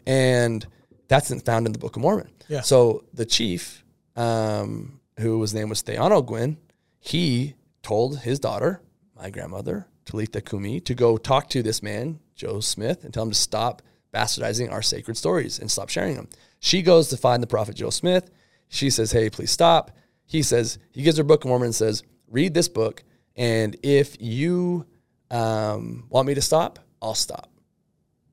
and 0.07 0.67
that's 1.09 1.31
not 1.31 1.45
found 1.45 1.67
in 1.67 1.73
the 1.73 1.79
Book 1.79 1.97
of 1.97 2.03
Mormon. 2.03 2.31
Yeah. 2.49 2.61
So 2.61 3.05
the 3.13 3.27
chief, 3.27 3.85
um, 4.17 5.01
who 5.19 5.41
his 5.41 5.55
name 5.55 5.69
was 5.69 5.83
Theano 5.83 6.25
Gwyn, 6.25 6.59
he 6.99 7.55
told 7.83 8.21
his 8.21 8.39
daughter, 8.39 8.81
my 9.17 9.31
grandmother, 9.31 9.87
Talitha 10.05 10.41
Kumi, 10.41 10.81
to 10.81 10.95
go 10.95 11.17
talk 11.17 11.49
to 11.51 11.63
this 11.63 11.83
man, 11.83 12.21
Joe 12.35 12.61
Smith, 12.61 13.05
and 13.05 13.13
tell 13.13 13.25
him 13.25 13.31
to 13.31 13.37
stop 13.37 13.83
bastardizing 14.15 14.71
our 14.71 14.83
sacred 14.83 15.17
stories 15.17 15.59
and 15.59 15.71
stop 15.71 15.89
sharing 15.89 16.17
them. 16.17 16.29
She 16.61 16.83
goes 16.83 17.09
to 17.09 17.17
find 17.17 17.43
the 17.43 17.47
prophet 17.47 17.77
Joe 17.77 17.91
Smith. 17.91 18.31
She 18.69 18.91
says, 18.91 19.13
Hey, 19.13 19.31
please 19.31 19.51
stop. 19.51 19.91
He 20.27 20.43
says, 20.43 20.79
he 20.93 21.03
gives 21.03 21.19
her 21.19 21.25
Book 21.25 21.45
of 21.45 21.49
Mormon 21.49 21.67
and 21.67 21.75
says, 21.75 22.03
Read 22.29 22.55
this 22.55 22.69
book, 22.69 23.03
and 23.37 23.77
if 23.83 24.17
you 24.21 24.87
um, 25.31 26.07
want 26.09 26.27
me 26.27 26.35
to 26.35 26.41
stop, 26.41 26.79
I'll 27.03 27.15
stop. 27.15 27.51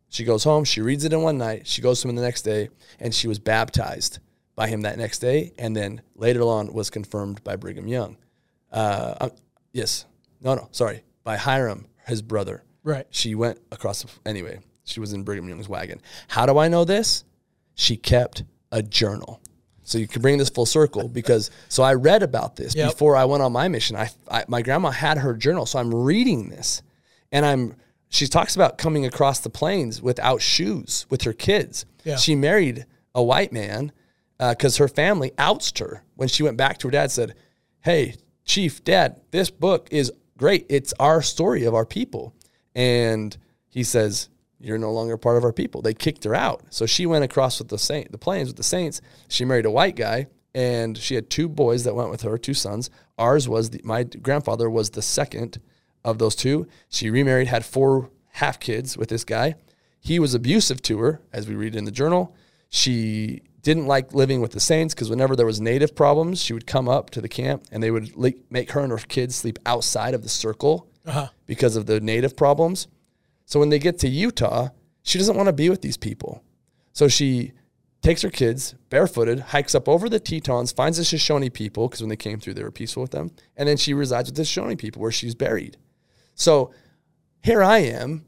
She 0.09 0.23
goes 0.23 0.43
home, 0.43 0.63
she 0.63 0.81
reads 0.81 1.03
it 1.03 1.13
in 1.13 1.21
one 1.21 1.37
night, 1.37 1.67
she 1.67 1.81
goes 1.81 2.01
to 2.01 2.07
him 2.07 2.15
the 2.15 2.21
next 2.21 2.43
day, 2.43 2.69
and 2.99 3.13
she 3.13 3.27
was 3.27 3.39
baptized 3.39 4.19
by 4.59 4.67
him 4.67 4.81
that 4.81 4.97
next 4.97 5.19
day, 5.19 5.53
and 5.57 5.73
then 5.73 6.01
later 6.15 6.41
on 6.41 6.73
was 6.73 6.89
confirmed 6.89 7.41
by 7.45 7.55
Brigham 7.55 7.87
Young. 7.87 8.17
Uh, 8.69 9.15
uh, 9.21 9.29
yes, 9.71 10.03
no, 10.41 10.53
no, 10.53 10.67
sorry, 10.71 11.01
by 11.23 11.37
Hyrum, 11.37 11.85
his 12.05 12.21
brother. 12.21 12.65
Right. 12.83 13.07
She 13.09 13.35
went 13.35 13.57
across. 13.71 14.03
The, 14.03 14.09
anyway, 14.25 14.59
she 14.83 14.99
was 14.99 15.13
in 15.13 15.23
Brigham 15.23 15.47
Young's 15.47 15.69
wagon. 15.69 16.01
How 16.27 16.45
do 16.45 16.57
I 16.57 16.67
know 16.67 16.83
this? 16.83 17.23
She 17.75 17.95
kept 17.95 18.43
a 18.69 18.83
journal. 18.83 19.39
So 19.83 19.97
you 19.97 20.09
can 20.09 20.21
bring 20.21 20.37
this 20.37 20.49
full 20.49 20.65
circle 20.65 21.07
because 21.07 21.51
so 21.69 21.81
I 21.81 21.93
read 21.93 22.21
about 22.21 22.57
this 22.57 22.75
Yep. 22.75 22.91
before 22.91 23.15
I 23.15 23.23
went 23.23 23.41
on 23.41 23.53
my 23.53 23.69
mission. 23.69 23.95
I, 23.95 24.09
I 24.29 24.43
my 24.49 24.61
grandma 24.61 24.89
had 24.89 25.19
her 25.19 25.35
journal, 25.35 25.67
so 25.67 25.79
I'm 25.79 25.95
reading 25.95 26.49
this, 26.49 26.81
and 27.31 27.45
I'm 27.45 27.75
she 28.09 28.27
talks 28.27 28.57
about 28.57 28.77
coming 28.77 29.05
across 29.05 29.39
the 29.39 29.49
plains 29.49 30.01
without 30.01 30.41
shoes 30.41 31.05
with 31.09 31.21
her 31.21 31.31
kids. 31.33 31.85
Yeah. 32.03 32.17
She 32.17 32.35
married 32.35 32.85
a 33.15 33.23
white 33.23 33.53
man 33.53 33.93
Uh, 34.39 34.51
because 34.51 34.77
her 34.77 34.87
family 34.87 35.31
outsed 35.37 35.79
her 35.79 36.03
when 36.15 36.29
she 36.29 36.43
went 36.43 36.57
back 36.57 36.77
to 36.77 36.87
her 36.87 36.91
dad. 36.91 37.11
Said, 37.11 37.35
"Hey, 37.81 38.15
Chief, 38.45 38.83
Dad, 38.83 39.19
this 39.31 39.49
book 39.49 39.89
is 39.91 40.11
great. 40.37 40.65
It's 40.69 40.93
our 40.99 41.21
story 41.21 41.65
of 41.65 41.73
our 41.73 41.85
people." 41.85 42.33
And 42.73 43.35
he 43.67 43.83
says, 43.83 44.29
"You're 44.59 44.77
no 44.77 44.91
longer 44.91 45.17
part 45.17 45.37
of 45.37 45.43
our 45.43 45.51
people." 45.51 45.81
They 45.81 45.93
kicked 45.93 46.23
her 46.23 46.35
out, 46.35 46.63
so 46.69 46.85
she 46.85 47.05
went 47.05 47.25
across 47.25 47.59
with 47.59 47.67
the 47.67 47.77
saint, 47.77 48.11
the 48.11 48.17
plains 48.17 48.47
with 48.47 48.57
the 48.57 48.63
saints. 48.63 49.01
She 49.27 49.43
married 49.43 49.65
a 49.65 49.71
white 49.71 49.95
guy, 49.95 50.27
and 50.55 50.97
she 50.97 51.15
had 51.15 51.29
two 51.29 51.49
boys 51.49 51.83
that 51.83 51.95
went 51.95 52.09
with 52.09 52.21
her, 52.21 52.37
two 52.37 52.53
sons. 52.53 52.89
Ours 53.17 53.49
was 53.49 53.71
the, 53.71 53.81
my 53.83 54.03
grandfather 54.03 54.69
was 54.69 54.91
the 54.91 55.01
second 55.01 55.59
of 56.03 56.17
those 56.17 56.35
two. 56.35 56.65
She 56.87 57.09
remarried, 57.09 57.47
had 57.47 57.65
four 57.65 58.09
half 58.33 58.59
kids 58.59 58.97
with 58.97 59.09
this 59.09 59.25
guy. 59.25 59.55
He 59.99 60.17
was 60.17 60.33
abusive 60.33 60.81
to 60.83 60.99
her, 60.99 61.21
as 61.33 61.47
we 61.47 61.55
read 61.55 61.75
in 61.75 61.83
the 61.83 61.91
journal. 61.91 62.33
She 62.69 63.41
didn't 63.61 63.87
like 63.87 64.13
living 64.13 64.41
with 64.41 64.51
the 64.51 64.59
Saints 64.59 64.93
because 64.93 65.09
whenever 65.09 65.35
there 65.35 65.45
was 65.45 65.59
native 65.59 65.95
problems, 65.95 66.41
she 66.41 66.53
would 66.53 66.67
come 66.67 66.87
up 66.87 67.09
to 67.11 67.21
the 67.21 67.29
camp 67.29 67.63
and 67.71 67.83
they 67.83 67.91
would 67.91 68.15
le- 68.15 68.33
make 68.49 68.71
her 68.71 68.81
and 68.81 68.91
her 68.91 68.97
kids 68.97 69.35
sleep 69.35 69.59
outside 69.65 70.13
of 70.13 70.23
the 70.23 70.29
circle 70.29 70.87
uh-huh. 71.05 71.27
because 71.45 71.75
of 71.75 71.85
the 71.85 71.99
native 71.99 72.37
problems. 72.37 72.87
So 73.45 73.59
when 73.59 73.69
they 73.69 73.79
get 73.79 73.99
to 73.99 74.07
Utah, 74.07 74.69
she 75.03 75.17
doesn't 75.17 75.35
want 75.35 75.47
to 75.47 75.53
be 75.53 75.69
with 75.69 75.81
these 75.81 75.97
people. 75.97 76.43
So 76.93 77.07
she 77.07 77.53
takes 78.01 78.21
her 78.21 78.29
kids 78.29 78.75
barefooted, 78.89 79.39
hikes 79.39 79.75
up 79.75 79.89
over 79.89 80.07
the 80.07 80.19
Tetons, 80.19 80.71
finds 80.71 80.97
the 80.97 81.03
Shoshone 81.03 81.49
people 81.49 81.87
because 81.87 82.01
when 82.01 82.09
they 82.09 82.15
came 82.15 82.39
through, 82.39 82.53
they 82.53 82.63
were 82.63 82.71
peaceful 82.71 83.01
with 83.01 83.11
them, 83.11 83.31
and 83.57 83.67
then 83.67 83.77
she 83.77 83.93
resides 83.93 84.29
with 84.29 84.37
the 84.37 84.45
Shoshone 84.45 84.77
people 84.77 85.01
where 85.01 85.11
she's 85.11 85.35
buried. 85.35 85.77
So 86.35 86.71
here 87.43 87.63
I 87.63 87.79
am, 87.79 88.25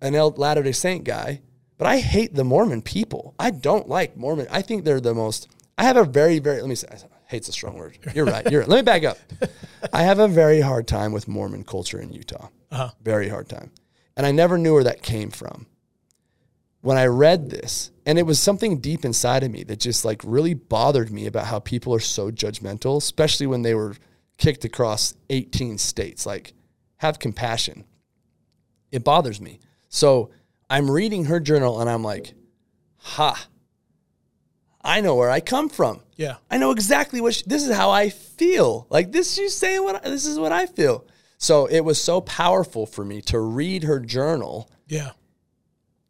an 0.00 0.14
Latter 0.14 0.62
Day 0.62 0.72
Saint 0.72 1.04
guy, 1.04 1.42
but 1.78 1.86
I 1.86 1.98
hate 1.98 2.34
the 2.34 2.44
Mormon 2.44 2.82
people. 2.82 3.34
I 3.38 3.50
don't 3.50 3.88
like 3.88 4.16
Mormon. 4.16 4.46
I 4.50 4.62
think 4.62 4.84
they're 4.84 5.00
the 5.00 5.14
most. 5.14 5.48
I 5.76 5.84
have 5.84 5.96
a 5.96 6.04
very, 6.04 6.38
very. 6.38 6.60
Let 6.60 6.68
me 6.68 6.74
say, 6.74 6.88
hate's 7.26 7.48
a 7.48 7.52
strong 7.52 7.76
word. 7.76 7.98
You're 8.14 8.26
right. 8.26 8.50
You're. 8.50 8.60
right. 8.60 8.68
Let 8.68 8.76
me 8.76 8.82
back 8.82 9.04
up. 9.04 9.18
I 9.92 10.02
have 10.02 10.18
a 10.18 10.28
very 10.28 10.60
hard 10.60 10.86
time 10.86 11.12
with 11.12 11.28
Mormon 11.28 11.64
culture 11.64 12.00
in 12.00 12.12
Utah. 12.12 12.48
Uh-huh. 12.70 12.90
Very 13.02 13.28
hard 13.28 13.48
time, 13.48 13.70
and 14.16 14.26
I 14.26 14.32
never 14.32 14.58
knew 14.58 14.74
where 14.74 14.84
that 14.84 15.02
came 15.02 15.30
from. 15.30 15.66
When 16.80 16.98
I 16.98 17.06
read 17.06 17.48
this, 17.48 17.90
and 18.04 18.18
it 18.18 18.26
was 18.26 18.38
something 18.38 18.80
deep 18.80 19.06
inside 19.06 19.42
of 19.42 19.50
me 19.50 19.64
that 19.64 19.80
just 19.80 20.04
like 20.04 20.20
really 20.22 20.52
bothered 20.52 21.10
me 21.10 21.26
about 21.26 21.46
how 21.46 21.58
people 21.58 21.94
are 21.94 22.00
so 22.00 22.30
judgmental, 22.30 22.98
especially 22.98 23.46
when 23.46 23.62
they 23.62 23.74
were 23.74 23.96
kicked 24.36 24.66
across 24.66 25.14
18 25.30 25.78
states. 25.78 26.26
Like, 26.26 26.52
have 26.98 27.18
compassion 27.18 27.84
it 28.94 29.02
bothers 29.02 29.40
me. 29.40 29.58
So 29.88 30.30
I'm 30.70 30.90
reading 30.90 31.26
her 31.26 31.40
journal 31.40 31.80
and 31.80 31.88
I'm 31.90 32.02
like, 32.02 32.34
ha, 32.98 33.46
I 34.82 35.00
know 35.00 35.14
where 35.14 35.30
I 35.30 35.40
come 35.40 35.68
from. 35.68 36.00
Yeah. 36.16 36.36
I 36.50 36.58
know 36.58 36.70
exactly 36.70 37.20
what, 37.20 37.34
she, 37.34 37.42
this 37.46 37.66
is 37.66 37.74
how 37.74 37.90
I 37.90 38.10
feel. 38.10 38.86
Like 38.90 39.12
this, 39.12 39.32
she's 39.34 39.56
saying 39.56 39.82
what, 39.82 40.04
I- 40.04 40.08
this 40.10 40.26
is 40.26 40.38
what 40.38 40.52
I 40.52 40.66
feel. 40.66 41.06
So 41.38 41.66
it 41.66 41.80
was 41.80 42.00
so 42.00 42.20
powerful 42.20 42.86
for 42.86 43.04
me 43.04 43.20
to 43.22 43.38
read 43.40 43.84
her 43.84 44.00
journal 44.00 44.70
Yeah. 44.88 45.10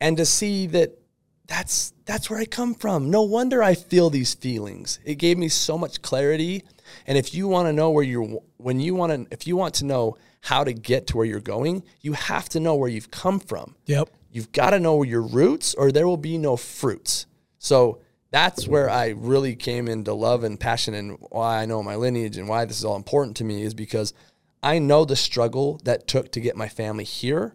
and 0.01 0.17
to 0.17 0.25
see 0.27 0.67
that 0.69 0.99
that's 1.47 1.93
that's 2.07 2.31
where 2.31 2.39
I 2.39 2.47
come 2.47 2.75
from. 2.75 3.11
No 3.11 3.23
wonder 3.23 3.63
I 3.63 3.75
feel 3.75 4.09
these 4.09 4.33
feelings. 4.33 4.99
It 5.05 5.17
gave 5.17 5.37
me 5.37 5.49
so 5.49 5.77
much 5.77 6.01
clarity. 6.01 6.65
And 7.07 7.19
if 7.19 7.35
you 7.35 7.49
want 7.49 7.67
to 7.69 7.73
know 7.73 7.91
where 7.91 8.03
you're 8.05 8.41
when 8.57 8.81
you 8.81 8.95
want 8.95 9.13
to 9.13 9.27
if 9.35 9.47
you 9.47 9.55
want 9.57 9.75
to 9.77 9.85
know 9.85 10.17
how 10.41 10.65
to 10.65 10.73
get 10.73 11.07
to 11.09 11.19
where 11.19 11.27
you're 11.27 11.41
going, 11.41 11.83
you 12.01 12.15
have 12.15 12.49
to 12.51 12.61
know 12.61 12.75
where 12.77 12.89
you've 12.89 13.11
come 13.11 13.39
from. 13.41 13.75
Yep. 13.87 14.09
You've 14.35 14.51
got 14.51 14.71
to 14.71 14.81
know 14.81 15.05
your 15.05 15.23
roots 15.23 15.75
or 15.75 15.93
there 15.93 16.09
will 16.09 16.17
be 16.17 16.39
no 16.39 16.57
fruits. 16.57 17.27
So 17.61 18.01
that's 18.33 18.67
where 18.67 18.91
I 18.91 19.11
really 19.11 19.55
came 19.55 19.87
into 19.87 20.13
love 20.13 20.43
and 20.43 20.59
passion 20.59 20.93
and 20.93 21.17
why 21.31 21.63
I 21.63 21.67
know 21.67 21.85
my 21.85 21.95
lineage 21.95 22.37
and 22.37 22.49
why 22.49 22.65
this 22.65 22.79
is 22.79 22.85
all 22.85 22.97
important 22.97 23.37
to 23.37 23.45
me 23.45 23.63
is 23.63 23.75
because 23.75 24.13
I 24.61 24.81
know 24.81 25.05
the 25.05 25.15
struggle 25.15 25.81
that 25.85 26.09
took 26.09 26.33
to 26.33 26.41
get 26.41 26.57
my 26.57 26.69
family 26.69 27.05
here 27.05 27.55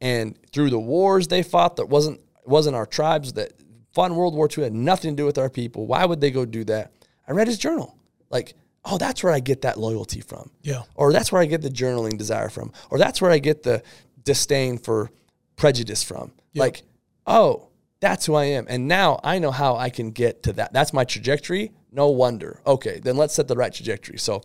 and 0.00 0.36
through 0.52 0.70
the 0.70 0.80
wars 0.80 1.28
they 1.28 1.44
fought 1.44 1.76
that 1.76 1.88
wasn't 1.88 2.20
wasn't 2.44 2.74
our 2.74 2.84
tribes 2.84 3.34
that 3.34 3.52
fought 3.92 4.10
in 4.10 4.16
World 4.16 4.34
War 4.34 4.48
II 4.50 4.64
had 4.64 4.74
nothing 4.74 5.12
to 5.12 5.22
do 5.22 5.24
with 5.24 5.38
our 5.38 5.50
people. 5.50 5.86
Why 5.86 6.04
would 6.04 6.20
they 6.20 6.32
go 6.32 6.44
do 6.44 6.64
that? 6.64 6.90
I 7.28 7.30
read 7.30 7.46
his 7.46 7.58
journal. 7.58 7.96
Like, 8.28 8.54
oh, 8.84 8.98
that's 8.98 9.22
where 9.22 9.32
I 9.32 9.38
get 9.38 9.62
that 9.62 9.78
loyalty 9.78 10.20
from. 10.20 10.50
Yeah. 10.62 10.82
Or 10.96 11.12
that's 11.12 11.30
where 11.30 11.40
I 11.40 11.46
get 11.46 11.62
the 11.62 11.68
journaling 11.68 12.18
desire 12.18 12.48
from. 12.48 12.72
Or 12.90 12.98
that's 12.98 13.20
where 13.20 13.30
I 13.30 13.38
get 13.38 13.62
the 13.62 13.84
disdain 14.24 14.78
for 14.78 15.12
prejudice 15.56 16.02
from. 16.02 16.32
Like, 16.54 16.82
oh, 17.26 17.68
that's 18.00 18.26
who 18.26 18.34
I 18.34 18.44
am. 18.44 18.66
And 18.68 18.88
now 18.88 19.20
I 19.22 19.38
know 19.38 19.50
how 19.50 19.76
I 19.76 19.88
can 19.90 20.10
get 20.10 20.42
to 20.44 20.52
that. 20.54 20.72
That's 20.72 20.92
my 20.92 21.04
trajectory. 21.04 21.72
No 21.92 22.08
wonder. 22.08 22.60
Okay, 22.66 23.00
then 23.00 23.16
let's 23.16 23.34
set 23.34 23.48
the 23.48 23.56
right 23.56 23.72
trajectory. 23.72 24.18
So 24.18 24.42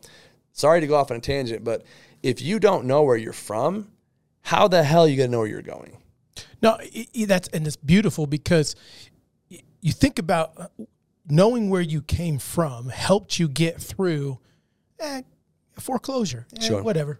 sorry 0.52 0.82
to 0.82 0.88
go 0.88 0.96
off 0.96 1.12
on 1.12 1.18
a 1.18 1.22
tangent, 1.22 1.64
but 1.64 1.84
if 2.24 2.42
you 2.42 2.60
don't 2.60 2.86
know 2.86 3.04
where 3.04 3.18
you're 3.18 3.34
from, 3.34 3.92
how 4.42 4.68
the 4.68 4.84
hell 4.84 5.04
are 5.04 5.08
you 5.08 5.18
gonna 5.18 5.30
know 5.30 5.40
where 5.40 5.48
you're 5.48 5.62
going? 5.62 5.98
No, 6.62 6.78
that's 7.26 7.48
and 7.50 7.66
it's 7.68 7.76
beautiful 7.76 8.28
because 8.28 8.76
you 9.82 9.92
think 9.92 10.20
about 10.20 10.54
uh, 10.58 10.68
knowing 11.30 11.70
where 11.70 11.82
you 11.82 12.02
came 12.02 12.38
from 12.40 12.90
helped 12.90 13.40
you 13.40 13.48
get 13.48 13.82
through 13.82 14.40
eh, 15.00 15.22
foreclosure, 15.80 16.48
eh, 16.58 16.62
Sure. 16.64 16.84
whatever. 16.84 17.20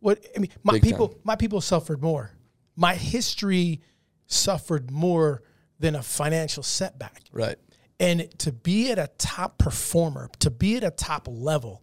What 0.00 0.24
I 0.36 0.38
mean, 0.40 0.50
my 0.62 0.74
Big 0.74 0.82
people, 0.82 1.08
time. 1.08 1.18
my 1.24 1.36
people 1.36 1.60
suffered 1.60 2.02
more. 2.02 2.30
My 2.76 2.94
history 2.94 3.80
suffered 4.26 4.90
more 4.90 5.42
than 5.78 5.94
a 5.94 6.02
financial 6.02 6.62
setback. 6.62 7.22
Right. 7.32 7.56
And 8.00 8.28
to 8.40 8.52
be 8.52 8.90
at 8.90 8.98
a 8.98 9.08
top 9.18 9.58
performer, 9.58 10.28
to 10.40 10.50
be 10.50 10.76
at 10.76 10.84
a 10.84 10.90
top 10.90 11.28
level, 11.30 11.82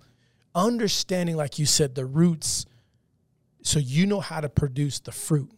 understanding, 0.54 1.38
like 1.38 1.58
you 1.58 1.66
said, 1.66 1.96
the 1.96 2.06
roots, 2.06 2.66
so 3.64 3.80
you 3.80 4.06
know 4.06 4.20
how 4.20 4.42
to 4.42 4.50
produce 4.50 5.00
the 5.00 5.12
fruit. 5.12 5.52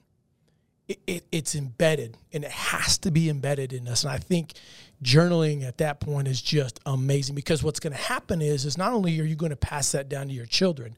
It, 0.88 1.00
it, 1.08 1.26
it's 1.32 1.56
embedded 1.56 2.18
and 2.34 2.44
it 2.44 2.52
has 2.52 2.98
to 3.00 3.12
be 3.12 3.30
embedded 3.30 3.72
in 3.72 3.88
us. 3.88 4.04
And 4.04 4.12
I 4.12 4.18
think 4.18 4.54
journaling 5.02 5.64
at 5.64 5.78
that 5.78 6.00
point 6.00 6.28
is 6.28 6.42
just 6.42 6.80
amazing 6.86 7.36
because 7.36 7.64
what's 7.64 7.80
going 7.80 7.94
to 7.94 8.02
happen 8.02 8.42
is, 8.42 8.66
is 8.66 8.78
not 8.78 8.92
only 8.92 9.20
are 9.20 9.24
you 9.24 9.36
going 9.36 9.52
to 9.52 9.56
pass 9.56 9.94
that 9.94 10.10
down 10.10 10.28
to 10.28 10.34
your 10.34 10.46
children, 10.46 10.96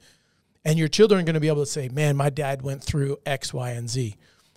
and 0.65 0.79
your 0.79 0.87
children 0.87 1.21
are 1.21 1.23
going 1.23 1.35
to 1.35 1.39
be 1.39 1.47
able 1.47 1.63
to 1.63 1.71
say, 1.71 1.87
man, 1.89 2.17
my 2.17 2.29
dad 2.29 2.63
went 2.63 2.83
through 2.83 3.17
X, 3.25 3.53
Y, 3.53 3.69
and 3.69 3.89
Z. 3.89 4.15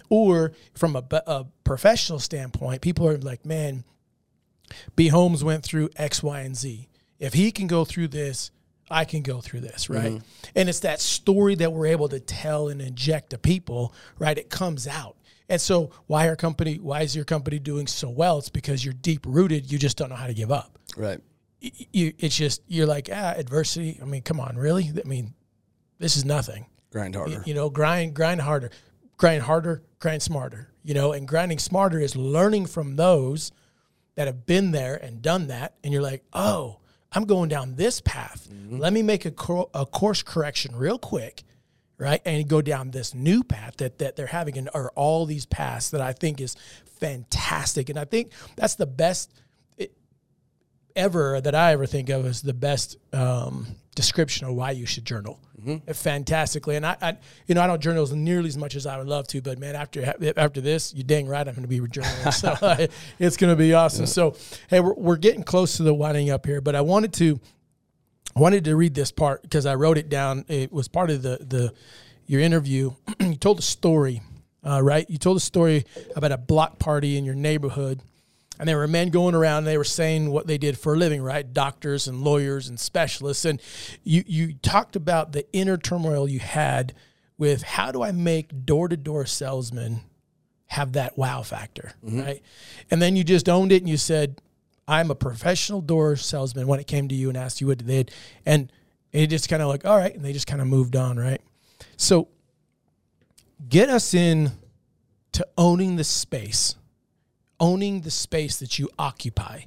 Or 0.08 0.52
from 0.74 0.96
a, 0.96 1.04
a 1.26 1.44
professional 1.64 2.18
standpoint, 2.18 2.80
people 2.80 3.06
are 3.06 3.18
like, 3.18 3.44
man, 3.44 3.84
B. 4.96 5.08
Holmes 5.08 5.44
went 5.44 5.64
through 5.64 5.90
X, 5.96 6.22
Y, 6.22 6.40
and 6.40 6.56
Z. 6.56 6.88
If 7.18 7.34
he 7.34 7.52
can 7.52 7.66
go 7.66 7.84
through 7.84 8.08
this, 8.08 8.50
I 8.90 9.04
can 9.04 9.22
go 9.22 9.42
through 9.42 9.60
this, 9.60 9.90
right? 9.90 10.22
And 10.54 10.68
it's 10.68 10.80
that 10.80 11.00
story 11.00 11.54
that 11.56 11.72
we're 11.72 11.86
able 11.86 12.08
to 12.08 12.20
tell 12.20 12.68
and 12.68 12.80
inject 12.80 13.30
to 13.30 13.38
people, 13.38 13.92
right? 14.18 14.36
It 14.36 14.48
comes 14.48 14.86
out. 14.86 15.16
And 15.50 15.60
so, 15.60 15.90
why 16.06 16.28
our 16.28 16.36
company? 16.36 16.76
Why 16.76 17.02
is 17.02 17.14
your 17.14 17.24
company 17.24 17.58
doing 17.58 17.86
so 17.86 18.08
well? 18.08 18.38
It's 18.38 18.48
because 18.48 18.84
you're 18.84 18.94
deep 18.94 19.24
rooted. 19.26 19.70
You 19.70 19.78
just 19.78 19.96
don't 19.96 20.10
know 20.10 20.16
how 20.16 20.26
to 20.26 20.34
give 20.34 20.50
up. 20.50 20.78
Right. 20.96 21.20
You, 21.60 22.12
it's 22.18 22.36
just 22.36 22.62
you're 22.68 22.86
like, 22.86 23.08
ah, 23.12 23.34
adversity. 23.36 23.98
I 24.00 24.04
mean, 24.04 24.22
come 24.22 24.40
on, 24.40 24.56
really? 24.56 24.90
I 24.90 25.06
mean, 25.06 25.34
this 25.98 26.16
is 26.16 26.24
nothing. 26.24 26.66
Grind 26.90 27.14
harder. 27.14 27.42
You 27.44 27.54
know, 27.54 27.70
grind, 27.70 28.14
grind 28.14 28.40
harder, 28.40 28.70
grind 29.16 29.42
harder, 29.42 29.82
grind 29.98 30.22
smarter. 30.22 30.72
You 30.82 30.94
know, 30.94 31.12
and 31.12 31.28
grinding 31.28 31.58
smarter 31.58 32.00
is 32.00 32.16
learning 32.16 32.66
from 32.66 32.96
those 32.96 33.52
that 34.14 34.26
have 34.26 34.46
been 34.46 34.70
there 34.70 34.96
and 34.96 35.22
done 35.22 35.48
that, 35.48 35.74
and 35.84 35.92
you're 35.92 36.02
like, 36.02 36.24
oh, 36.32 36.80
I'm 37.12 37.24
going 37.24 37.48
down 37.48 37.76
this 37.76 38.00
path. 38.00 38.48
Let 38.68 38.92
me 38.92 39.02
make 39.02 39.24
a, 39.24 39.30
cor- 39.30 39.70
a 39.74 39.86
course 39.86 40.22
correction 40.22 40.74
real 40.76 40.98
quick, 40.98 41.42
right? 41.98 42.20
And 42.24 42.48
go 42.48 42.60
down 42.60 42.90
this 42.90 43.14
new 43.14 43.44
path 43.44 43.76
that 43.78 43.98
that 43.98 44.16
they're 44.16 44.26
having, 44.26 44.56
and 44.58 44.70
are 44.74 44.90
all 44.94 45.26
these 45.26 45.46
paths 45.46 45.90
that 45.90 46.00
I 46.00 46.12
think 46.12 46.40
is 46.40 46.56
fantastic, 46.98 47.90
and 47.90 47.98
I 47.98 48.04
think 48.04 48.32
that's 48.56 48.74
the 48.76 48.86
best 48.86 49.32
ever 50.96 51.40
that 51.40 51.54
I 51.54 51.72
ever 51.72 51.86
think 51.86 52.08
of 52.10 52.26
as 52.26 52.42
the 52.42 52.52
best 52.52 52.96
um, 53.12 53.66
description 53.98 54.46
of 54.46 54.54
why 54.54 54.70
you 54.70 54.86
should 54.86 55.04
journal. 55.04 55.40
Fantastically, 55.92 56.76
and 56.76 56.86
I, 56.86 56.96
I, 57.02 57.16
you 57.48 57.54
know, 57.56 57.60
I 57.60 57.66
don't 57.66 57.82
journal 57.82 58.06
nearly 58.06 58.46
as 58.46 58.56
much 58.56 58.76
as 58.76 58.86
I 58.86 58.96
would 58.96 59.08
love 59.08 59.26
to, 59.28 59.42
but 59.42 59.58
man, 59.58 59.74
after 59.74 60.14
after 60.36 60.60
this, 60.60 60.94
you 60.94 61.02
dang 61.02 61.26
right, 61.26 61.46
I'm 61.46 61.52
going 61.52 61.62
to 61.62 61.68
be 61.68 61.80
journaling. 61.80 62.32
so 62.32 62.50
uh, 62.64 62.86
it's 63.18 63.36
going 63.36 63.52
to 63.52 63.56
be 63.56 63.74
awesome. 63.74 64.06
So, 64.06 64.36
hey, 64.70 64.78
we're, 64.78 64.94
we're 64.94 65.16
getting 65.16 65.42
close 65.42 65.76
to 65.78 65.82
the 65.82 65.92
winding 65.92 66.30
up 66.30 66.46
here, 66.46 66.60
but 66.60 66.76
I 66.76 66.80
wanted 66.80 67.12
to 67.14 67.40
I 68.36 68.40
wanted 68.40 68.64
to 68.66 68.76
read 68.76 68.94
this 68.94 69.10
part 69.10 69.42
because 69.42 69.66
I 69.66 69.74
wrote 69.74 69.98
it 69.98 70.08
down. 70.08 70.44
It 70.46 70.72
was 70.72 70.86
part 70.86 71.10
of 71.10 71.22
the 71.22 71.38
the 71.40 71.74
your 72.28 72.40
interview, 72.40 72.92
you 73.20 73.34
told 73.34 73.58
a 73.58 73.62
story, 73.62 74.22
uh, 74.64 74.80
right? 74.80 75.10
You 75.10 75.18
told 75.18 75.38
a 75.38 75.40
story 75.40 75.86
about 76.14 76.30
a 76.30 76.38
block 76.38 76.78
party 76.78 77.16
in 77.16 77.24
your 77.24 77.34
neighborhood, 77.34 78.00
and 78.58 78.68
there 78.68 78.76
were 78.76 78.88
men 78.88 79.10
going 79.10 79.34
around. 79.34 79.58
And 79.58 79.66
they 79.66 79.78
were 79.78 79.84
saying 79.84 80.30
what 80.30 80.46
they 80.46 80.58
did 80.58 80.78
for 80.78 80.94
a 80.94 80.96
living, 80.96 81.22
right? 81.22 81.52
Doctors 81.52 82.08
and 82.08 82.22
lawyers 82.22 82.68
and 82.68 82.78
specialists, 82.78 83.44
and 83.44 83.60
you 84.04 84.24
you 84.26 84.54
talked 84.54 84.96
about 84.96 85.32
the 85.32 85.50
inner 85.52 85.76
turmoil 85.76 86.28
you 86.28 86.40
had 86.40 86.94
with 87.36 87.62
how 87.62 87.92
do 87.92 88.02
I 88.02 88.12
make 88.12 88.66
door 88.66 88.88
to 88.88 88.96
door 88.96 89.24
salesmen 89.24 90.00
have 90.66 90.92
that 90.92 91.16
wow 91.16 91.42
factor, 91.42 91.92
mm-hmm. 92.04 92.20
right? 92.20 92.42
And 92.90 93.00
then 93.00 93.16
you 93.16 93.24
just 93.24 93.48
owned 93.48 93.72
it 93.72 93.82
and 93.82 93.88
you 93.88 93.96
said, 93.96 94.40
I'm 94.86 95.10
a 95.10 95.14
professional 95.14 95.80
door 95.80 96.16
salesman 96.16 96.66
when 96.66 96.80
it 96.80 96.86
came 96.86 97.08
to 97.08 97.14
you 97.14 97.28
and 97.28 97.36
asked 97.36 97.60
you 97.60 97.66
what 97.66 97.78
they 97.78 97.84
did. 97.84 98.10
And 98.44 98.72
it 99.12 99.28
just 99.28 99.48
kind 99.48 99.62
of 99.62 99.68
like, 99.68 99.84
all 99.84 99.96
right. 99.96 100.14
And 100.14 100.24
they 100.24 100.32
just 100.32 100.46
kind 100.46 100.60
of 100.60 100.66
moved 100.66 100.96
on, 100.96 101.16
right? 101.16 101.40
So 101.96 102.28
get 103.68 103.88
us 103.88 104.14
in 104.14 104.52
to 105.32 105.46
owning 105.56 105.96
the 105.96 106.04
space, 106.04 106.74
owning 107.60 108.02
the 108.02 108.10
space 108.10 108.58
that 108.58 108.78
you 108.78 108.88
occupy. 108.98 109.62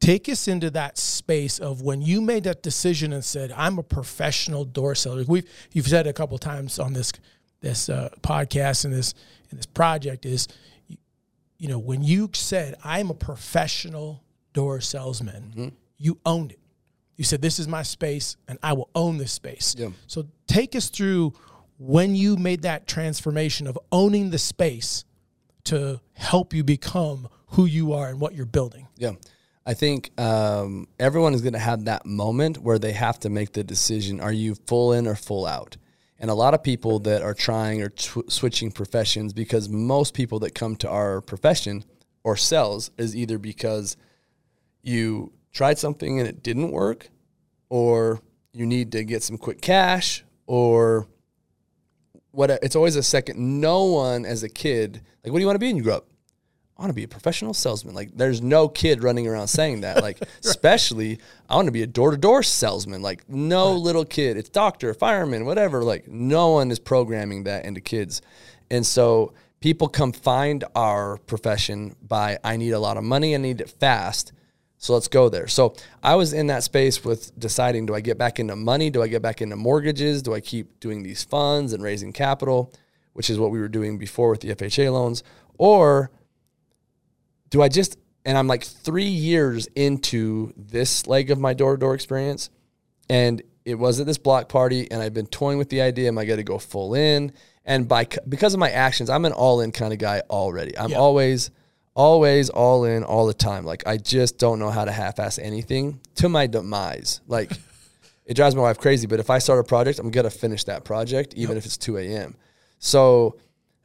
Take 0.00 0.30
us 0.30 0.48
into 0.48 0.70
that 0.70 0.96
space 0.96 1.58
of 1.58 1.82
when 1.82 2.00
you 2.00 2.22
made 2.22 2.44
that 2.44 2.62
decision 2.62 3.12
and 3.12 3.22
said, 3.22 3.52
"I'm 3.52 3.78
a 3.78 3.82
professional 3.82 4.64
door 4.64 4.94
seller." 4.94 5.24
We've 5.28 5.44
you've 5.72 5.88
said 5.88 6.06
it 6.06 6.10
a 6.10 6.14
couple 6.14 6.38
times 6.38 6.78
on 6.78 6.94
this 6.94 7.12
this 7.60 7.90
uh, 7.90 8.08
podcast 8.22 8.86
and 8.86 8.94
this 8.94 9.12
and 9.50 9.58
this 9.58 9.66
project 9.66 10.24
is, 10.24 10.48
you, 10.88 10.96
you 11.58 11.68
know, 11.68 11.78
when 11.78 12.02
you 12.02 12.30
said, 12.32 12.76
"I'm 12.82 13.10
a 13.10 13.14
professional 13.14 14.22
door 14.54 14.80
salesman," 14.80 15.74
you 15.98 16.18
owned 16.24 16.52
it. 16.52 16.60
You 17.16 17.24
said, 17.24 17.42
"This 17.42 17.58
is 17.58 17.68
my 17.68 17.82
space, 17.82 18.38
and 18.48 18.58
I 18.62 18.72
will 18.72 18.88
own 18.94 19.18
this 19.18 19.32
space." 19.32 19.74
Yeah. 19.76 19.90
So 20.06 20.26
take 20.46 20.74
us 20.74 20.88
through 20.88 21.34
when 21.76 22.14
you 22.14 22.36
made 22.36 22.62
that 22.62 22.86
transformation 22.86 23.66
of 23.66 23.78
owning 23.92 24.30
the 24.30 24.38
space 24.38 25.04
to 25.70 26.00
help 26.12 26.54
you 26.54 26.62
become 26.62 27.28
who 27.48 27.64
you 27.64 27.92
are 27.92 28.08
and 28.08 28.20
what 28.20 28.34
you're 28.34 28.46
building. 28.46 28.86
Yeah. 28.96 29.12
I 29.66 29.74
think 29.74 30.18
um, 30.18 30.88
everyone 30.98 31.34
is 31.34 31.42
going 31.42 31.52
to 31.52 31.58
have 31.58 31.84
that 31.84 32.06
moment 32.06 32.58
where 32.58 32.78
they 32.78 32.92
have 32.92 33.18
to 33.20 33.30
make 33.30 33.52
the 33.52 33.62
decision 33.62 34.20
are 34.20 34.32
you 34.32 34.54
full 34.54 34.92
in 34.92 35.06
or 35.06 35.14
full 35.14 35.46
out? 35.46 35.76
And 36.18 36.30
a 36.30 36.34
lot 36.34 36.54
of 36.54 36.62
people 36.62 36.98
that 37.00 37.22
are 37.22 37.34
trying 37.34 37.82
or 37.82 37.88
tw- 37.90 38.30
switching 38.30 38.70
professions 38.70 39.32
because 39.32 39.68
most 39.68 40.12
people 40.12 40.38
that 40.40 40.54
come 40.54 40.76
to 40.76 40.88
our 40.88 41.20
profession 41.20 41.84
or 42.24 42.36
sales 42.36 42.90
is 42.98 43.16
either 43.16 43.38
because 43.38 43.96
you 44.82 45.32
tried 45.52 45.78
something 45.78 46.18
and 46.18 46.28
it 46.28 46.42
didn't 46.42 46.70
work, 46.70 47.08
or 47.68 48.20
you 48.52 48.66
need 48.66 48.92
to 48.92 49.04
get 49.04 49.22
some 49.22 49.38
quick 49.38 49.60
cash, 49.60 50.24
or 50.46 51.06
what 52.32 52.50
it's 52.50 52.76
always 52.76 52.96
a 52.96 53.02
second. 53.02 53.60
No 53.60 53.84
one 53.84 54.24
as 54.24 54.42
a 54.42 54.48
kid, 54.48 55.02
like, 55.24 55.32
what 55.32 55.38
do 55.38 55.40
you 55.40 55.46
want 55.46 55.56
to 55.56 55.60
be 55.60 55.66
when 55.66 55.76
you 55.76 55.82
grow 55.82 55.96
up? 55.96 56.06
I 56.76 56.82
want 56.82 56.90
to 56.90 56.94
be 56.94 57.04
a 57.04 57.08
professional 57.08 57.52
salesman. 57.52 57.94
Like, 57.94 58.10
there's 58.16 58.40
no 58.40 58.66
kid 58.66 59.02
running 59.02 59.28
around 59.28 59.48
saying 59.48 59.82
that. 59.82 60.02
Like, 60.02 60.18
especially, 60.44 61.18
I 61.48 61.56
want 61.56 61.66
to 61.66 61.72
be 61.72 61.82
a 61.82 61.86
door 61.86 62.10
to 62.10 62.16
door 62.16 62.42
salesman. 62.42 63.02
Like, 63.02 63.28
no 63.28 63.74
little 63.74 64.06
kid. 64.06 64.38
It's 64.38 64.48
doctor, 64.48 64.94
fireman, 64.94 65.44
whatever. 65.44 65.84
Like, 65.84 66.08
no 66.08 66.52
one 66.52 66.70
is 66.70 66.78
programming 66.78 67.44
that 67.44 67.66
into 67.66 67.82
kids. 67.82 68.22
And 68.70 68.86
so, 68.86 69.34
people 69.60 69.88
come 69.88 70.12
find 70.12 70.64
our 70.74 71.18
profession 71.18 71.96
by, 72.00 72.38
I 72.42 72.56
need 72.56 72.70
a 72.70 72.78
lot 72.78 72.96
of 72.96 73.04
money, 73.04 73.34
I 73.34 73.38
need 73.38 73.60
it 73.60 73.68
fast. 73.68 74.32
So 74.82 74.94
let's 74.94 75.08
go 75.08 75.28
there. 75.28 75.46
So 75.46 75.74
I 76.02 76.14
was 76.14 76.32
in 76.32 76.46
that 76.46 76.62
space 76.62 77.04
with 77.04 77.38
deciding 77.38 77.84
do 77.84 77.94
I 77.94 78.00
get 78.00 78.16
back 78.16 78.40
into 78.40 78.56
money? 78.56 78.88
Do 78.88 79.02
I 79.02 79.08
get 79.08 79.20
back 79.20 79.42
into 79.42 79.54
mortgages? 79.54 80.22
Do 80.22 80.32
I 80.32 80.40
keep 80.40 80.80
doing 80.80 81.02
these 81.02 81.22
funds 81.22 81.74
and 81.74 81.82
raising 81.82 82.14
capital, 82.14 82.72
which 83.12 83.28
is 83.28 83.38
what 83.38 83.50
we 83.50 83.60
were 83.60 83.68
doing 83.68 83.98
before 83.98 84.30
with 84.30 84.40
the 84.40 84.48
FHA 84.54 84.90
loans? 84.90 85.22
Or 85.58 86.10
do 87.50 87.60
I 87.60 87.68
just, 87.68 87.98
and 88.24 88.38
I'm 88.38 88.46
like 88.46 88.64
three 88.64 89.04
years 89.04 89.66
into 89.76 90.54
this 90.56 91.06
leg 91.06 91.30
of 91.30 91.38
my 91.38 91.52
door 91.52 91.76
to 91.76 91.78
door 91.78 91.94
experience, 91.94 92.48
and 93.10 93.42
it 93.66 93.74
was 93.74 94.00
at 94.00 94.06
this 94.06 94.16
block 94.16 94.48
party, 94.48 94.90
and 94.90 95.02
I've 95.02 95.12
been 95.12 95.26
toying 95.26 95.58
with 95.58 95.68
the 95.68 95.82
idea, 95.82 96.08
am 96.08 96.16
I 96.16 96.24
going 96.24 96.38
to 96.38 96.42
go 96.44 96.56
full 96.58 96.94
in? 96.94 97.32
And 97.66 97.86
by 97.86 98.06
because 98.26 98.54
of 98.54 98.60
my 98.60 98.70
actions, 98.70 99.10
I'm 99.10 99.26
an 99.26 99.32
all 99.32 99.60
in 99.60 99.72
kind 99.72 99.92
of 99.92 99.98
guy 99.98 100.22
already. 100.30 100.76
I'm 100.78 100.92
Yeah. 100.92 100.96
always, 100.96 101.50
always 101.94 102.50
all 102.50 102.84
in 102.84 103.04
all 103.04 103.26
the 103.26 103.34
time. 103.34 103.64
Like 103.64 103.86
I 103.86 103.96
just 103.96 104.38
don't 104.38 104.58
know 104.58 104.70
how 104.70 104.84
to 104.84 104.92
half 104.92 105.18
ass 105.18 105.38
anything 105.38 106.00
to 106.16 106.28
my 106.28 106.46
demise. 106.46 107.20
Like 107.26 107.52
it 108.26 108.34
drives 108.34 108.54
my 108.54 108.62
wife 108.62 108.78
crazy, 108.78 109.06
but 109.06 109.20
if 109.20 109.30
I 109.30 109.38
start 109.38 109.58
a 109.58 109.64
project, 109.64 109.98
I'm 109.98 110.10
gonna 110.10 110.30
finish 110.30 110.64
that 110.64 110.84
project, 110.84 111.34
even 111.34 111.56
if 111.56 111.66
it's 111.66 111.76
2 111.76 111.98
a.m. 111.98 112.36
So, 112.78 113.38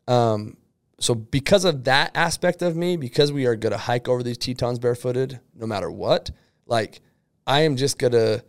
um, 0.08 0.58
so 1.00 1.14
because 1.16 1.66
of 1.66 1.84
that 1.86 2.12
aspect 2.16 2.62
of 2.62 2.76
me, 2.76 2.96
because 2.96 3.32
we 3.32 3.46
are 3.46 3.56
gonna 3.56 3.78
hike 3.78 4.08
over 4.08 4.24
these 4.24 4.38
Tetons 4.38 4.80
barefooted, 4.80 5.40
no 5.56 5.68
matter 5.68 5.92
what, 5.92 6.32
like 6.66 7.02
I 7.48 7.62
am 7.62 7.76
just 7.76 7.98
gonna 7.98 8.44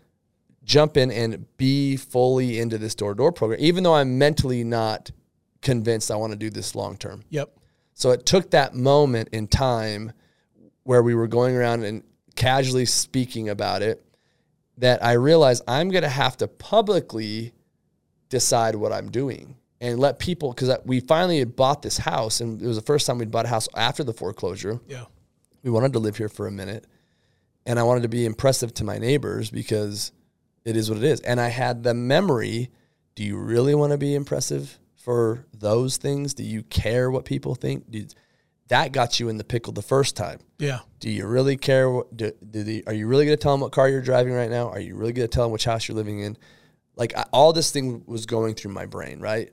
jump 0.65 0.97
in 0.97 1.11
and 1.11 1.47
be 1.57 1.97
fully 1.97 2.59
into 2.59 2.77
this 2.77 2.95
door 2.95 3.15
to 3.15 3.19
door 3.19 3.33
program, 3.33 3.61
even 3.61 3.85
though 3.85 3.95
I'm 3.95 4.19
mentally 4.19 4.65
not 4.65 5.11
convinced 5.63 6.11
I 6.11 6.17
want 6.17 6.33
to 6.33 6.39
do 6.39 6.51
this 6.51 6.75
long 6.75 6.97
term. 6.97 7.25
Yep. 7.31 7.56
So 7.97 8.11
it 8.11 8.27
took 8.27 8.51
that 8.51 8.75
moment 8.75 9.31
in 9.33 9.49
time 9.49 10.13
where 10.83 11.03
we 11.03 11.15
were 11.15 11.27
going 11.27 11.57
around 11.57 11.83
and 11.83 12.03
casually 12.37 12.85
speaking 12.85 13.49
about 13.49 13.81
it 13.81 14.05
that 14.77 15.03
I 15.03 15.13
realized 15.13 15.63
I'm 15.67 15.89
going 15.89 16.03
to 16.03 16.09
have 16.11 16.37
to 16.37 16.47
publicly 16.47 17.55
decide 18.29 18.75
what 18.75 18.93
I'm 18.93 19.11
doing 19.11 19.57
and 19.81 19.99
let 19.99 20.19
people, 20.19 20.53
because 20.53 20.77
we 20.85 21.01
finally 21.01 21.39
had 21.39 21.57
bought 21.57 21.81
this 21.81 21.97
house 21.97 22.43
and 22.43 22.61
it 22.61 22.67
was 22.67 22.77
the 22.77 22.83
first 22.83 23.07
time 23.07 23.17
we'd 23.17 23.31
bought 23.31 23.47
a 23.47 23.49
house 23.49 23.67
after 23.75 24.05
the 24.05 24.13
foreclosure. 24.13 24.79
Yeah. 24.87 25.07
We 25.63 25.71
wanted 25.71 25.95
to 25.95 25.99
live 25.99 26.19
here 26.19 26.29
for 26.29 26.47
a 26.47 26.53
minute 26.53 26.87
and 27.65 27.79
I 27.79 27.83
wanted 27.83 28.03
to 28.03 28.11
be 28.11 28.27
impressive 28.27 28.75
to 28.75 28.85
my 28.85 28.99
neighbors 28.99 29.51
because 29.51 30.13
it 30.67 30.77
is 30.77 30.91
what 30.91 30.99
it 30.99 31.05
is. 31.05 31.21
And 31.21 31.41
I 31.41 31.49
had 31.49 31.83
the 31.83 31.95
memory 31.95 32.69
do 33.15 33.25
you 33.25 33.39
really 33.39 33.75
want 33.75 33.93
to 33.93 33.99
be 33.99 34.15
impressive 34.15 34.79
for 35.07 35.47
those 35.57 35.99
things? 35.99 36.35
Do 36.35 36.43
you 36.43 36.65
care 36.65 37.13
what 37.13 37.25
people 37.25 37.55
think? 37.55 37.89
Do, 37.89 38.05
that 38.67 38.91
got 38.91 39.21
you 39.21 39.29
in 39.29 39.37
the 39.37 39.45
pickle 39.45 39.73
the 39.73 39.81
first 39.81 40.17
time. 40.17 40.41
Yeah. 40.59 40.81
Do 40.99 41.09
you 41.09 41.29
really 41.29 41.57
care? 41.57 41.89
What, 41.89 42.17
do, 42.17 42.33
do 42.51 42.65
the, 42.65 42.83
are 42.89 42.93
you 42.93 43.07
really 43.07 43.25
going 43.25 43.39
to 43.39 43.41
tell 43.41 43.53
them 43.53 43.61
what 43.61 43.71
car 43.71 43.89
you're 43.89 44.03
driving 44.03 44.33
right 44.33 44.51
now? 44.51 44.69
Are 44.69 44.81
you 44.81 44.97
really 44.97 45.13
going 45.13 45.29
to 45.29 45.33
tell 45.33 45.45
them 45.45 45.53
which 45.53 45.65
house 45.65 45.87
you're 45.87 45.95
living 45.95 46.19
in? 46.19 46.37
Like 46.97 47.17
I, 47.17 47.25
all 47.33 47.53
this 47.53 47.71
thing 47.71 48.03
was 48.07 48.27
going 48.27 48.57
through 48.57 48.73
my 48.73 48.87
brain, 48.87 49.21
right? 49.21 49.53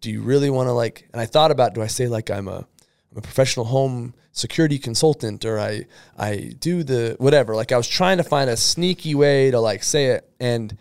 Do 0.00 0.10
you 0.10 0.22
really 0.22 0.48
want 0.48 0.68
to 0.68 0.72
like? 0.72 1.06
And 1.12 1.20
I 1.20 1.26
thought 1.26 1.50
about, 1.50 1.74
do 1.74 1.82
I 1.82 1.88
say 1.88 2.08
like 2.08 2.30
I'm 2.30 2.48
a 2.48 2.66
I'm 3.12 3.18
a 3.18 3.20
professional 3.20 3.66
home 3.66 4.14
security 4.32 4.78
consultant 4.78 5.44
or 5.44 5.60
I 5.60 5.84
I 6.16 6.54
do 6.58 6.82
the 6.82 7.16
whatever. 7.18 7.54
Like 7.54 7.72
I 7.72 7.76
was 7.76 7.88
trying 7.88 8.16
to 8.16 8.24
find 8.24 8.48
a 8.48 8.56
sneaky 8.56 9.14
way 9.14 9.50
to 9.50 9.60
like 9.60 9.82
say 9.82 10.06
it 10.06 10.32
and 10.40 10.78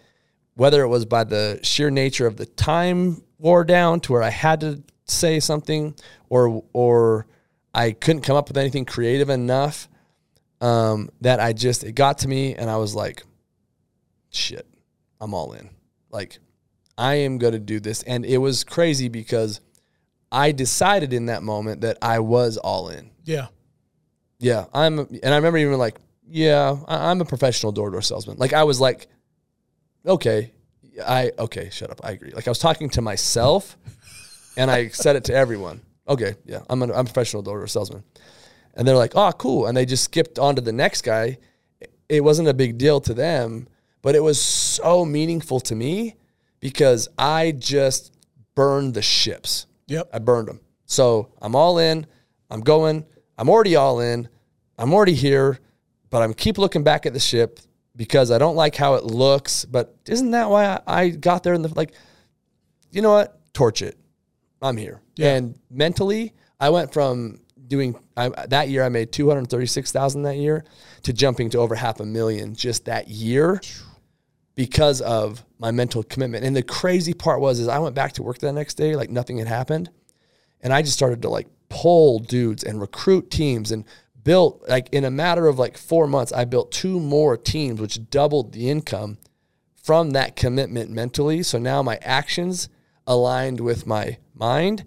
whether 0.54 0.82
it 0.82 0.88
was 0.88 1.04
by 1.04 1.26
the 1.26 1.60
sheer 1.62 1.90
nature 1.90 2.26
of 2.26 2.38
the 2.38 2.46
time 2.46 3.22
wore 3.40 3.64
down 3.64 4.00
to 4.02 4.12
where 4.14 4.22
I 4.22 4.30
had 4.30 4.62
to 4.62 4.84
say 5.06 5.40
something 5.40 5.96
or 6.30 6.64
or 6.74 7.26
I 7.74 7.92
couldn't 7.94 8.22
come 8.22 8.36
up 8.38 8.48
with 8.48 8.58
anything 8.58 8.86
creative 8.86 9.30
enough 9.30 9.88
um, 10.62 11.10
that 11.22 11.40
I 11.40 11.54
just 11.54 11.84
it 11.84 11.94
got 11.94 12.20
to 12.20 12.28
me 12.28 12.54
and 12.54 12.70
I 12.70 12.78
was 12.78 12.94
like 12.94 13.24
shit 14.30 14.68
I'm 15.20 15.34
all 15.34 15.54
in 15.54 15.70
like 16.12 16.38
I 16.98 17.16
am 17.16 17.38
going 17.40 17.54
to 17.54 17.60
do 17.60 17.80
this 17.80 18.04
and 18.04 18.26
it 18.26 18.38
was 18.38 18.64
crazy 18.64 19.08
because 19.10 19.62
I 20.32 20.52
decided 20.52 21.14
in 21.14 21.26
that 21.28 21.42
moment 21.42 21.82
that 21.82 21.98
I 22.02 22.20
was 22.20 22.58
all 22.58 22.90
in 22.90 23.10
Yeah. 23.24 23.48
yeah, 24.40 24.66
I'm, 24.74 25.00
and 25.00 25.20
I 25.34 25.38
remember 25.38 25.58
even 25.58 25.78
like, 25.80 25.98
yeah, 26.28 26.76
I- 26.88 27.10
I'm 27.10 27.20
a 27.22 27.26
professional 27.26 27.72
door 27.72 27.88
to 27.90 27.94
door 27.94 28.02
salesman. 28.04 28.38
Like 28.38 28.54
I 28.54 28.64
was 28.64 28.80
like, 28.80 29.08
okay, 30.06 30.52
I 31.06 31.32
okay, 31.38 31.70
shut 31.72 31.90
up, 31.90 32.02
I 32.04 32.12
agree. 32.12 32.32
Like 32.32 32.48
I 32.48 32.52
was 32.52 32.60
talking 32.60 32.90
to 32.92 33.02
myself, 33.02 33.78
and 34.58 34.70
I 34.70 34.90
said 34.90 35.16
it 35.16 35.26
to 35.26 35.34
everyone. 35.34 35.82
Okay, 36.08 36.36
yeah, 36.46 36.62
I'm 36.70 36.82
a, 36.82 36.86
I'm 36.86 36.92
a 36.92 37.04
professional 37.04 37.42
door 37.42 37.66
salesman, 37.68 38.04
and 38.76 38.88
they're 38.88 38.96
like, 38.96 39.14
oh, 39.16 39.32
cool, 39.34 39.68
and 39.68 39.78
they 39.78 39.86
just 39.86 40.04
skipped 40.04 40.40
on 40.40 40.56
to 40.56 40.62
the 40.62 40.74
next 40.74 41.02
guy. 41.02 41.38
It 42.08 42.24
wasn't 42.24 42.48
a 42.48 42.54
big 42.54 42.78
deal 42.78 43.00
to 43.02 43.14
them, 43.14 43.68
but 44.02 44.16
it 44.16 44.24
was 44.24 44.42
so 44.42 45.06
meaningful 45.06 45.60
to 45.62 45.76
me 45.76 46.16
because 46.60 47.08
I 47.18 47.52
just 47.52 48.14
burned 48.56 48.94
the 48.94 49.02
ships. 49.02 49.68
Yep. 49.88 50.10
I 50.14 50.20
burned 50.20 50.48
them. 50.48 50.60
So 50.86 51.32
I'm 51.42 51.56
all 51.56 51.78
in. 51.78 52.06
I'm 52.50 52.62
going. 52.62 53.06
I'm 53.38 53.50
already 53.50 53.76
all 53.76 54.00
in. 54.00 54.28
I'm 54.78 54.94
already 54.94 55.14
here, 55.14 55.60
but 56.10 56.22
I'm 56.22 56.34
keep 56.34 56.58
looking 56.58 56.84
back 56.84 57.06
at 57.06 57.14
the 57.14 57.20
ship 57.20 57.60
because 58.00 58.32
I 58.32 58.38
don't 58.38 58.56
like 58.56 58.78
how 58.78 58.94
it 58.94 59.04
looks. 59.04 59.66
But 59.66 59.94
isn't 60.08 60.32
that 60.32 60.50
why 60.50 60.80
I, 60.88 61.02
I 61.02 61.10
got 61.10 61.44
there 61.44 61.54
in 61.54 61.62
the 61.62 61.72
like? 61.76 61.94
You 62.92 63.02
know 63.02 63.12
what? 63.12 63.38
Torch 63.54 63.82
it. 63.82 63.98
I'm 64.62 64.78
here. 64.78 65.02
Yeah. 65.18 65.36
And 65.36 65.60
mentally, 65.70 66.34
I 66.62 66.70
went 66.70 66.94
from 66.94 67.42
doing 67.68 68.00
I, 68.16 68.30
that 68.48 68.70
year. 68.70 68.84
I 68.84 68.90
made 68.90 69.12
two 69.12 69.28
hundred 69.28 69.50
thirty 69.50 69.66
six 69.66 69.92
thousand 69.92 70.24
that 70.24 70.38
year 70.38 70.64
to 71.04 71.12
jumping 71.12 71.50
to 71.50 71.58
over 71.60 71.76
half 71.76 72.00
a 72.00 72.06
million 72.06 72.56
just 72.56 72.86
that 72.86 73.10
year 73.10 73.60
because 74.56 75.02
of 75.02 75.44
my 75.60 75.72
mental 75.72 76.02
commitment. 76.02 76.46
And 76.46 76.56
the 76.56 76.64
crazy 76.64 77.14
part 77.14 77.42
was 77.42 77.60
is 77.60 77.68
I 77.68 77.80
went 77.80 77.96
back 77.96 78.14
to 78.14 78.24
work 78.24 78.38
the 78.38 78.52
next 78.54 78.76
day 78.76 78.96
like 78.96 79.10
nothing 79.10 79.40
had 79.40 79.48
happened. 79.48 79.90
And 80.62 80.72
I 80.72 80.82
just 80.82 80.96
started 80.96 81.22
to 81.24 81.30
like 81.30 81.48
pull 81.68 82.20
dudes 82.20 82.64
and 82.64 82.80
recruit 82.80 83.30
teams 83.30 83.72
and 83.72 83.84
built 84.24 84.68
like 84.68 84.90
in 84.92 85.06
a 85.06 85.12
matter 85.12 85.48
of 85.48 85.58
like 85.58 85.78
4 85.78 86.08
months 86.08 86.32
I 86.34 86.46
built 86.46 86.72
two 86.72 87.00
more 87.00 87.38
teams 87.38 87.80
which 87.80 88.10
doubled 88.10 88.52
the 88.52 88.70
income 88.70 89.18
from 89.76 90.12
that 90.12 90.36
commitment 90.36 90.92
mentally. 90.92 91.42
So 91.44 91.58
now 91.58 91.82
my 91.82 91.98
actions 92.02 92.70
aligned 93.08 93.60
with 93.60 93.88
my 93.88 94.18
mind 94.34 94.84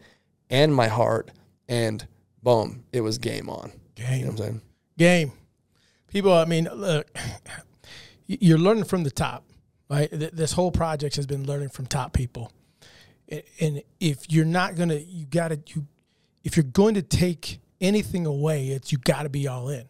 and 0.50 0.74
my 0.74 0.88
heart 0.88 1.30
and 1.68 2.06
boom, 2.42 2.84
it 2.92 3.00
was 3.00 3.18
game 3.18 3.48
on. 3.48 3.72
Game. 3.94 4.12
You 4.12 4.18
know 4.18 4.24
what 4.24 4.30
I'm 4.30 4.36
saying? 4.36 4.62
game. 5.02 5.32
People, 6.08 6.32
I 6.32 6.44
mean, 6.44 6.68
look, 6.72 7.10
you're 8.26 8.58
learning 8.58 8.84
from 8.84 9.02
the 9.04 9.10
top, 9.10 9.44
right? 9.88 10.08
This 10.12 10.52
whole 10.52 10.70
project 10.70 11.16
has 11.16 11.26
been 11.26 11.46
learning 11.46 11.70
from 11.70 11.86
top 11.86 12.12
people, 12.12 12.52
and 13.60 13.82
if 13.98 14.30
you're 14.30 14.44
not 14.44 14.76
gonna, 14.76 14.96
you 14.96 15.24
gotta, 15.24 15.58
you, 15.68 15.86
if 16.44 16.56
you're 16.56 16.64
going 16.64 16.94
to 16.94 17.02
take 17.02 17.60
anything 17.82 18.24
away, 18.24 18.68
it's 18.68 18.92
you 18.92 18.98
got 18.98 19.24
to 19.24 19.28
be 19.28 19.46
all 19.48 19.68
in, 19.68 19.84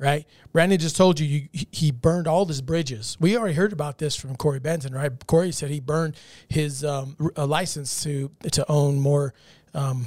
right? 0.00 0.26
Brandon 0.52 0.78
just 0.78 0.96
told 0.96 1.20
you, 1.20 1.26
you 1.52 1.66
he- 1.70 1.90
burned 1.92 2.26
all 2.26 2.46
his 2.46 2.60
bridges. 2.60 3.16
We 3.20 3.36
already 3.36 3.54
heard 3.54 3.72
about 3.72 3.98
this 3.98 4.16
from 4.16 4.34
Corey 4.34 4.58
Benson, 4.58 4.92
right? 4.94 5.12
Corey 5.26 5.52
said 5.52 5.70
he 5.70 5.80
burned 5.80 6.16
his 6.48 6.84
um, 6.84 7.16
a 7.36 7.46
license 7.46 8.02
to 8.02 8.30
to 8.52 8.68
own 8.70 8.98
more 8.98 9.34
um, 9.74 10.06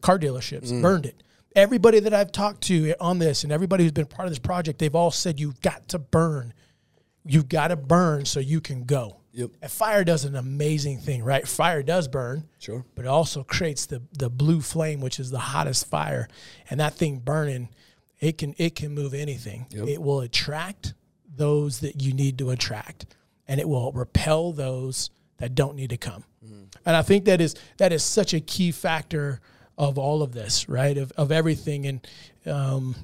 car 0.00 0.18
dealerships, 0.18 0.70
burned 0.82 1.06
it. 1.06 1.22
Everybody 1.56 1.98
that 2.00 2.14
I've 2.14 2.30
talked 2.30 2.60
to 2.64 2.94
on 3.00 3.18
this 3.18 3.42
and 3.42 3.52
everybody 3.52 3.82
who's 3.82 3.92
been 3.92 4.06
part 4.06 4.26
of 4.26 4.30
this 4.30 4.38
project, 4.38 4.78
they've 4.78 4.94
all 4.94 5.10
said 5.10 5.40
you've 5.40 5.60
got 5.60 5.88
to 5.88 5.98
burn. 5.98 6.52
You've 7.24 7.48
got 7.48 7.68
to 7.68 7.76
burn 7.76 8.24
so 8.26 8.38
you 8.40 8.60
can 8.60 8.84
go. 8.84 9.17
Yep. 9.38 9.50
And 9.62 9.70
fire 9.70 10.02
does 10.02 10.24
an 10.24 10.34
amazing 10.34 10.98
thing, 10.98 11.22
right? 11.22 11.46
Fire 11.46 11.82
does 11.82 12.08
burn, 12.08 12.48
Sure. 12.58 12.84
but 12.96 13.04
it 13.04 13.08
also 13.08 13.44
creates 13.44 13.86
the 13.86 14.02
the 14.12 14.28
blue 14.28 14.60
flame, 14.60 15.00
which 15.00 15.20
is 15.20 15.30
the 15.30 15.38
hottest 15.38 15.86
fire. 15.86 16.28
And 16.68 16.80
that 16.80 16.94
thing 16.94 17.18
burning, 17.20 17.68
it 18.20 18.36
can 18.38 18.54
it 18.58 18.74
can 18.74 18.92
move 18.92 19.14
anything. 19.14 19.66
It 19.70 20.02
will 20.02 20.20
attract 20.20 20.94
those 21.36 21.78
that 21.80 22.02
you 22.02 22.12
need 22.12 22.36
to 22.38 22.50
attract, 22.50 23.06
and 23.46 23.60
it 23.60 23.68
will 23.68 23.92
repel 23.92 24.52
those 24.52 25.10
that 25.36 25.54
don't 25.54 25.76
need 25.76 25.90
to 25.90 25.96
come. 25.96 26.24
And 26.84 26.96
I 26.96 27.02
think 27.02 27.24
that 27.26 27.40
is 27.40 27.54
that 27.76 27.92
is 27.92 28.02
such 28.02 28.34
a 28.34 28.40
key 28.40 28.72
factor 28.72 29.40
of 29.76 29.98
all 29.98 30.22
of 30.22 30.32
this, 30.32 30.68
right? 30.68 30.96
Of 30.98 31.12
of 31.16 31.30
everything 31.30 31.86
and 31.86 32.06
um, 32.44 32.96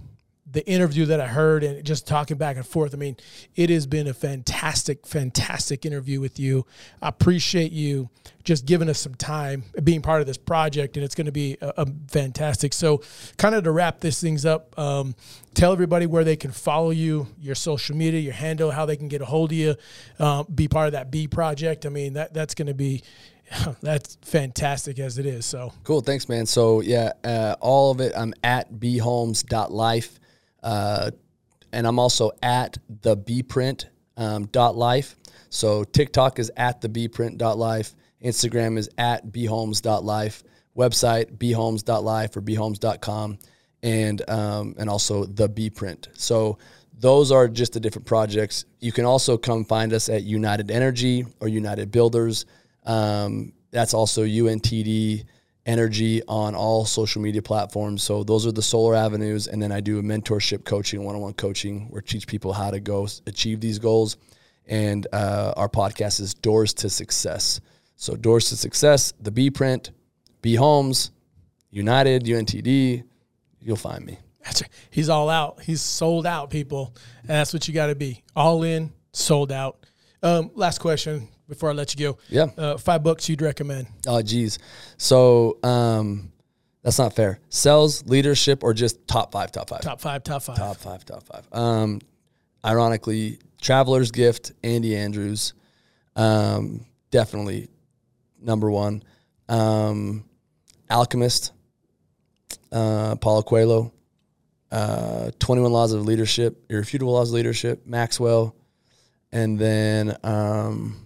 the 0.55 0.66
interview 0.66 1.05
that 1.07 1.20
I 1.20 1.26
heard 1.26 1.64
and 1.64 1.84
just 1.84 2.07
talking 2.07 2.38
back 2.38 2.57
and 2.57 2.66
forth. 2.66 2.94
I 2.94 2.96
mean, 2.96 3.16
it 3.57 3.70
has 3.70 3.86
been 3.86 4.07
a 4.07 4.14
fantastic, 4.14 5.07
fantastic 5.07 5.84
interview 5.84 6.20
with 6.20 6.38
you. 6.38 6.64
I 7.02 7.09
appreciate 7.09 7.72
you 7.72 8.09
just 8.44 8.64
giving 8.64 8.88
us 8.88 8.98
some 8.98 9.16
time, 9.16 9.64
being 9.82 10.00
part 10.00 10.20
of 10.20 10.26
this 10.26 10.38
project, 10.38 10.96
and 10.96 11.05
it's 11.05 11.14
going 11.14 11.26
to 11.26 11.32
be 11.32 11.59
a, 11.61 11.72
a 11.78 11.86
fantastic. 12.09 12.72
So, 12.72 13.02
kind 13.36 13.55
of 13.55 13.64
to 13.64 13.72
wrap 13.72 14.00
this 14.00 14.20
things 14.20 14.46
up, 14.46 14.78
um, 14.78 15.16
tell 15.55 15.72
everybody 15.72 16.07
where 16.07 16.24
they 16.24 16.36
can 16.36 16.52
follow 16.52 16.90
you, 16.90 17.26
your 17.40 17.57
social 17.57 17.96
media, 17.96 18.20
your 18.20 18.32
handle, 18.32 18.70
how 18.70 18.86
they 18.86 18.96
can 18.96 19.09
get 19.09 19.20
a 19.22 19.26
hold 19.26 19.50
of 19.50 19.59
you, 19.59 19.74
uh, 20.20 20.44
be 20.44 20.68
part 20.68 20.86
of 20.86 20.92
that 20.92 21.11
B 21.11 21.26
project. 21.26 21.84
I 21.84 21.88
mean, 21.88 22.12
that 22.12 22.32
that's 22.32 22.55
going 22.55 22.68
to 22.68 22.74
be 22.74 23.02
that's 23.82 24.18
fantastic 24.22 25.00
as 25.00 25.18
it 25.18 25.26
is. 25.26 25.46
So, 25.46 25.72
Cool. 25.82 26.00
Thanks, 26.00 26.28
man. 26.28 26.46
So 26.46 26.80
yeah, 26.80 27.12
uh, 27.24 27.57
all 27.61 27.90
of 27.90 28.00
it. 28.00 28.12
I'm 28.16 28.34
at 28.44 28.72
bholmes.life. 28.72 30.20
Uh, 30.65 31.11
and 31.73 31.87
I'm 31.87 31.99
also 31.99 32.33
at 32.43 32.79
the 33.03 33.17
bprint 33.17 33.85
um, 34.17 34.47
dot 34.47 34.77
life. 34.77 35.17
So 35.51 35.85
TikTok 35.85 36.39
is 36.39 36.51
at 36.57 36.81
the 36.81 36.89
bprint 36.89 37.37
dot 37.39 37.59
life. 37.59 37.95
Instagram 38.23 38.79
is 38.79 38.89
at 38.97 39.27
bholmes 39.27 39.83
dot 39.83 40.05
life. 40.05 40.43
Website 40.77 41.37
bholmes 41.37 41.85
dot 41.85 42.03
life 42.03 42.37
or 42.37 42.41
bholmes.com. 42.41 43.39
And, 43.83 44.31
um, 44.31 44.75
and 44.79 44.89
also 44.89 45.25
the 45.27 45.49
bprint. 45.49 46.09
So 46.15 46.59
those 46.99 47.31
are 47.31 47.49
just 47.49 47.75
the 47.75 47.81
different 47.81 48.07
projects. 48.07 48.65
You 48.81 48.93
can 48.93 49.05
also 49.05 49.37
come 49.37 49.67
find 49.67 49.93
us 49.93 50.09
at 50.09 50.23
United 50.23 50.71
Energy 50.71 51.27
or 51.41 51.49
United 51.49 51.91
Builders. 51.91 52.47
Um, 52.87 53.53
that's 53.71 53.93
also 53.93 54.25
UNTD 54.25 55.25
Energy 55.67 56.23
on 56.29 56.55
all 56.55 56.85
social 56.85 57.23
media 57.23 57.41
platforms. 57.41 58.03
So 58.03 58.23
those 58.23 58.47
are 58.47 58.53
the 58.53 58.62
solar 58.62 58.95
avenues. 58.95 59.47
And 59.47 59.62
then 59.62 59.73
I 59.73 59.81
do 59.81 59.99
a 59.99 60.03
mentorship 60.03 60.65
coaching, 60.65 61.03
one 61.05 61.15
on 61.15 61.23
one 61.23 61.33
coaching, 61.33 61.89
where 61.89 62.03
I 62.05 62.09
teach 62.09 62.27
people 62.27 62.53
how 62.53 62.71
to 62.71 62.81
go 62.81 63.09
achieve 63.27 63.61
these 63.61 63.79
goals. 63.79 64.19
And 64.67 65.07
uh, 65.12 65.55
our 65.57 65.69
podcast 65.69 66.21
is 66.21 66.35
Doors 66.35 66.75
to 66.75 66.91
Success. 66.91 67.61
So 67.97 68.15
Doors 68.15 68.51
to 68.51 68.57
Success, 68.57 69.12
the 69.21 69.31
B 69.31 69.51
Print, 69.51 69.91
B 70.43 70.55
Holmes, 70.55 71.11
United, 71.71 72.25
UNTD. 72.25 73.05
You'll 73.61 73.77
find 73.77 74.05
me. 74.05 74.19
That's 74.45 74.61
right. 74.61 74.71
He's 74.91 75.09
all 75.09 75.31
out. 75.31 75.62
He's 75.62 75.81
sold 75.81 76.27
out, 76.27 76.51
people. 76.51 76.95
And 77.21 77.31
that's 77.31 77.55
what 77.55 77.67
you 77.67 77.73
got 77.73 77.87
to 77.87 77.95
be. 77.95 78.23
All 78.37 78.62
in, 78.62 78.93
sold 79.12 79.51
out. 79.51 79.87
Um, 80.23 80.51
last 80.55 80.79
question 80.79 81.29
before 81.55 81.70
I 81.70 81.72
let 81.72 81.94
you 81.94 82.07
go. 82.07 82.18
Yeah. 82.28 82.46
Uh, 82.57 82.76
five 82.76 83.02
books 83.02 83.28
you'd 83.28 83.42
recommend. 83.42 83.86
Oh, 84.07 84.20
geez. 84.22 84.59
So 84.96 85.59
um, 85.62 86.32
that's 86.82 86.98
not 86.98 87.14
fair. 87.14 87.40
Sales, 87.48 88.05
leadership, 88.07 88.62
or 88.62 88.74
just 88.74 89.07
top 89.09 89.32
five, 89.32 89.50
top 89.52 89.70
five? 89.70 89.80
Top 89.80 90.00
five, 90.00 90.22
top 90.22 90.42
five. 90.42 90.57
Top 90.57 90.76
five, 90.76 91.05
top 91.05 91.22
five. 91.22 91.46
Um, 91.52 92.00
ironically, 92.64 93.38
Traveler's 93.61 94.11
Gift, 94.11 94.52
Andy 94.62 94.94
Andrews, 94.94 95.55
um, 96.16 96.84
definitely 97.11 97.68
number 98.40 98.70
one. 98.70 99.02
Um, 99.48 100.24
Alchemist, 100.90 101.52
uh, 102.70 103.16
Paulo 103.16 103.42
Coelho, 103.42 103.92
uh, 104.70 105.30
21 105.38 105.72
Laws 105.72 105.92
of 105.92 106.05
Leadership, 106.05 106.64
Irrefutable 106.68 107.12
Laws 107.12 107.30
of 107.30 107.34
Leadership, 107.34 107.86
Maxwell, 107.86 108.55
and 109.32 109.59
then 109.59 110.16
um, 110.22 111.03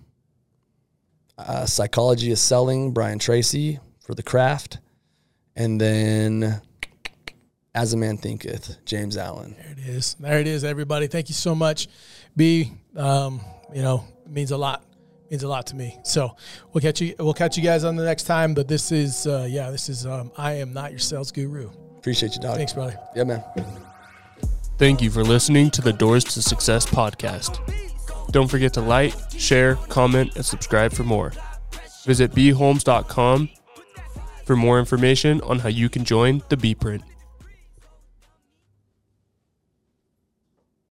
uh, 1.39 1.66
Psychology 1.66 2.32
of 2.32 2.39
Selling, 2.39 2.93
Brian 2.93 3.18
Tracy 3.18 3.78
for 4.01 4.14
The 4.14 4.22
Craft, 4.22 4.78
and 5.57 5.80
then 5.80 6.61
As 7.74 7.93
a 7.93 7.97
Man 7.97 8.16
Thinketh, 8.18 8.76
James 8.84 9.16
Allen. 9.16 9.55
There 9.59 9.72
it 9.72 9.78
is. 9.78 10.14
There 10.18 10.41
it 10.41 10.47
is, 10.47 10.64
everybody. 10.64 11.07
Thank 11.07 11.28
you 11.28 11.34
so 11.34 11.55
much. 11.55 11.89
B, 12.36 12.72
um, 12.97 13.41
you 13.72 13.82
know, 13.82 14.05
means 14.26 14.51
a 14.51 14.57
lot. 14.57 14.84
Means 15.30 15.43
a 15.43 15.49
lot 15.49 15.66
to 15.66 15.76
me. 15.76 15.99
So 16.05 16.34
we'll 16.72 16.80
catch 16.80 17.03
you. 17.03 17.14
We'll 17.18 17.34
catch 17.34 17.59
you 17.59 17.62
guys 17.62 17.84
on 17.84 17.97
the 17.97 18.05
next 18.05 18.22
time. 18.22 18.55
But 18.55 18.66
this 18.66 18.91
is, 18.91 19.26
uh, 19.26 19.47
yeah, 19.49 19.70
this 19.70 19.91
is. 19.91 20.07
Um, 20.07 20.32
I 20.39 20.53
am 20.53 20.72
not 20.72 20.91
your 20.91 21.01
sales 21.01 21.30
guru. 21.30 21.70
Appreciate 21.99 22.34
you, 22.34 22.41
dog. 22.41 22.57
Thanks, 22.57 22.72
brother. 22.72 22.99
Yeah, 23.14 23.24
man. 23.24 23.45
Thank 24.78 25.03
you 25.03 25.11
for 25.11 25.22
listening 25.24 25.70
to 25.72 25.82
the 25.82 25.93
Doors 25.93 26.24
to 26.24 26.41
Success 26.41 26.86
podcast. 26.86 27.59
Don't 28.31 28.49
forget 28.49 28.74
to 28.74 28.81
like, 28.81 29.14
share, 29.37 29.76
comment, 29.89 30.37
and 30.37 30.45
subscribe 30.45 30.93
for 30.93 31.05
more. 31.05 31.33
Visit 32.05 32.33
bholmes.com 32.33 33.49
for 34.45 34.57
more 34.57 34.79
information 34.79 35.41
on 35.43 35.59
how 35.59 35.68
you 35.68 35.89
can 35.89 36.05
join 36.05 36.43
the 36.49 36.57
B 36.57 36.74
Print. 36.74 37.03